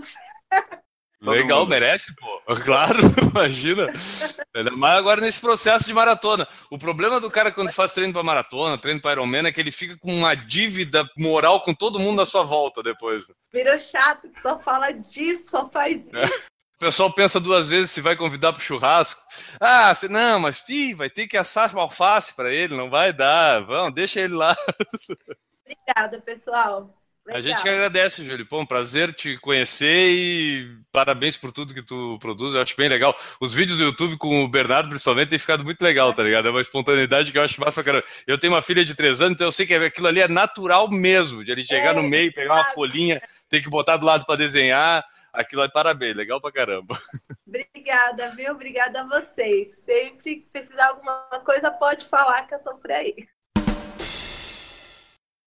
Todo 1.23 1.35
Legal, 1.35 1.61
mundo. 1.61 1.69
merece, 1.69 2.13
pô. 2.17 2.43
Claro, 2.65 2.99
imagina. 3.31 3.87
Mais 4.77 4.97
agora 4.99 5.21
nesse 5.21 5.41
processo 5.41 5.87
de 5.87 5.95
maratona. 5.95 6.47
O 6.69 6.77
problema 6.77 7.21
do 7.21 7.31
cara 7.31 7.53
quando 7.53 7.71
faz 7.73 7.95
treino 7.95 8.13
pra 8.13 8.23
maratona, 8.25 8.77
treino 8.77 9.01
pra 9.01 9.13
Ironman, 9.13 9.47
é 9.47 9.53
que 9.53 9.61
ele 9.61 9.71
fica 9.71 9.97
com 9.97 10.13
uma 10.13 10.35
dívida 10.35 11.09
moral 11.17 11.61
com 11.61 11.73
todo 11.73 12.01
mundo 12.01 12.21
à 12.21 12.27
sua 12.27 12.43
volta 12.43 12.83
depois. 12.83 13.33
Virou 13.53 13.79
chato, 13.79 14.29
que 14.29 14.41
só 14.41 14.59
fala 14.59 14.91
disso, 14.91 15.45
só 15.49 15.69
faz 15.69 15.95
isso. 15.97 16.35
O 16.77 16.79
pessoal 16.81 17.13
pensa 17.13 17.39
duas 17.39 17.69
vezes 17.69 17.93
se 17.93 18.01
vai 18.01 18.17
convidar 18.17 18.53
pro 18.53 18.61
churrasco. 18.61 19.23
Ah, 19.61 19.95
você, 19.95 20.09
não, 20.09 20.41
mas 20.41 20.59
fi, 20.59 20.93
vai 20.93 21.09
ter 21.09 21.29
que 21.29 21.37
assar 21.37 21.73
alface 21.77 22.35
pra 22.35 22.53
ele, 22.53 22.77
não 22.77 22.91
vai 22.91 23.13
dar. 23.13 23.61
Vamos, 23.65 23.95
deixa 23.95 24.19
ele 24.21 24.35
lá. 24.35 24.57
Obrigada, 25.65 26.21
pessoal. 26.21 26.93
A 27.29 27.41
gente 27.41 27.63
que 27.63 27.69
Legal. 27.69 27.85
agradece, 27.87 28.25
Júlio. 28.25 28.45
Pô, 28.45 28.61
um 28.61 28.67
prazer 28.67 29.13
te 29.13 29.39
conhecer 29.39 30.09
e 30.11 30.77
parabéns 30.91 31.37
por 31.37 31.53
tudo 31.53 31.73
que 31.73 31.81
tu 31.83 32.19
produz. 32.21 32.55
Eu 32.55 32.61
acho 32.61 32.77
bem 32.77 32.89
legal. 32.89 33.17
Os 33.41 33.55
vídeos 33.55 33.79
do 33.79 33.85
YouTube 33.85 34.17
com 34.19 34.43
o 34.43 34.49
Bernardo, 34.49 34.89
principalmente, 34.89 35.29
tem 35.29 35.39
ficado 35.39 35.65
muito 35.65 35.81
legal, 35.83 36.13
tá 36.13 36.23
ligado? 36.23 36.49
É 36.49 36.51
uma 36.51 36.61
espontaneidade 36.61 37.31
que 37.31 37.39
eu 37.39 37.43
acho 37.43 37.61
massa 37.61 37.83
pra 37.83 37.93
caramba. 37.93 38.05
Eu 38.27 38.39
tenho 38.39 38.53
uma 38.53 38.61
filha 38.61 38.85
de 38.85 38.95
três 38.97 39.23
anos, 39.23 39.35
então 39.35 39.47
eu 39.47 39.53
sei 39.53 39.67
que 39.67 39.75
aquilo 39.75 40.09
ali 40.09 40.21
é 40.21 40.27
natural 40.27 40.91
mesmo, 40.91 41.45
de 41.45 41.53
ele 41.53 41.63
chegar 41.65 41.93
É, 41.93 41.95
no 41.95 42.03
meio, 42.03 42.33
pegar 42.35 42.55
uma 42.55 42.61
exato. 42.63 42.75
folhinha, 42.75 43.23
ter 43.49 43.63
que 43.63 43.71
botar 43.71 43.97
do 43.97 44.05
lado 44.07 44.27
pra 44.27 44.35
desenhar. 44.35 45.05
Aquilo 45.33 45.63
aí, 45.63 45.71
parabéns, 45.71 46.15
legal 46.17 46.41
pra 46.41 46.53
caramba. 46.53 47.01
Obrigada, 47.47 48.35
viu? 48.35 48.53
Obrigada 48.53 49.01
a 49.01 49.05
vocês. 49.05 49.81
Sempre 49.87 50.37
que 50.41 50.47
precisar 50.53 50.87
de 50.87 50.91
alguma 50.91 51.15
coisa, 51.45 51.71
pode 51.71 52.05
falar 52.07 52.47
que 52.47 52.55
eu 52.55 52.59
tô 52.59 52.75
por 52.75 52.91
aí. 52.91 53.15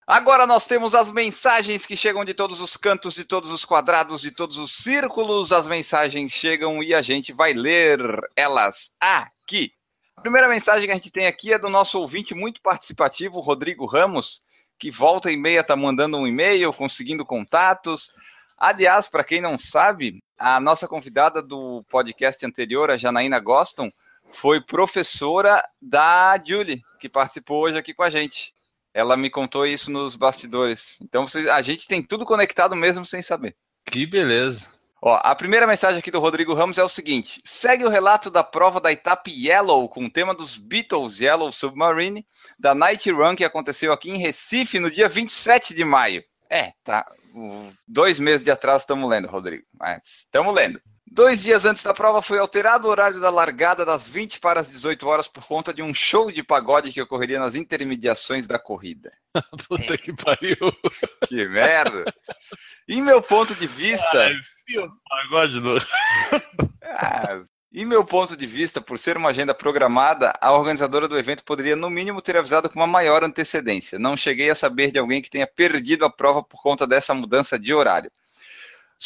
Agora 0.08 0.45
nós 0.45 0.68
temos 0.68 0.93
as 0.93 1.12
mensagens 1.12 1.84
que 1.84 1.97
chegam 1.97 2.24
de 2.24 2.36
todos 2.36 2.62
os 2.62 2.78
cantos, 2.78 3.16
de 3.16 3.24
todos 3.24 3.51
os 3.51 3.66
quadrados, 3.66 4.22
de 4.22 4.30
todos 4.30 4.60
os 4.60 4.76
círculos. 4.76 5.51
As 5.51 5.66
mensagens 5.66 6.32
chegam 6.32 6.84
e 6.84 6.93
a 6.93 7.01
gente 7.01 7.34
vai 7.34 7.53
ler 7.53 7.99
elas 8.36 8.91
aqui. 8.99 9.74
A 10.16 10.22
primeira 10.22 10.47
mensagem 10.47 10.86
que 10.86 10.91
a 10.91 10.95
gente 10.95 11.12
tem 11.12 11.26
aqui 11.26 11.53
é 11.53 11.58
do 11.58 11.70
nosso 11.70 11.99
ouvinte 11.99 12.36
muito 12.36 12.62
participativo, 12.62 13.39
Rodrigo 13.39 13.88
Ramos, 13.88 14.43
que 14.78 14.91
volta 14.91 15.32
e 15.32 15.38
meia 15.38 15.62
está 15.62 15.76
mandando 15.76 16.18
um 16.18 16.28
e-mail, 16.28 16.72
conseguindo 16.72 17.26
contatos. 17.26 18.14
Aliás, 18.56 19.08
para 19.08 19.24
quem 19.24 19.41
não 19.41 19.58
sabe, 19.58 20.24
a 20.38 20.60
nossa 20.60 20.88
convidada 20.88 21.41
do 21.41 21.84
podcast 21.89 22.45
anterior, 22.45 22.91
a 22.91 22.97
Janaína 22.97 23.39
Goston, 23.39 23.89
foi 24.34 24.62
professora 24.62 25.64
da 25.82 26.39
Julie, 26.43 26.84
que 26.99 27.10
participou 27.10 27.64
hoje 27.64 27.78
aqui 27.78 27.91
com 27.91 28.03
a 28.03 28.10
gente. 28.12 28.53
Ela 28.96 29.18
me 29.18 29.30
contou 29.30 29.68
isso 29.68 29.91
nos 29.91 30.16
bastidores. 30.16 30.98
Então 31.02 31.28
vocês, 31.28 31.46
a 31.48 31.62
gente 31.62 31.86
tem 31.86 32.02
tudo 32.02 32.26
conectado 32.26 32.78
mesmo 32.78 33.06
sem 33.06 33.22
saber. 33.22 33.54
Que 33.86 34.06
beleza. 34.06 34.74
Ó, 35.02 35.20
a 35.22 35.36
primeira 35.36 35.68
mensagem 35.68 36.00
aqui 36.00 36.10
do 36.10 36.22
Rodrigo 36.22 36.54
Ramos 36.54 36.78
é 36.78 36.84
o 36.84 36.88
seguinte: 36.88 37.41
segue 37.43 37.84
o 37.84 37.89
relato 37.89 38.32
da 38.32 38.41
prova 38.41 38.80
da 38.80 38.93
etapa 38.93 39.30
Yellow 39.30 39.89
com 39.89 40.06
o 40.06 40.10
tema 40.10 40.34
dos 40.34 40.56
Beatles 40.56 41.20
Yellow 41.20 41.52
Submarine 41.52 42.26
da 42.58 42.74
Night 42.74 43.12
Run 43.12 43.36
que 43.36 43.43
aconteceu 43.43 43.91
aqui 43.91 44.10
em 44.10 44.18
Recife 44.18 44.80
no 44.80 44.89
dia 44.89 45.10
27 45.10 45.74
de 45.74 45.84
maio. 45.84 46.24
É, 46.50 46.72
tá. 46.82 47.06
Dois 47.86 48.18
meses 48.18 48.46
de 48.46 48.52
atraso 48.52 48.84
estamos 48.84 49.10
lendo, 49.10 49.28
Rodrigo. 49.28 49.66
Mas 49.78 50.02
estamos 50.06 50.56
lendo. 50.56 50.80
Dois 51.16 51.41
dias 51.41 51.63
antes 51.63 51.82
da 51.82 51.93
prova 51.93 52.22
foi 52.22 52.38
alterado 52.39 52.89
o 52.89 52.91
horário 52.91 53.22
da 53.22 53.30
largada 53.30 53.86
das 53.86 54.05
20 54.05 54.41
para 54.41 54.59
as 54.59 54.70
18 54.70 55.07
horas 55.07 55.30
por 55.30 55.47
conta 55.47 55.74
de 55.74 55.82
um 55.82 55.93
show 55.93 56.30
de 56.30 56.43
pagode 56.43 56.91
que 56.91 57.01
ocorreria 57.01 57.39
nas 57.39 57.55
intermediações 57.55 58.47
da 58.47 58.59
corrida. 58.59 59.13
Puta 59.66 59.97
que 59.97 60.11
pariu. 60.11 60.57
Que 61.26 61.47
merda! 61.47 62.13
Em 62.86 63.01
meu 63.01 63.22
ponto 63.22 63.55
de 63.55 63.66
vista. 63.66 64.30
Pagode 65.09 65.61
do. 65.61 65.78
Ah, 66.84 67.41
em 67.74 67.86
meu 67.86 68.03
ponto 68.03 68.36
de 68.36 68.45
vista, 68.45 68.82
por 68.82 68.99
ser 68.99 69.16
uma 69.16 69.30
agenda 69.30 69.53
programada, 69.53 70.34
a 70.41 70.51
organizadora 70.51 71.07
do 71.07 71.18
evento 71.18 71.45
poderia, 71.45 71.78
no 71.78 71.89
mínimo, 71.89 72.22
ter 72.22 72.36
avisado 72.36 72.70
com 72.70 72.78
uma 72.78 72.88
maior 72.88 73.24
antecedência. 73.24 73.97
Não 73.97 74.18
cheguei 74.18 74.49
a 74.49 74.55
saber 74.55 74.91
de 74.91 74.99
alguém 74.99 75.22
que 75.22 75.30
tenha 75.30 75.47
perdido 75.47 76.03
a 76.03 76.09
prova 76.09 76.43
por 76.43 76.61
conta 76.61 76.86
dessa 76.86 77.13
mudança 77.13 77.57
de 77.57 77.74
horário. 77.74 78.11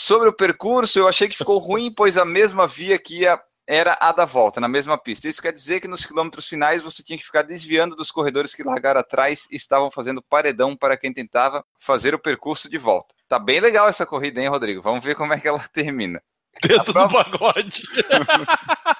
Sobre 0.01 0.29
o 0.29 0.33
percurso, 0.33 0.97
eu 0.97 1.09
achei 1.09 1.27
que 1.27 1.37
ficou 1.37 1.57
ruim, 1.57 1.91
pois 1.93 2.15
a 2.15 2.23
mesma 2.23 2.65
via 2.65 2.97
que 2.97 3.19
ia 3.19 3.37
era 3.67 3.97
a 3.99 4.13
da 4.13 4.23
volta, 4.23 4.61
na 4.61 4.67
mesma 4.67 4.97
pista. 4.97 5.27
Isso 5.27 5.41
quer 5.41 5.51
dizer 5.51 5.81
que 5.81 5.89
nos 5.89 6.05
quilômetros 6.05 6.47
finais 6.47 6.81
você 6.81 7.03
tinha 7.03 7.17
que 7.17 7.25
ficar 7.25 7.41
desviando 7.41 7.97
dos 7.97 8.09
corredores 8.09 8.55
que 8.55 8.63
largaram 8.63 9.01
atrás 9.01 9.45
e 9.51 9.57
estavam 9.57 9.91
fazendo 9.91 10.21
paredão 10.21 10.75
para 10.75 10.97
quem 10.97 11.13
tentava 11.13 11.65
fazer 11.77 12.15
o 12.15 12.19
percurso 12.19 12.69
de 12.69 12.77
volta. 12.77 13.13
Tá 13.27 13.37
bem 13.37 13.59
legal 13.59 13.89
essa 13.89 14.05
corrida, 14.05 14.41
hein, 14.41 14.47
Rodrigo? 14.47 14.81
Vamos 14.81 15.03
ver 15.03 15.15
como 15.15 15.33
é 15.33 15.39
que 15.39 15.49
ela 15.49 15.59
termina. 15.73 16.23
Dentro 16.65 16.97
A 16.97 17.05
do 17.05 17.13
pagode. 17.13 17.83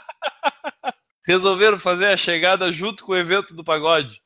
Resolveram 1.25 1.79
fazer 1.79 2.07
a 2.07 2.17
chegada 2.17 2.71
junto 2.73 3.05
com 3.05 3.13
o 3.13 3.17
evento 3.17 3.55
do 3.55 3.63
pagode. 3.63 4.21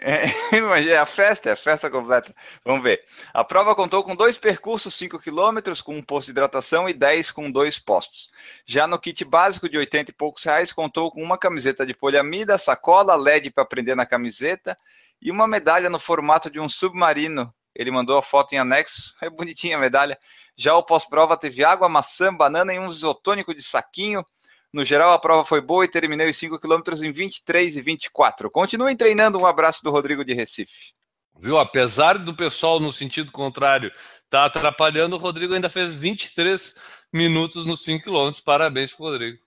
É, 0.00 0.26
é 0.92 0.96
a 0.96 1.06
festa, 1.06 1.48
é 1.48 1.52
a 1.52 1.56
festa 1.56 1.90
completa. 1.90 2.34
Vamos 2.64 2.82
ver. 2.82 3.04
A 3.34 3.42
prova 3.44 3.74
contou 3.74 4.04
com 4.04 4.14
dois 4.14 4.38
percursos, 4.38 4.94
5 4.94 5.18
km, 5.18 5.82
com 5.84 5.96
um 5.96 6.02
posto 6.02 6.26
de 6.26 6.32
hidratação 6.32 6.88
e 6.88 6.92
10 6.92 7.32
com 7.32 7.50
dois 7.50 7.78
postos. 7.78 8.30
Já 8.64 8.86
no 8.86 8.98
kit 8.98 9.24
básico 9.24 9.68
de 9.68 9.76
80 9.76 10.10
e 10.10 10.14
poucos 10.14 10.44
reais, 10.44 10.72
contou 10.72 11.10
com 11.10 11.22
uma 11.22 11.36
camiseta 11.36 11.84
de 11.84 11.94
poliamida, 11.94 12.56
sacola, 12.58 13.16
LED 13.16 13.50
para 13.50 13.64
prender 13.64 13.96
na 13.96 14.06
camiseta 14.06 14.78
e 15.20 15.30
uma 15.30 15.48
medalha 15.48 15.90
no 15.90 15.98
formato 15.98 16.50
de 16.50 16.60
um 16.60 16.68
submarino. 16.68 17.52
Ele 17.74 17.90
mandou 17.90 18.16
a 18.16 18.22
foto 18.22 18.52
em 18.52 18.58
anexo, 18.58 19.14
é 19.22 19.28
bonitinha 19.28 19.76
a 19.76 19.80
medalha. 19.80 20.18
Já 20.56 20.74
o 20.76 20.82
pós-prova 20.82 21.36
teve 21.36 21.64
água, 21.64 21.88
maçã, 21.88 22.34
banana 22.34 22.72
e 22.72 22.78
um 22.78 22.88
isotônico 22.88 23.54
de 23.54 23.62
saquinho. 23.62 24.24
No 24.72 24.84
geral, 24.84 25.12
a 25.12 25.18
prova 25.18 25.44
foi 25.44 25.60
boa 25.60 25.84
e 25.84 25.88
terminei 25.88 26.28
os 26.28 26.36
5 26.36 26.58
km 26.58 26.82
em 27.02 27.10
23 27.10 27.76
e 27.76 27.80
24. 27.80 28.50
Continuem 28.50 28.96
treinando. 28.96 29.40
Um 29.40 29.46
abraço 29.46 29.82
do 29.82 29.90
Rodrigo 29.90 30.24
de 30.24 30.34
Recife. 30.34 30.92
Viu? 31.40 31.58
Apesar 31.58 32.18
do 32.18 32.34
pessoal 32.34 32.78
no 32.80 32.92
sentido 32.92 33.30
contrário 33.32 33.92
tá 34.28 34.44
atrapalhando, 34.44 35.16
o 35.16 35.18
Rodrigo 35.18 35.54
ainda 35.54 35.70
fez 35.70 35.94
23 35.94 36.74
minutos 37.12 37.64
nos 37.64 37.82
5 37.84 38.04
km. 38.04 38.30
Parabéns 38.44 38.92
pro 38.92 39.06
Rodrigo. 39.06 39.38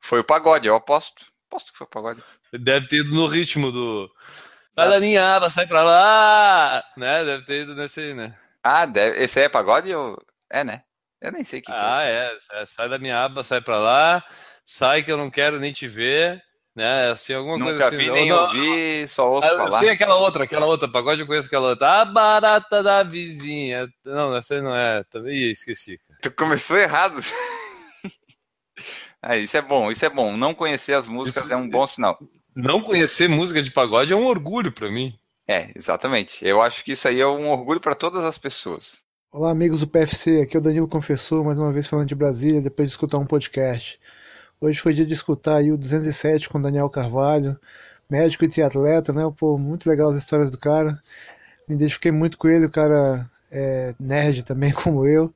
Foi 0.00 0.20
o 0.20 0.24
pagode, 0.24 0.66
eu 0.66 0.74
aposto. 0.74 1.26
Aposto 1.48 1.72
que 1.72 1.78
foi 1.78 1.86
o 1.86 1.90
pagode. 1.90 2.22
Ele 2.52 2.64
deve 2.64 2.88
ter 2.88 3.00
ido 3.00 3.14
no 3.14 3.26
ritmo 3.26 3.70
do. 3.70 4.10
Sai 4.74 4.88
da 4.88 5.00
minha 5.00 5.36
aba, 5.36 5.50
sai 5.50 5.66
pra 5.66 5.82
lá! 5.82 6.82
Né? 6.96 7.24
Deve 7.24 7.44
ter 7.44 7.62
ido 7.62 7.74
nesse 7.74 8.00
aí, 8.00 8.14
né? 8.14 8.34
Ah, 8.62 8.86
deve... 8.86 9.22
esse 9.22 9.38
aí 9.38 9.44
é 9.44 9.48
pagode? 9.48 9.92
Ou... 9.94 10.16
É, 10.48 10.64
né? 10.64 10.82
Eu 11.20 11.32
nem 11.32 11.44
sei 11.44 11.58
o 11.58 11.62
que, 11.62 11.70
que 11.70 11.76
Ah, 11.76 12.02
é. 12.02 12.38
é. 12.52 12.66
Sai 12.66 12.88
da 12.88 12.98
minha 12.98 13.22
aba, 13.22 13.42
sai 13.42 13.60
pra 13.60 13.78
lá. 13.78 14.24
Sai 14.72 15.02
que 15.02 15.10
eu 15.10 15.16
não 15.16 15.28
quero 15.28 15.58
nem 15.58 15.72
te 15.72 15.88
ver. 15.88 16.40
Né? 16.76 17.10
Assim, 17.10 17.34
alguma 17.34 17.58
Nunca 17.58 17.70
coisa 17.72 17.88
assim. 17.88 17.96
vi 17.96 18.10
nem 18.12 18.28
não- 18.28 18.44
ouvi, 18.44 19.08
só 19.08 19.28
ouço 19.28 19.48
Ah, 19.48 19.50
eu 19.50 19.58
falar. 19.58 19.78
sei 19.80 19.88
aquela 19.90 20.14
outra, 20.14 20.44
aquela 20.44 20.66
outra, 20.66 20.86
pagode 20.88 21.20
eu 21.20 21.26
conheço 21.26 21.48
aquela 21.48 21.70
outra. 21.70 22.00
A 22.02 22.04
barata 22.04 22.80
da 22.80 23.02
vizinha. 23.02 23.88
Não, 24.06 24.36
essa 24.36 24.54
aí 24.54 24.62
não 24.62 24.74
é. 24.74 25.02
Também 25.10 25.34
Ih, 25.34 25.50
esqueci. 25.50 25.98
cara. 25.98 26.20
Tu 26.22 26.30
começou 26.30 26.78
errado. 26.78 27.20
ah, 29.20 29.36
isso 29.36 29.56
é 29.56 29.60
bom, 29.60 29.90
isso 29.90 30.04
é 30.04 30.08
bom. 30.08 30.36
Não 30.36 30.54
conhecer 30.54 30.94
as 30.94 31.08
músicas 31.08 31.44
Isso- 31.44 31.52
é 31.52 31.56
um 31.56 31.68
bom 31.68 31.84
sinal. 31.88 32.16
Não 32.54 32.80
conhecer 32.80 33.28
música 33.28 33.60
de 33.60 33.72
pagode 33.72 34.12
é 34.12 34.16
um 34.16 34.26
orgulho 34.26 34.70
pra 34.70 34.88
mim. 34.88 35.12
É, 35.48 35.72
exatamente. 35.74 36.46
Eu 36.46 36.62
acho 36.62 36.84
que 36.84 36.92
isso 36.92 37.08
aí 37.08 37.20
é 37.20 37.26
um 37.26 37.50
orgulho 37.50 37.80
para 37.80 37.96
todas 37.96 38.22
as 38.24 38.38
pessoas. 38.38 38.98
Olá, 39.32 39.50
amigos 39.50 39.80
do 39.80 39.88
PFC. 39.88 40.42
Aqui 40.42 40.56
é 40.56 40.60
o 40.60 40.62
Danilo 40.62 40.88
Confessor, 40.88 41.44
mais 41.44 41.58
uma 41.58 41.72
vez 41.72 41.88
falando 41.88 42.06
de 42.08 42.14
Brasília, 42.14 42.60
depois 42.60 42.88
de 42.88 42.92
escutar 42.92 43.18
um 43.18 43.26
podcast. 43.26 43.98
Hoje 44.62 44.78
foi 44.78 44.92
dia 44.92 45.06
de 45.06 45.14
escutar 45.14 45.56
aí 45.56 45.72
o 45.72 45.78
207 45.78 46.46
com 46.50 46.60
Daniel 46.60 46.90
Carvalho, 46.90 47.58
médico 48.10 48.44
e 48.44 48.48
triatleta, 48.48 49.10
né? 49.10 49.22
Pô, 49.38 49.56
muito 49.56 49.88
legal 49.88 50.10
as 50.10 50.18
histórias 50.18 50.50
do 50.50 50.58
cara. 50.58 51.00
Me 51.68 51.74
identifiquei 51.76 52.12
muito 52.12 52.36
com 52.38 52.48
ele, 52.48 52.66
o 52.66 52.70
cara 52.70 53.30
é 53.50 53.94
nerd 53.98 54.42
também, 54.44 54.72
como 54.74 55.06
eu. 55.06 55.34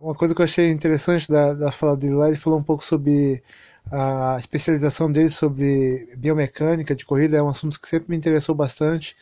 Uma 0.00 0.14
coisa 0.14 0.34
que 0.34 0.40
eu 0.40 0.44
achei 0.44 0.70
interessante 0.70 1.30
da, 1.30 1.54
da 1.54 1.72
fala 1.72 1.96
dele 1.96 2.14
lá, 2.14 2.28
ele 2.28 2.38
falou 2.38 2.58
um 2.58 2.62
pouco 2.62 2.84
sobre 2.84 3.42
a 3.90 4.36
especialização 4.38 5.12
dele 5.12 5.28
sobre 5.28 6.08
biomecânica 6.16 6.94
de 6.94 7.04
corrida, 7.04 7.36
é 7.36 7.42
um 7.42 7.48
assunto 7.48 7.80
que 7.80 7.88
sempre 7.88 8.10
me 8.10 8.16
interessou 8.16 8.54
bastante. 8.54 9.16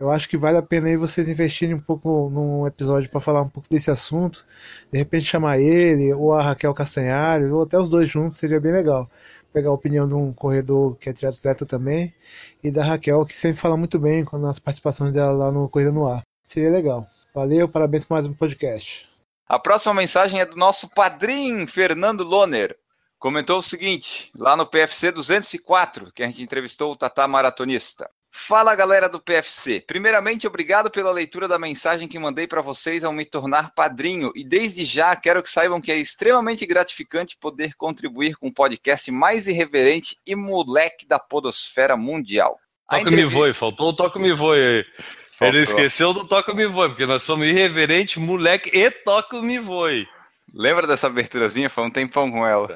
Eu 0.00 0.12
acho 0.12 0.28
que 0.28 0.36
vale 0.36 0.56
a 0.56 0.62
pena 0.62 0.86
aí 0.86 0.96
vocês 0.96 1.28
investirem 1.28 1.74
um 1.74 1.80
pouco 1.80 2.30
num 2.30 2.64
episódio 2.64 3.10
para 3.10 3.20
falar 3.20 3.42
um 3.42 3.48
pouco 3.48 3.68
desse 3.68 3.90
assunto. 3.90 4.46
De 4.92 4.98
repente 4.98 5.24
chamar 5.24 5.58
ele, 5.58 6.14
ou 6.14 6.32
a 6.32 6.40
Raquel 6.40 6.72
Castanhari, 6.72 7.46
ou 7.46 7.62
até 7.62 7.76
os 7.76 7.88
dois 7.88 8.08
juntos, 8.08 8.38
seria 8.38 8.60
bem 8.60 8.70
legal. 8.70 9.10
Pegar 9.52 9.70
a 9.70 9.72
opinião 9.72 10.06
de 10.06 10.14
um 10.14 10.32
corredor 10.32 10.94
que 10.96 11.08
é 11.08 11.12
triatleta 11.12 11.66
também, 11.66 12.14
e 12.62 12.70
da 12.70 12.84
Raquel, 12.84 13.26
que 13.26 13.36
sempre 13.36 13.60
fala 13.60 13.76
muito 13.76 13.98
bem 13.98 14.24
com 14.24 14.36
as 14.46 14.60
participações 14.60 15.12
dela 15.12 15.32
lá 15.32 15.50
no 15.50 15.68
Corrida 15.68 15.90
no 15.90 16.06
Ar. 16.06 16.22
Seria 16.44 16.70
legal. 16.70 17.04
Valeu, 17.34 17.68
parabéns 17.68 18.04
por 18.04 18.14
mais 18.14 18.26
um 18.26 18.34
podcast. 18.34 19.08
A 19.48 19.58
próxima 19.58 19.94
mensagem 19.94 20.40
é 20.40 20.46
do 20.46 20.56
nosso 20.56 20.88
padrinho, 20.88 21.66
Fernando 21.66 22.22
Loner. 22.22 22.76
Comentou 23.18 23.58
o 23.58 23.62
seguinte, 23.62 24.30
lá 24.36 24.56
no 24.56 24.64
PFC 24.64 25.10
204, 25.10 26.12
que 26.12 26.22
a 26.22 26.26
gente 26.26 26.40
entrevistou 26.40 26.92
o 26.92 26.96
Tatá 26.96 27.26
Maratonista. 27.26 28.08
Fala 28.30 28.74
galera 28.74 29.08
do 29.08 29.18
PFC. 29.20 29.80
Primeiramente, 29.86 30.46
obrigado 30.46 30.90
pela 30.90 31.10
leitura 31.10 31.48
da 31.48 31.58
mensagem 31.58 32.06
que 32.06 32.18
mandei 32.18 32.46
para 32.46 32.60
vocês 32.60 33.02
ao 33.02 33.12
me 33.12 33.24
tornar 33.24 33.74
padrinho. 33.74 34.30
E 34.34 34.44
desde 34.44 34.84
já 34.84 35.16
quero 35.16 35.42
que 35.42 35.50
saibam 35.50 35.80
que 35.80 35.90
é 35.90 35.96
extremamente 35.96 36.64
gratificante 36.66 37.36
poder 37.40 37.74
contribuir 37.74 38.36
com 38.36 38.48
o 38.48 38.52
podcast 38.52 39.10
mais 39.10 39.46
irreverente 39.46 40.16
e 40.26 40.34
moleque 40.36 41.06
da 41.06 41.18
podosfera 41.18 41.96
mundial. 41.96 42.58
Toca 42.88 43.04
me 43.04 43.08
entrevi- 43.10 43.34
voe, 43.34 43.54
faltou 43.54 43.88
o 43.88 43.92
toca 43.92 44.18
me 44.18 44.32
voe 44.32 44.58
aí. 44.58 44.84
Faltou. 45.32 45.48
Ele 45.48 45.62
esqueceu 45.62 46.12
do 46.12 46.26
toca 46.26 46.52
me 46.54 46.66
voe, 46.66 46.88
porque 46.88 47.06
nós 47.06 47.22
somos 47.22 47.46
irreverente, 47.46 48.18
moleque 48.18 48.70
e 48.76 48.90
toca 48.90 49.40
me 49.40 49.58
voe. 49.58 50.06
Lembra 50.52 50.86
dessa 50.86 51.06
aberturazinha? 51.06 51.68
Foi 51.68 51.84
um 51.84 51.90
tempão 51.90 52.30
com 52.30 52.46
ela. 52.46 52.68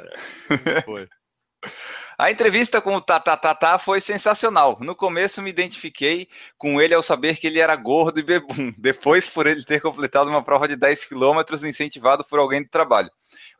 Foi. 0.85 1.09
A 2.23 2.31
entrevista 2.31 2.81
com 2.81 2.95
o 2.95 3.01
Tatatatá 3.01 3.81
foi 3.81 4.01
sensacional. 4.01 4.79
No 4.81 4.95
começo 4.95 5.43
me 5.43 5.51
identifiquei 5.51 6.29
com 6.57 6.81
ele 6.81 6.95
ao 6.95 7.03
saber 7.03 7.37
que 7.37 7.49
ele 7.49 7.59
era 7.59 7.75
gordo 7.75 8.21
e 8.21 8.23
bebum. 8.23 8.73
Depois 8.79 9.29
por 9.29 9.45
ele 9.45 9.65
ter 9.65 9.83
completado 9.83 10.31
uma 10.31 10.41
prova 10.41 10.69
de 10.69 10.77
10 10.77 11.07
quilômetros 11.07 11.65
incentivado 11.65 12.25
por 12.25 12.39
alguém 12.39 12.63
do 12.63 12.69
trabalho. 12.69 13.11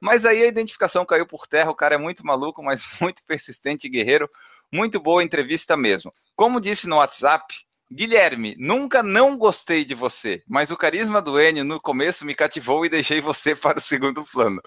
Mas 0.01 0.25
aí 0.25 0.45
a 0.45 0.47
identificação 0.47 1.05
caiu 1.05 1.27
por 1.27 1.49
terra. 1.49 1.73
O 1.73 1.75
cara 1.75 1.97
é 1.97 1.99
muito 1.99 2.25
maluco, 2.25 2.63
mas 2.63 2.85
muito 3.03 3.25
persistente 3.25 3.89
e 3.89 3.91
guerreiro. 3.91 4.31
Muito 4.73 5.01
boa 5.01 5.25
entrevista 5.25 5.77
mesmo. 5.77 6.13
Como 6.37 6.61
disse 6.61 6.87
no 6.87 6.99
WhatsApp, 6.99 7.53
Guilherme, 7.95 8.55
nunca 8.59 9.03
não 9.03 9.37
gostei 9.37 9.85
de 9.85 9.95
você, 9.95 10.43
mas 10.49 10.71
o 10.71 10.77
carisma 10.77 11.21
do 11.21 11.41
Enio 11.41 11.65
no 11.65 11.81
começo 11.81 12.25
me 12.25 12.35
cativou 12.35 12.85
e 12.85 12.89
deixei 12.89 13.21
você 13.21 13.55
para 13.57 13.79
o 13.79 13.83
segundo 13.83 14.25
plano. 14.25 14.61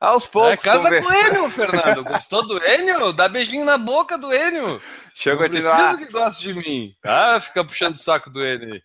Aos 0.00 0.26
poucos. 0.26 0.52
É, 0.52 0.56
casa 0.56 0.84
conver- 0.84 1.02
com 1.02 1.08
o 1.10 1.14
Enio, 1.14 1.48
Fernando. 1.50 2.04
Gostou 2.04 2.46
do 2.46 2.58
Enio? 2.64 3.12
Dá 3.12 3.28
beijinho 3.28 3.64
na 3.64 3.76
boca 3.78 4.16
do 4.16 4.32
Enio. 4.32 4.80
Deixa 5.14 5.30
eu 5.30 5.34
Não 5.36 5.42
continuar. 5.42 5.76
preciso 5.76 6.06
que 6.06 6.12
goste 6.12 6.42
de 6.42 6.54
mim. 6.54 6.94
Ah, 7.04 7.38
fica 7.40 7.64
puxando 7.64 7.94
o 7.96 7.98
saco 7.98 8.30
do 8.30 8.44
Enio. 8.44 8.80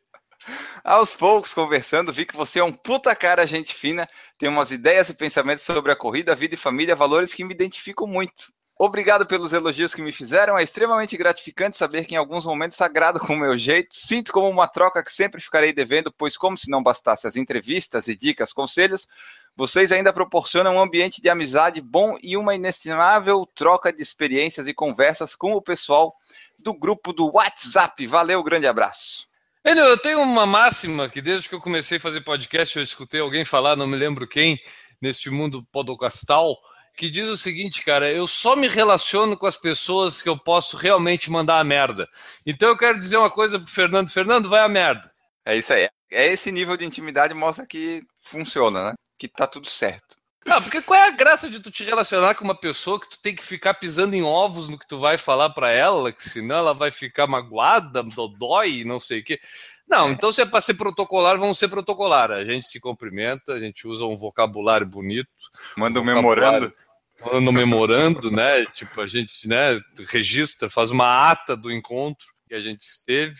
Aos 0.83 1.09
poucos, 1.15 1.53
conversando, 1.53 2.13
vi 2.13 2.23
que 2.25 2.35
você 2.35 2.59
é 2.59 2.63
um 2.63 2.71
puta 2.71 3.15
cara, 3.15 3.47
gente 3.47 3.73
fina, 3.73 4.07
tem 4.37 4.47
umas 4.47 4.69
ideias 4.71 5.09
e 5.09 5.13
pensamentos 5.15 5.63
sobre 5.63 5.91
a 5.91 5.95
corrida, 5.95 6.35
vida 6.35 6.53
e 6.53 6.57
família, 6.57 6.95
valores 6.95 7.33
que 7.33 7.43
me 7.43 7.51
identificam 7.53 8.05
muito. 8.05 8.53
Obrigado 8.77 9.25
pelos 9.25 9.53
elogios 9.53 9.95
que 9.95 10.01
me 10.01 10.11
fizeram, 10.11 10.57
é 10.57 10.63
extremamente 10.63 11.15
gratificante 11.15 11.77
saber 11.77 12.03
que 12.03 12.13
em 12.13 12.17
alguns 12.17 12.43
momentos 12.43 12.81
agrado 12.81 13.21
com 13.21 13.33
o 13.33 13.39
meu 13.39 13.57
jeito, 13.57 13.95
sinto 13.95 14.33
como 14.33 14.49
uma 14.49 14.67
troca 14.67 15.01
que 15.01 15.13
sempre 15.13 15.39
ficarei 15.39 15.71
devendo, 15.71 16.11
pois 16.11 16.35
como 16.35 16.57
se 16.57 16.69
não 16.69 16.83
bastasse 16.83 17.25
as 17.25 17.37
entrevistas 17.37 18.09
e 18.09 18.15
dicas, 18.17 18.51
conselhos, 18.51 19.07
vocês 19.55 19.93
ainda 19.93 20.11
proporcionam 20.11 20.75
um 20.75 20.81
ambiente 20.81 21.21
de 21.21 21.29
amizade 21.29 21.79
bom 21.79 22.17
e 22.21 22.35
uma 22.35 22.53
inestimável 22.53 23.45
troca 23.55 23.93
de 23.93 24.03
experiências 24.03 24.67
e 24.67 24.73
conversas 24.73 25.33
com 25.33 25.53
o 25.53 25.61
pessoal 25.61 26.13
do 26.59 26.73
grupo 26.73 27.13
do 27.13 27.31
WhatsApp. 27.33 28.05
Valeu, 28.05 28.43
grande 28.43 28.67
abraço. 28.67 29.25
Eu 29.63 29.97
tenho 29.97 30.21
uma 30.21 30.45
máxima 30.45 31.07
que 31.07 31.21
desde 31.21 31.47
que 31.47 31.55
eu 31.55 31.61
comecei 31.61 31.97
a 31.97 32.01
fazer 32.01 32.21
podcast, 32.21 32.75
eu 32.75 32.83
escutei 32.83 33.21
alguém 33.21 33.45
falar, 33.45 33.77
não 33.77 33.87
me 33.87 33.95
lembro 33.95 34.27
quem, 34.27 34.59
neste 35.01 35.29
mundo 35.29 35.65
podocastal, 35.71 36.57
que 36.95 37.09
diz 37.09 37.27
o 37.27 37.37
seguinte, 37.37 37.83
cara, 37.83 38.11
eu 38.11 38.25
só 38.27 38.55
me 38.55 38.67
relaciono 38.67 39.35
com 39.37 39.45
as 39.45 39.57
pessoas 39.57 40.21
que 40.21 40.29
eu 40.29 40.37
posso 40.37 40.77
realmente 40.77 41.29
mandar 41.29 41.59
a 41.59 41.63
merda. 41.63 42.07
Então 42.45 42.69
eu 42.69 42.77
quero 42.77 42.99
dizer 42.99 43.17
uma 43.17 43.29
coisa 43.29 43.59
pro 43.59 43.67
Fernando, 43.67 44.09
Fernando, 44.09 44.49
vai 44.49 44.61
a 44.61 44.69
merda. 44.69 45.11
É 45.45 45.55
isso 45.55 45.73
aí. 45.73 45.87
É 46.11 46.27
esse 46.31 46.51
nível 46.51 46.77
de 46.77 46.85
intimidade 46.85 47.33
mostra 47.33 47.65
que 47.65 48.01
funciona, 48.23 48.91
né? 48.91 48.93
Que 49.17 49.27
tá 49.27 49.45
tudo 49.45 49.69
certo. 49.69 50.15
Não, 50.45 50.61
porque 50.61 50.81
qual 50.81 50.99
é 50.99 51.07
a 51.07 51.11
graça 51.11 51.49
de 51.49 51.59
tu 51.59 51.71
te 51.71 51.83
relacionar 51.83 52.35
com 52.35 52.43
uma 52.43 52.53
pessoa 52.53 52.99
que 52.99 53.09
tu 53.09 53.19
tem 53.19 53.35
que 53.35 53.43
ficar 53.43 53.73
pisando 53.73 54.15
em 54.15 54.21
ovos 54.21 54.69
no 54.69 54.77
que 54.77 54.87
tu 54.87 54.99
vai 54.99 55.17
falar 55.17 55.49
para 55.49 55.71
ela, 55.71 56.11
que 56.11 56.21
senão 56.23 56.57
ela 56.57 56.73
vai 56.73 56.91
ficar 56.91 57.25
magoada, 57.25 58.03
dodói, 58.03 58.83
não 58.83 58.99
sei 58.99 59.21
o 59.21 59.23
quê. 59.23 59.39
Não, 59.87 60.11
então 60.11 60.31
se 60.31 60.41
é 60.41 60.45
para 60.45 60.61
ser 60.61 60.75
protocolar, 60.75 61.37
vamos 61.39 61.57
ser 61.57 61.67
protocolar. 61.67 62.31
A 62.31 62.43
gente 62.43 62.67
se 62.67 62.79
cumprimenta, 62.79 63.53
a 63.53 63.59
gente 63.59 63.87
usa 63.87 64.05
um 64.05 64.15
vocabulário 64.15 64.85
bonito. 64.85 65.29
Manda 65.75 65.99
um 65.99 66.05
vocabulário- 66.05 66.41
memorando. 66.43 66.73
Um 67.33 67.51
memorando, 67.51 68.29
né? 68.29 68.65
Tipo, 68.67 69.01
a 69.01 69.07
gente 69.07 69.47
né, 69.47 69.79
registra, 70.11 70.69
faz 70.69 70.91
uma 70.91 71.31
ata 71.31 71.55
do 71.55 71.71
encontro 71.71 72.27
que 72.47 72.53
a 72.53 72.59
gente 72.59 72.83
esteve. 72.83 73.39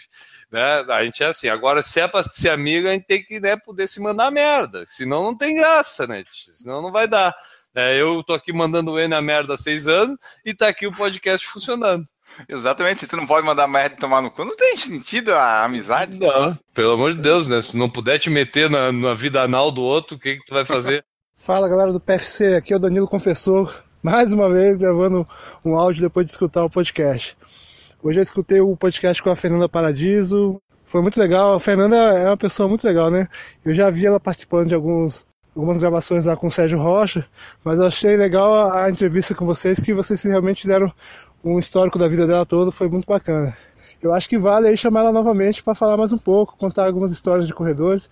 Né? 0.52 0.62
A 0.90 1.04
gente 1.04 1.24
é 1.24 1.28
assim. 1.28 1.50
Agora, 1.50 1.84
se 1.84 2.00
é 2.00 2.08
para 2.08 2.24
ser 2.24 2.50
amigo, 2.50 2.88
a 2.88 2.92
gente 2.92 3.06
tem 3.06 3.24
que 3.24 3.40
né, 3.40 3.56
poder 3.56 3.88
se 3.88 4.02
mandar 4.02 4.32
merda. 4.32 4.84
Senão 4.88 5.24
não 5.24 5.38
tem 5.38 5.56
graça, 5.56 6.08
né? 6.08 6.24
Senão 6.32 6.82
não 6.82 6.92
vai 6.92 7.08
dar. 7.08 7.36
É, 7.74 8.00
eu 8.00 8.24
tô 8.24 8.34
aqui 8.34 8.54
mandando 8.54 8.94
o 8.94 9.00
N 9.00 9.14
a 9.14 9.22
merda 9.22 9.54
há 9.54 9.58
seis 9.58 9.88
anos 9.88 10.18
e 10.46 10.54
tá 10.54 10.68
aqui 10.68 10.88
o 10.88 10.96
podcast 10.96 11.46
funcionando. 11.46 12.08
Exatamente. 12.50 13.02
Se 13.02 13.08
tu 13.08 13.18
não 13.18 13.26
pode 13.26 13.46
mandar 13.46 13.68
merda 13.68 13.96
e 13.96 14.00
tomar 14.00 14.22
no 14.22 14.32
cu, 14.32 14.44
não 14.44 14.56
tem 14.56 14.78
sentido 14.78 15.34
a 15.34 15.64
amizade. 15.64 16.18
Não, 16.18 16.58
pelo 16.74 16.94
amor 16.94 17.14
de 17.14 17.22
Deus, 17.22 17.48
né? 17.48 17.62
Se 17.62 17.78
não 17.78 17.90
puder 17.90 18.20
te 18.20 18.30
meter 18.30 18.70
na, 18.70 18.92
na 18.92 19.14
vida 19.14 19.42
anal 19.42 19.72
do 19.72 19.82
outro, 19.82 20.18
o 20.18 20.20
que, 20.20 20.38
que 20.38 20.46
tu 20.46 20.54
vai 20.54 20.66
fazer? 20.66 21.04
Fala 21.38 21.70
galera 21.70 21.92
do 21.92 22.00
PFC, 22.00 22.56
aqui 22.56 22.74
é 22.74 22.76
o 22.76 22.80
Danilo 22.80 23.08
Confessor, 23.08 23.84
mais 24.02 24.32
uma 24.32 24.50
vez 24.50 24.78
gravando 24.78 25.28
um 25.64 25.76
áudio 25.76 26.02
depois 26.02 26.26
de 26.26 26.32
escutar 26.32 26.64
o 26.64 26.70
podcast. 26.70 27.38
Hoje 28.02 28.20
eu 28.20 28.24
escutei 28.24 28.62
o 28.62 28.76
podcast 28.76 29.22
com 29.22 29.30
a 29.30 29.36
Fernanda 29.36 29.70
Paradiso, 29.70 30.60
foi 30.86 31.02
muito 31.02 31.20
legal. 31.20 31.54
A 31.54 31.60
Fernanda 31.60 31.98
é 31.98 32.26
uma 32.26 32.38
pessoa 32.38 32.68
muito 32.68 32.88
legal, 32.88 33.12
né? 33.12 33.28
Eu 33.64 33.76
já 33.76 33.92
vi 33.92 34.08
ela 34.08 34.20
participando 34.20 34.70
de 34.70 34.74
alguns, 34.74 35.24
algumas 35.56 35.78
gravações 35.78 36.26
lá 36.26 36.36
com 36.36 36.48
o 36.48 36.52
Sérgio 36.52 36.80
Rocha, 36.80 37.28
mas 37.64 37.80
eu 37.80 37.86
achei 37.86 38.16
legal 38.16 38.72
a, 38.72 38.90
entrevista 38.90 39.36
com 39.36 39.46
vocês, 39.46 39.80
que 39.80 39.94
vocês 39.94 40.24
realmente 40.24 40.62
fizeram 40.62 40.92
um 41.44 41.60
histórico 41.60 42.00
da 42.00 42.08
vida 42.08 42.26
dela 42.26 42.46
toda, 42.46 42.72
foi 42.72 42.88
muito 42.88 43.06
bacana. 43.06 43.56
Eu 44.02 44.14
acho 44.14 44.28
que 44.28 44.40
vale 44.40 44.68
aí 44.68 44.78
chamar 44.78 45.02
ela 45.02 45.12
novamente 45.12 45.62
para 45.62 45.76
falar 45.76 45.98
mais 45.98 46.12
um 46.12 46.18
pouco, 46.18 46.58
contar 46.58 46.86
algumas 46.86 47.12
histórias 47.12 47.46
de 47.46 47.54
corredores. 47.54 48.10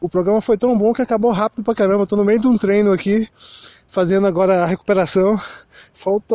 O 0.00 0.08
programa 0.08 0.40
foi 0.40 0.58
tão 0.58 0.76
bom 0.76 0.92
que 0.92 1.02
acabou 1.02 1.30
rápido 1.30 1.64
pra 1.64 1.74
caramba. 1.74 2.06
Tô 2.06 2.16
no 2.16 2.24
meio 2.24 2.38
de 2.38 2.46
um 2.46 2.58
treino 2.58 2.92
aqui, 2.92 3.28
fazendo 3.88 4.26
agora 4.26 4.62
a 4.62 4.66
recuperação. 4.66 5.40
Falta 5.94 6.34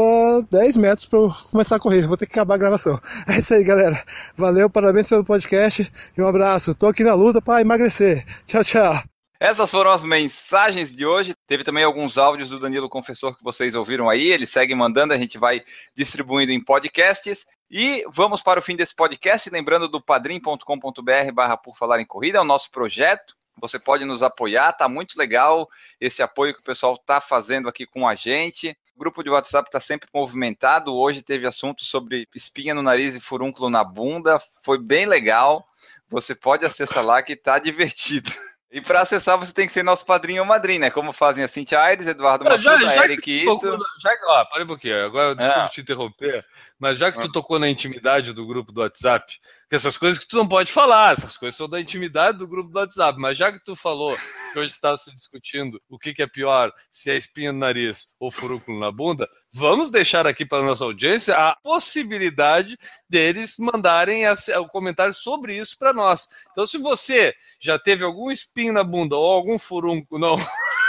10 0.50 0.78
metros 0.78 1.06
para 1.08 1.20
eu 1.20 1.36
começar 1.52 1.76
a 1.76 1.80
correr. 1.80 2.08
Vou 2.08 2.18
ter 2.18 2.26
que 2.26 2.34
acabar 2.34 2.56
a 2.56 2.58
gravação. 2.58 3.00
É 3.30 3.38
isso 3.38 3.54
aí, 3.54 3.64
galera. 3.64 4.04
Valeu, 4.36 4.70
parabéns 4.70 5.08
pelo 5.08 5.24
podcast 5.24 5.92
e 6.18 6.22
um 6.22 6.28
abraço. 6.28 6.74
Tô 6.74 6.88
aqui 6.88 7.04
na 7.04 7.14
luta 7.14 7.42
para 7.42 7.62
emagrecer. 7.62 8.26
Tchau, 8.46 8.64
tchau. 8.64 9.04
Essas 9.40 9.72
foram 9.72 9.92
as 9.92 10.04
mensagens 10.04 10.92
de 10.96 11.06
hoje. 11.06 11.34
Teve 11.48 11.64
também 11.64 11.84
alguns 11.84 12.18
áudios 12.18 12.50
do 12.50 12.60
Danilo 12.60 12.90
Confessor 12.90 13.36
que 13.36 13.44
vocês 13.44 13.74
ouviram 13.76 14.10
aí. 14.10 14.32
Ele 14.32 14.46
segue 14.46 14.76
mandando, 14.76 15.14
a 15.14 15.18
gente 15.18 15.38
vai 15.38 15.64
distribuindo 15.96 16.52
em 16.52 16.64
podcasts. 16.64 17.46
E 17.70 18.04
vamos 18.12 18.44
para 18.44 18.60
o 18.60 18.62
fim 18.62 18.76
desse 18.76 18.94
podcast, 18.94 19.50
lembrando 19.50 19.88
do 19.88 20.02
padrim.com.br 20.02 21.32
barra 21.34 21.56
por 21.56 21.78
falar 21.78 22.02
em 22.02 22.06
corrida, 22.06 22.38
é 22.38 22.42
o 22.42 22.44
nosso 22.44 22.70
projeto. 22.70 23.34
Você 23.62 23.78
pode 23.80 24.04
nos 24.04 24.22
apoiar, 24.24 24.74
tá 24.74 24.90
muito 24.90 25.16
legal 25.18 25.70
esse 26.00 26.22
apoio 26.22 26.54
que 26.54 26.60
o 26.60 26.64
pessoal 26.64 26.98
tá 26.98 27.22
fazendo 27.22 27.70
aqui 27.70 27.86
com 27.86 28.08
a 28.08 28.16
gente. 28.16 28.76
O 28.96 29.00
grupo 29.00 29.24
de 29.24 29.30
WhatsApp 29.30 29.70
está 29.70 29.80
sempre 29.80 30.10
movimentado. 30.14 30.94
Hoje 30.94 31.22
teve 31.22 31.48
assunto 31.48 31.86
sobre 31.86 32.28
espinha 32.36 32.74
no 32.74 32.82
nariz 32.82 33.16
e 33.16 33.20
furúnculo 33.20 33.70
na 33.70 33.84
bunda. 33.84 34.38
Foi 34.64 34.78
bem 34.78 35.06
legal. 35.06 35.66
Você 36.10 36.36
pode 36.36 36.66
acessar 36.66 37.06
lá 37.06 37.22
que 37.24 37.36
tá 37.36 37.58
divertido. 37.60 38.32
E 38.74 38.80
para 38.80 39.02
acessar, 39.02 39.38
você 39.38 39.54
tem 39.54 39.68
que 39.68 39.74
ser 39.74 39.84
nosso 39.84 40.06
padrinho 40.06 40.42
ou 40.44 40.48
madrinha, 40.48 40.80
né? 40.80 40.90
Como 40.90 41.12
fazem 41.12 41.44
a 41.44 41.48
Cintia 41.48 41.78
Aires, 41.82 42.08
Eduardo 42.08 42.46
já- 42.58 42.78
já 42.78 43.04
Eric 43.04 43.30
Ito. 43.44 43.60
na- 43.78 43.86
já 44.02 44.18
que- 44.18 44.26
ó, 44.26 44.46
para 44.46 44.64
um 44.64 44.68
pouquinho, 44.68 45.06
agora 45.06 45.36
desculpa 45.36 45.64
Ah. 45.64 45.68
te 45.68 45.82
interromper, 45.82 46.46
mas 46.82 46.98
já 46.98 47.12
que 47.12 47.20
tu 47.20 47.32
tocou 47.32 47.60
na 47.60 47.70
intimidade 47.70 48.34
do 48.34 48.44
grupo 48.44 48.72
do 48.72 48.82
WhatsApp, 48.82 49.40
que 49.70 49.76
essas 49.76 49.96
coisas 49.96 50.18
que 50.18 50.28
tu 50.28 50.36
não 50.36 50.48
pode 50.48 50.72
falar, 50.72 51.14
essas 51.14 51.38
coisas 51.38 51.56
são 51.56 51.70
da 51.70 51.80
intimidade 51.80 52.40
do 52.40 52.48
grupo 52.48 52.72
do 52.72 52.80
WhatsApp, 52.80 53.20
mas 53.20 53.38
já 53.38 53.52
que 53.52 53.64
tu 53.64 53.76
falou 53.76 54.18
que 54.52 54.58
hoje 54.58 54.72
está 54.74 54.98
se 54.98 55.14
discutindo 55.14 55.80
o 55.88 56.00
que, 56.00 56.12
que 56.12 56.24
é 56.24 56.28
pior, 56.28 56.74
se 56.92 57.12
é 57.12 57.16
espinha 57.16 57.54
no 57.54 57.60
nariz 57.60 58.16
ou 58.20 58.32
furúnculo 58.32 58.80
na 58.80 58.92
bunda, 58.92 59.30
vamos 59.54 59.92
deixar 59.92 60.26
aqui 60.26 60.44
para 60.44 60.64
a 60.64 60.66
nossa 60.66 60.84
audiência 60.84 61.36
a 61.36 61.56
possibilidade 61.58 62.76
deles 63.08 63.58
mandarem 63.60 64.24
o 64.28 64.68
comentário 64.68 65.14
sobre 65.14 65.56
isso 65.56 65.78
para 65.78 65.94
nós. 65.94 66.28
Então, 66.52 66.66
se 66.66 66.80
você 66.80 67.32
já 67.60 67.78
teve 67.78 68.04
algum 68.04 68.32
espinho 68.32 68.74
na 68.74 68.84
bunda 68.84 69.16
ou 69.16 69.32
algum 69.32 69.60
furúnculo, 69.60 70.20
não. 70.20 70.36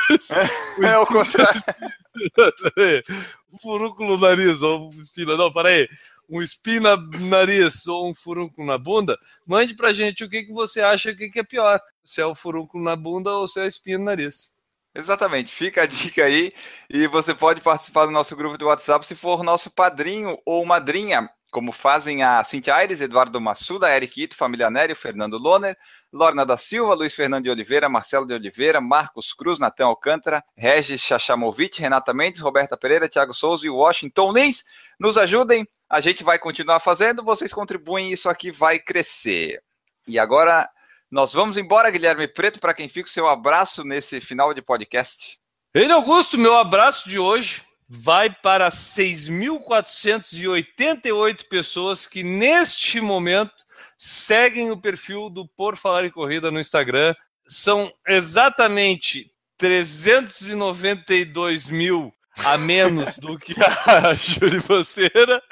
É 0.82 0.98
o 0.98 1.06
contrário. 1.06 1.62
um 3.52 3.58
furúnculo 3.58 4.16
no 4.16 4.20
nariz 4.20 4.62
ou 4.62 4.90
um 4.92 5.00
espinho, 5.00 5.36
não, 5.36 5.52
peraí, 5.52 5.88
um 6.28 6.40
espinho 6.40 6.82
no 6.82 7.28
nariz 7.28 7.86
ou 7.86 8.10
um 8.10 8.14
furúnculo 8.14 8.66
na 8.66 8.78
bunda, 8.78 9.18
mande 9.46 9.74
pra 9.74 9.92
gente 9.92 10.24
o 10.24 10.28
que, 10.28 10.44
que 10.44 10.52
você 10.52 10.80
acha 10.80 11.14
que, 11.14 11.30
que 11.30 11.40
é 11.40 11.44
pior, 11.44 11.80
se 12.04 12.20
é 12.20 12.26
o 12.26 12.34
furúnculo 12.34 12.82
na 12.82 12.96
bunda 12.96 13.30
ou 13.32 13.46
se 13.46 13.60
é 13.60 13.64
a 13.64 13.66
espinha 13.66 13.98
no 13.98 14.04
nariz. 14.04 14.52
Exatamente, 14.94 15.52
fica 15.52 15.82
a 15.82 15.86
dica 15.86 16.24
aí 16.24 16.52
e 16.88 17.06
você 17.06 17.34
pode 17.34 17.62
participar 17.62 18.04
do 18.04 18.12
nosso 18.12 18.36
grupo 18.36 18.58
do 18.58 18.66
WhatsApp 18.66 19.06
se 19.06 19.14
for 19.14 19.42
nosso 19.42 19.70
padrinho 19.70 20.38
ou 20.44 20.64
madrinha, 20.66 21.30
como 21.52 21.70
fazem 21.70 22.22
a 22.22 22.42
Cintia 22.42 22.74
Aires, 22.74 23.02
Eduardo 23.02 23.38
Massuda, 23.38 23.94
Eric 23.94 24.22
Ito, 24.22 24.34
Família 24.34 24.70
Nério, 24.70 24.96
Fernando 24.96 25.36
Loner, 25.36 25.76
Lorna 26.10 26.46
da 26.46 26.56
Silva, 26.56 26.94
Luiz 26.94 27.14
Fernando 27.14 27.44
de 27.44 27.50
Oliveira, 27.50 27.90
Marcelo 27.90 28.26
de 28.26 28.32
Oliveira, 28.32 28.80
Marcos 28.80 29.34
Cruz, 29.34 29.58
Natan 29.58 29.84
Alcântara, 29.84 30.42
Regis 30.56 31.02
Chachamovic, 31.02 31.78
Renata 31.78 32.14
Mendes, 32.14 32.40
Roberta 32.40 32.74
Pereira, 32.74 33.06
Thiago 33.06 33.34
Souza 33.34 33.66
e 33.66 33.70
Washington 33.70 34.32
Lins. 34.32 34.64
Nos 34.98 35.18
ajudem, 35.18 35.68
a 35.90 36.00
gente 36.00 36.24
vai 36.24 36.38
continuar 36.38 36.80
fazendo, 36.80 37.22
vocês 37.22 37.52
contribuem, 37.52 38.10
isso 38.10 38.30
aqui 38.30 38.50
vai 38.50 38.78
crescer. 38.78 39.62
E 40.08 40.18
agora 40.18 40.66
nós 41.10 41.34
vamos 41.34 41.58
embora, 41.58 41.90
Guilherme 41.90 42.26
Preto, 42.26 42.60
para 42.60 42.72
quem 42.72 42.88
fica 42.88 43.10
o 43.10 43.12
seu 43.12 43.28
abraço 43.28 43.84
nesse 43.84 44.22
final 44.22 44.54
de 44.54 44.62
podcast. 44.62 45.38
Ele 45.74 45.92
Augusto, 45.92 46.38
meu 46.38 46.56
abraço 46.56 47.10
de 47.10 47.18
hoje 47.18 47.62
vai 47.94 48.30
para 48.30 48.70
6.488 48.70 51.46
pessoas 51.46 52.06
que 52.06 52.22
neste 52.22 53.02
momento 53.02 53.52
seguem 53.98 54.70
o 54.70 54.80
perfil 54.80 55.28
do 55.28 55.46
Por 55.46 55.76
Falar 55.76 56.06
em 56.06 56.10
Corrida 56.10 56.50
no 56.50 56.58
Instagram. 56.58 57.14
São 57.46 57.92
exatamente 58.08 59.30
392 59.58 61.68
mil 61.68 62.10
a 62.34 62.56
menos 62.56 63.14
do 63.16 63.38
que 63.38 63.54
a 63.86 64.14
Júlia 64.16 64.62
Banceira, 64.66 65.42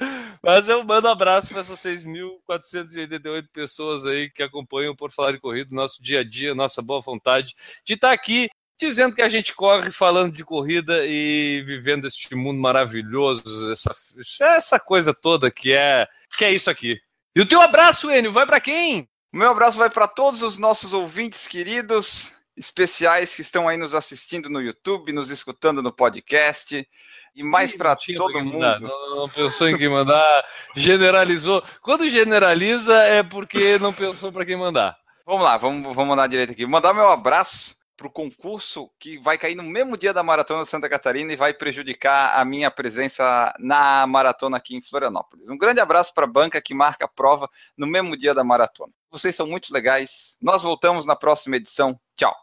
mas 0.43 0.67
eu 0.67 0.83
mando 0.83 1.09
um 1.09 1.11
abraço 1.11 1.51
para 1.51 1.61
essas 1.61 1.79
6.488 1.81 3.49
pessoas 3.53 4.07
aí 4.07 4.31
que 4.31 4.43
acompanham 4.43 4.97
Por 4.97 5.13
Falar 5.13 5.35
em 5.35 5.39
Corrida, 5.39 5.69
nosso 5.75 6.03
dia 6.03 6.21
a 6.21 6.25
dia, 6.25 6.55
nossa 6.55 6.81
boa 6.81 7.03
vontade 7.03 7.55
de 7.85 7.93
estar 7.93 8.13
aqui 8.13 8.49
dizendo 8.87 9.15
que 9.15 9.23
a 9.23 9.29
gente 9.29 9.55
corre 9.55 9.91
falando 9.91 10.33
de 10.35 10.45
corrida 10.45 11.05
e 11.07 11.63
vivendo 11.67 12.07
este 12.07 12.35
mundo 12.35 12.61
maravilhoso, 12.61 13.71
essa, 13.71 13.93
essa 14.41 14.81
coisa 14.81 15.15
toda 15.15 15.51
que 15.51 15.73
é, 15.73 16.07
que 16.37 16.45
é 16.45 16.53
isso 16.53 16.71
aqui. 16.71 17.01
E 17.35 17.41
o 17.41 17.47
teu 17.47 17.61
abraço, 17.61 18.11
Enio, 18.11 18.33
vai 18.33 18.47
para 18.47 18.61
quem? 18.61 19.09
O 19.33 19.37
meu 19.37 19.51
abraço 19.51 19.79
vai 19.79 19.89
para 19.89 20.09
todos 20.09 20.43
os 20.43 20.59
nossos 20.59 20.93
ouvintes 20.93 21.47
queridos, 21.47 22.33
especiais 22.57 23.35
que 23.35 23.43
estão 23.43 23.69
aí 23.69 23.77
nos 23.77 23.95
assistindo 23.95 24.51
no 24.51 24.61
YouTube, 24.61 25.13
nos 25.13 25.31
escutando 25.31 25.83
no 25.83 25.93
podcast. 25.93 26.87
E 27.35 27.45
mais 27.45 27.77
para 27.77 27.95
todo 27.95 28.45
mundo. 28.45 28.59
Não, 28.59 29.17
não 29.17 29.29
pensou 29.29 29.69
em 29.69 29.79
quem 29.79 29.89
mandar, 29.89 30.45
generalizou. 30.75 31.63
Quando 31.81 32.09
generaliza 32.11 32.95
é 33.05 33.23
porque 33.23 33.79
não 33.79 33.93
pensou 33.93 34.33
para 34.33 34.45
quem 34.45 34.57
mandar. 34.57 34.97
Vamos 35.25 35.45
lá, 35.45 35.57
vamos, 35.57 35.95
vamos 35.95 36.09
mandar 36.09 36.27
direito 36.27 36.51
aqui. 36.51 36.67
Mandar 36.67 36.93
meu 36.93 37.09
abraço 37.09 37.80
para 38.01 38.09
o 38.09 38.11
concurso 38.11 38.91
que 38.99 39.19
vai 39.19 39.37
cair 39.37 39.55
no 39.55 39.63
mesmo 39.63 39.95
dia 39.95 40.15
da 40.15 40.23
maratona 40.23 40.65
Santa 40.65 40.89
Catarina 40.89 41.35
e 41.35 41.37
vai 41.37 41.53
prejudicar 41.53 42.35
a 42.35 42.43
minha 42.47 42.71
presença 42.71 43.55
na 43.59 44.07
maratona 44.07 44.57
aqui 44.57 44.75
em 44.75 44.81
Florianópolis. 44.81 45.51
Um 45.51 45.59
grande 45.59 45.81
abraço 45.81 46.15
para 46.15 46.25
a 46.25 46.31
banca 46.31 46.63
que 46.63 46.73
marca 46.73 47.05
a 47.05 47.09
prova 47.09 47.47
no 47.77 47.87
mesmo 47.87 48.17
dia 48.17 48.33
da 48.33 48.43
maratona. 48.43 48.91
Vocês 49.11 49.37
são 49.37 49.47
muito 49.47 49.71
legais. 49.71 50.35
Nós 50.41 50.63
voltamos 50.63 51.05
na 51.05 51.15
próxima 51.15 51.57
edição. 51.57 52.01
Tchau. 52.17 52.35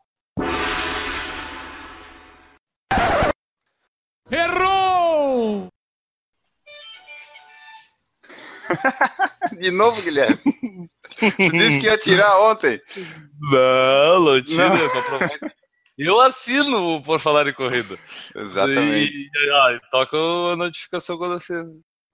Errou! 4.30 5.70
De 9.58 9.72
novo, 9.72 10.00
Guilherme. 10.04 10.38
Tu 11.20 11.50
disse 11.52 11.80
que 11.80 11.86
ia 11.86 11.98
tirar 11.98 12.40
ontem. 12.42 12.82
Não, 13.40 14.20
não 14.20 14.42
tira, 14.42 14.70
Não. 14.70 14.78
Eu 15.98 16.20
assino 16.22 16.96
o 16.96 17.02
por 17.02 17.20
falar 17.20 17.48
em 17.48 17.54
corrida. 17.54 17.98
Exatamente. 18.36 19.14
E, 19.14 19.52
ah, 19.52 19.80
toca 19.90 20.16
a 20.18 20.56
notificação 20.56 21.18
quando 21.18 21.40
você. 21.40 21.64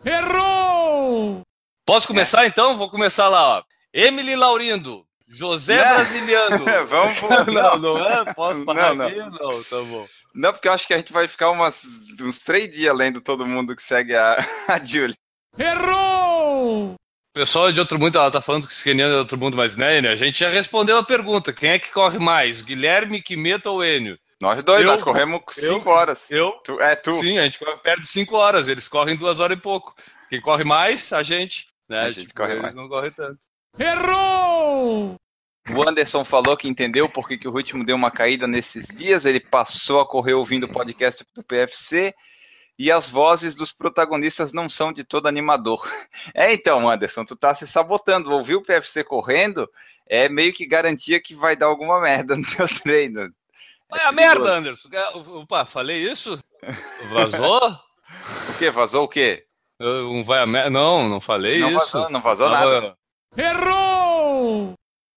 Errou! 0.06 1.41
Posso 1.86 2.08
começar 2.08 2.46
então? 2.48 2.78
Vou 2.78 2.89
começar 2.89 3.28
lá, 3.28 3.58
ó. 3.58 3.64
Emily 3.94 4.36
Laurindo, 4.36 5.06
José 5.28 5.78
Não. 5.84 5.96
Brasiliano. 5.96 6.66
Vamos 6.88 7.20
pro... 7.20 7.30
Não, 7.54 7.78
não 7.78 7.98
é? 7.98 8.34
Posso 8.34 8.64
parar 8.64 8.96
Não, 8.96 9.06
aqui? 9.06 9.18
Não, 9.18 9.64
tá 9.64 9.82
bom. 9.82 10.08
Não, 10.34 10.52
porque 10.52 10.68
eu 10.68 10.74
acho 10.74 10.88
que 10.88 10.94
a 10.94 10.98
gente 10.98 11.14
vai 11.14 11.28
ficar 11.28 11.52
umas, 11.52 11.84
uns 12.22 12.39
três 12.39 12.72
dias 12.72 12.98
lendo 12.98 13.22
todo 13.22 13.46
mundo 13.46 13.76
que 13.76 13.84
segue 13.84 14.16
a, 14.16 14.38
a 14.68 14.84
Julie. 14.84 15.16
Errou! 15.58 16.33
O 17.36 17.40
pessoal 17.40 17.72
de 17.72 17.80
outro 17.80 17.98
mundo, 18.00 18.16
ela 18.18 18.30
tá 18.30 18.40
falando 18.40 18.68
que 18.68 18.74
o 18.80 18.84
Keniano 18.84 19.12
é 19.14 19.16
de 19.16 19.20
outro 19.22 19.40
mundo, 19.40 19.58
mas 19.58 19.76
né, 19.76 19.98
Enio? 19.98 20.12
A 20.12 20.16
gente 20.16 20.38
já 20.40 20.50
respondeu 20.50 21.00
a 21.00 21.04
pergunta. 21.04 21.52
Quem 21.52 21.72
é 21.72 21.80
que 21.80 21.92
corre 21.92 22.20
mais? 22.20 22.62
Guilherme, 22.62 23.24
Quimeta 23.24 23.72
ou 23.72 23.84
Enio? 23.84 24.20
Nós 24.40 24.64
dois, 24.64 24.82
Eu- 24.82 24.88
nós 24.92 25.02
corremos 25.02 25.42
eu- 25.58 25.74
cinco 25.74 25.90
horas. 25.90 26.20
Eu? 26.30 26.52
Tu, 26.64 26.80
é, 26.80 26.96
tu. 26.96 27.12
Sim, 27.14 27.40
a 27.40 27.44
gente 27.46 27.58
corre- 27.58 27.78
perde 27.78 28.06
cinco 28.06 28.36
horas, 28.36 28.68
eles 28.68 28.88
correm 28.88 29.16
duas 29.18 29.40
horas 29.40 29.58
e 29.58 29.60
pouco. 29.62 29.96
Quem 30.30 30.40
corre 30.42 30.64
mais, 30.64 31.12
a 31.12 31.24
gente. 31.24 31.68
Né? 31.90 32.02
A 32.02 32.12
gente 32.12 32.32
corre 32.36 32.52
eles 32.52 32.62
mais. 32.62 32.76
não 32.76 32.88
correm 32.88 33.10
tanto. 33.12 33.40
Errou! 33.80 35.16
O 35.72 35.90
Anderson 35.90 36.24
falou 36.24 36.56
que 36.56 36.68
entendeu 36.68 37.10
por 37.10 37.28
que, 37.28 37.38
que 37.38 37.48
o 37.48 37.52
ritmo 37.52 37.84
deu 37.86 37.96
uma 37.96 38.12
caída 38.12 38.46
nesses 38.46 38.88
dias. 38.90 39.26
Ele 39.26 39.40
passou 39.40 40.00
a 40.02 40.06
correr 40.06 40.34
ouvindo 40.34 40.66
o 40.66 40.70
podcast 40.72 41.26
do 41.36 41.42
PFC 41.42 42.14
e 42.78 42.91
as 42.91 43.07
vozes 43.09 43.53
dos 43.55 43.71
protagonistas 43.71 44.51
não 44.53 44.67
são 44.67 44.91
de 44.93 45.03
todo 45.03 45.28
animador. 45.28 45.88
É, 46.34 46.51
então, 46.53 46.89
Anderson, 46.89 47.26
tu 47.26 47.36
tá 47.36 47.53
se 47.53 47.67
sabotando. 47.67 48.32
Ouvir 48.32 48.55
o 48.55 48.61
PFC 48.63 49.03
correndo 49.03 49.69
é 50.07 50.28
meio 50.30 50.53
que 50.53 50.65
garantia 50.65 51.19
que 51.21 51.36
vai 51.36 51.55
dar 51.55 51.67
alguma 51.67 51.99
merda 51.99 52.36
no 52.38 52.45
teu 52.45 52.67
treino. 52.82 53.32
Mas 53.89 54.01
é 54.01 54.05
a 54.05 54.11
merda, 54.11 54.51
Anderson. 54.53 54.89
Opa, 55.41 55.65
falei 55.65 55.97
isso? 56.09 56.39
Vazou? 57.09 57.59
O 58.53 58.57
quê? 58.57 58.69
Vazou 58.69 59.03
o 59.05 59.07
quê? 59.07 59.45
Eu- 59.80 60.11
Um 60.11 60.24
vai 60.24 60.39
a 60.39 60.45
merda? 60.45 60.69
Não, 60.69 61.09
não 61.09 61.19
falei 61.19 61.59
Não 61.59 61.69
isso. 61.69 61.78
vazou, 61.80 62.09
não 62.09 62.21
vazou 62.21 62.47
nada. 62.49 62.95
Errou! 63.36 64.74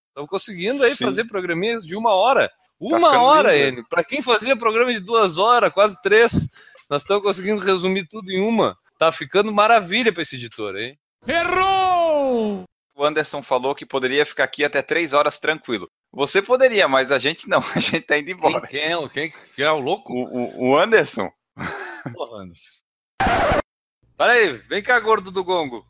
Estamos 0.08 0.30
conseguindo 0.30 0.82
aí 0.82 0.96
Sim. 0.96 1.04
fazer 1.04 1.24
programinhas 1.24 1.86
de 1.86 1.94
uma 1.94 2.14
hora. 2.14 2.50
Uma 2.80 3.08
ficando 3.08 3.24
hora. 3.24 3.56
Enio. 3.56 3.86
Para 3.88 4.02
quem 4.04 4.22
fazia 4.22 4.56
programa 4.56 4.92
de 4.92 5.00
duas 5.00 5.36
horas, 5.38 5.72
quase 5.72 6.00
três, 6.02 6.50
nós 6.88 7.02
estamos 7.02 7.22
conseguindo 7.22 7.60
resumir 7.60 8.06
tudo 8.08 8.30
em 8.30 8.40
uma. 8.40 8.76
Tá 8.98 9.10
ficando 9.12 9.52
maravilha 9.52 10.12
para 10.12 10.22
esse 10.22 10.36
editor, 10.36 10.76
hein? 10.76 10.96
Errou! 11.26 12.64
O 12.94 13.04
Anderson 13.04 13.42
falou 13.42 13.74
que 13.74 13.84
poderia 13.84 14.24
ficar 14.24 14.44
aqui 14.44 14.64
até 14.64 14.80
três 14.80 15.12
horas 15.12 15.38
tranquilo. 15.38 15.88
Você 16.12 16.40
poderia, 16.40 16.88
mas 16.88 17.12
a 17.12 17.18
gente 17.18 17.48
não. 17.48 17.60
A 17.74 17.80
gente 17.80 18.00
tá 18.02 18.16
indo 18.18 18.30
embora. 18.30 18.66
quem 18.66 18.80
é, 18.80 18.96
o- 18.96 19.08
quem, 19.08 19.32
quem 19.54 19.64
é 19.64 19.70
o 19.70 19.80
louco? 19.80 20.12
O, 20.12 20.24
o- 20.24 20.68
o 20.70 20.78
Anderson? 20.78 21.30
Porra, 22.14 22.42
Anderson. 22.42 23.60
Para 24.16 24.32
aí, 24.32 24.52
vem 24.52 24.82
cá, 24.82 24.98
gordo 24.98 25.30
do 25.30 25.44
gongo. 25.44 25.86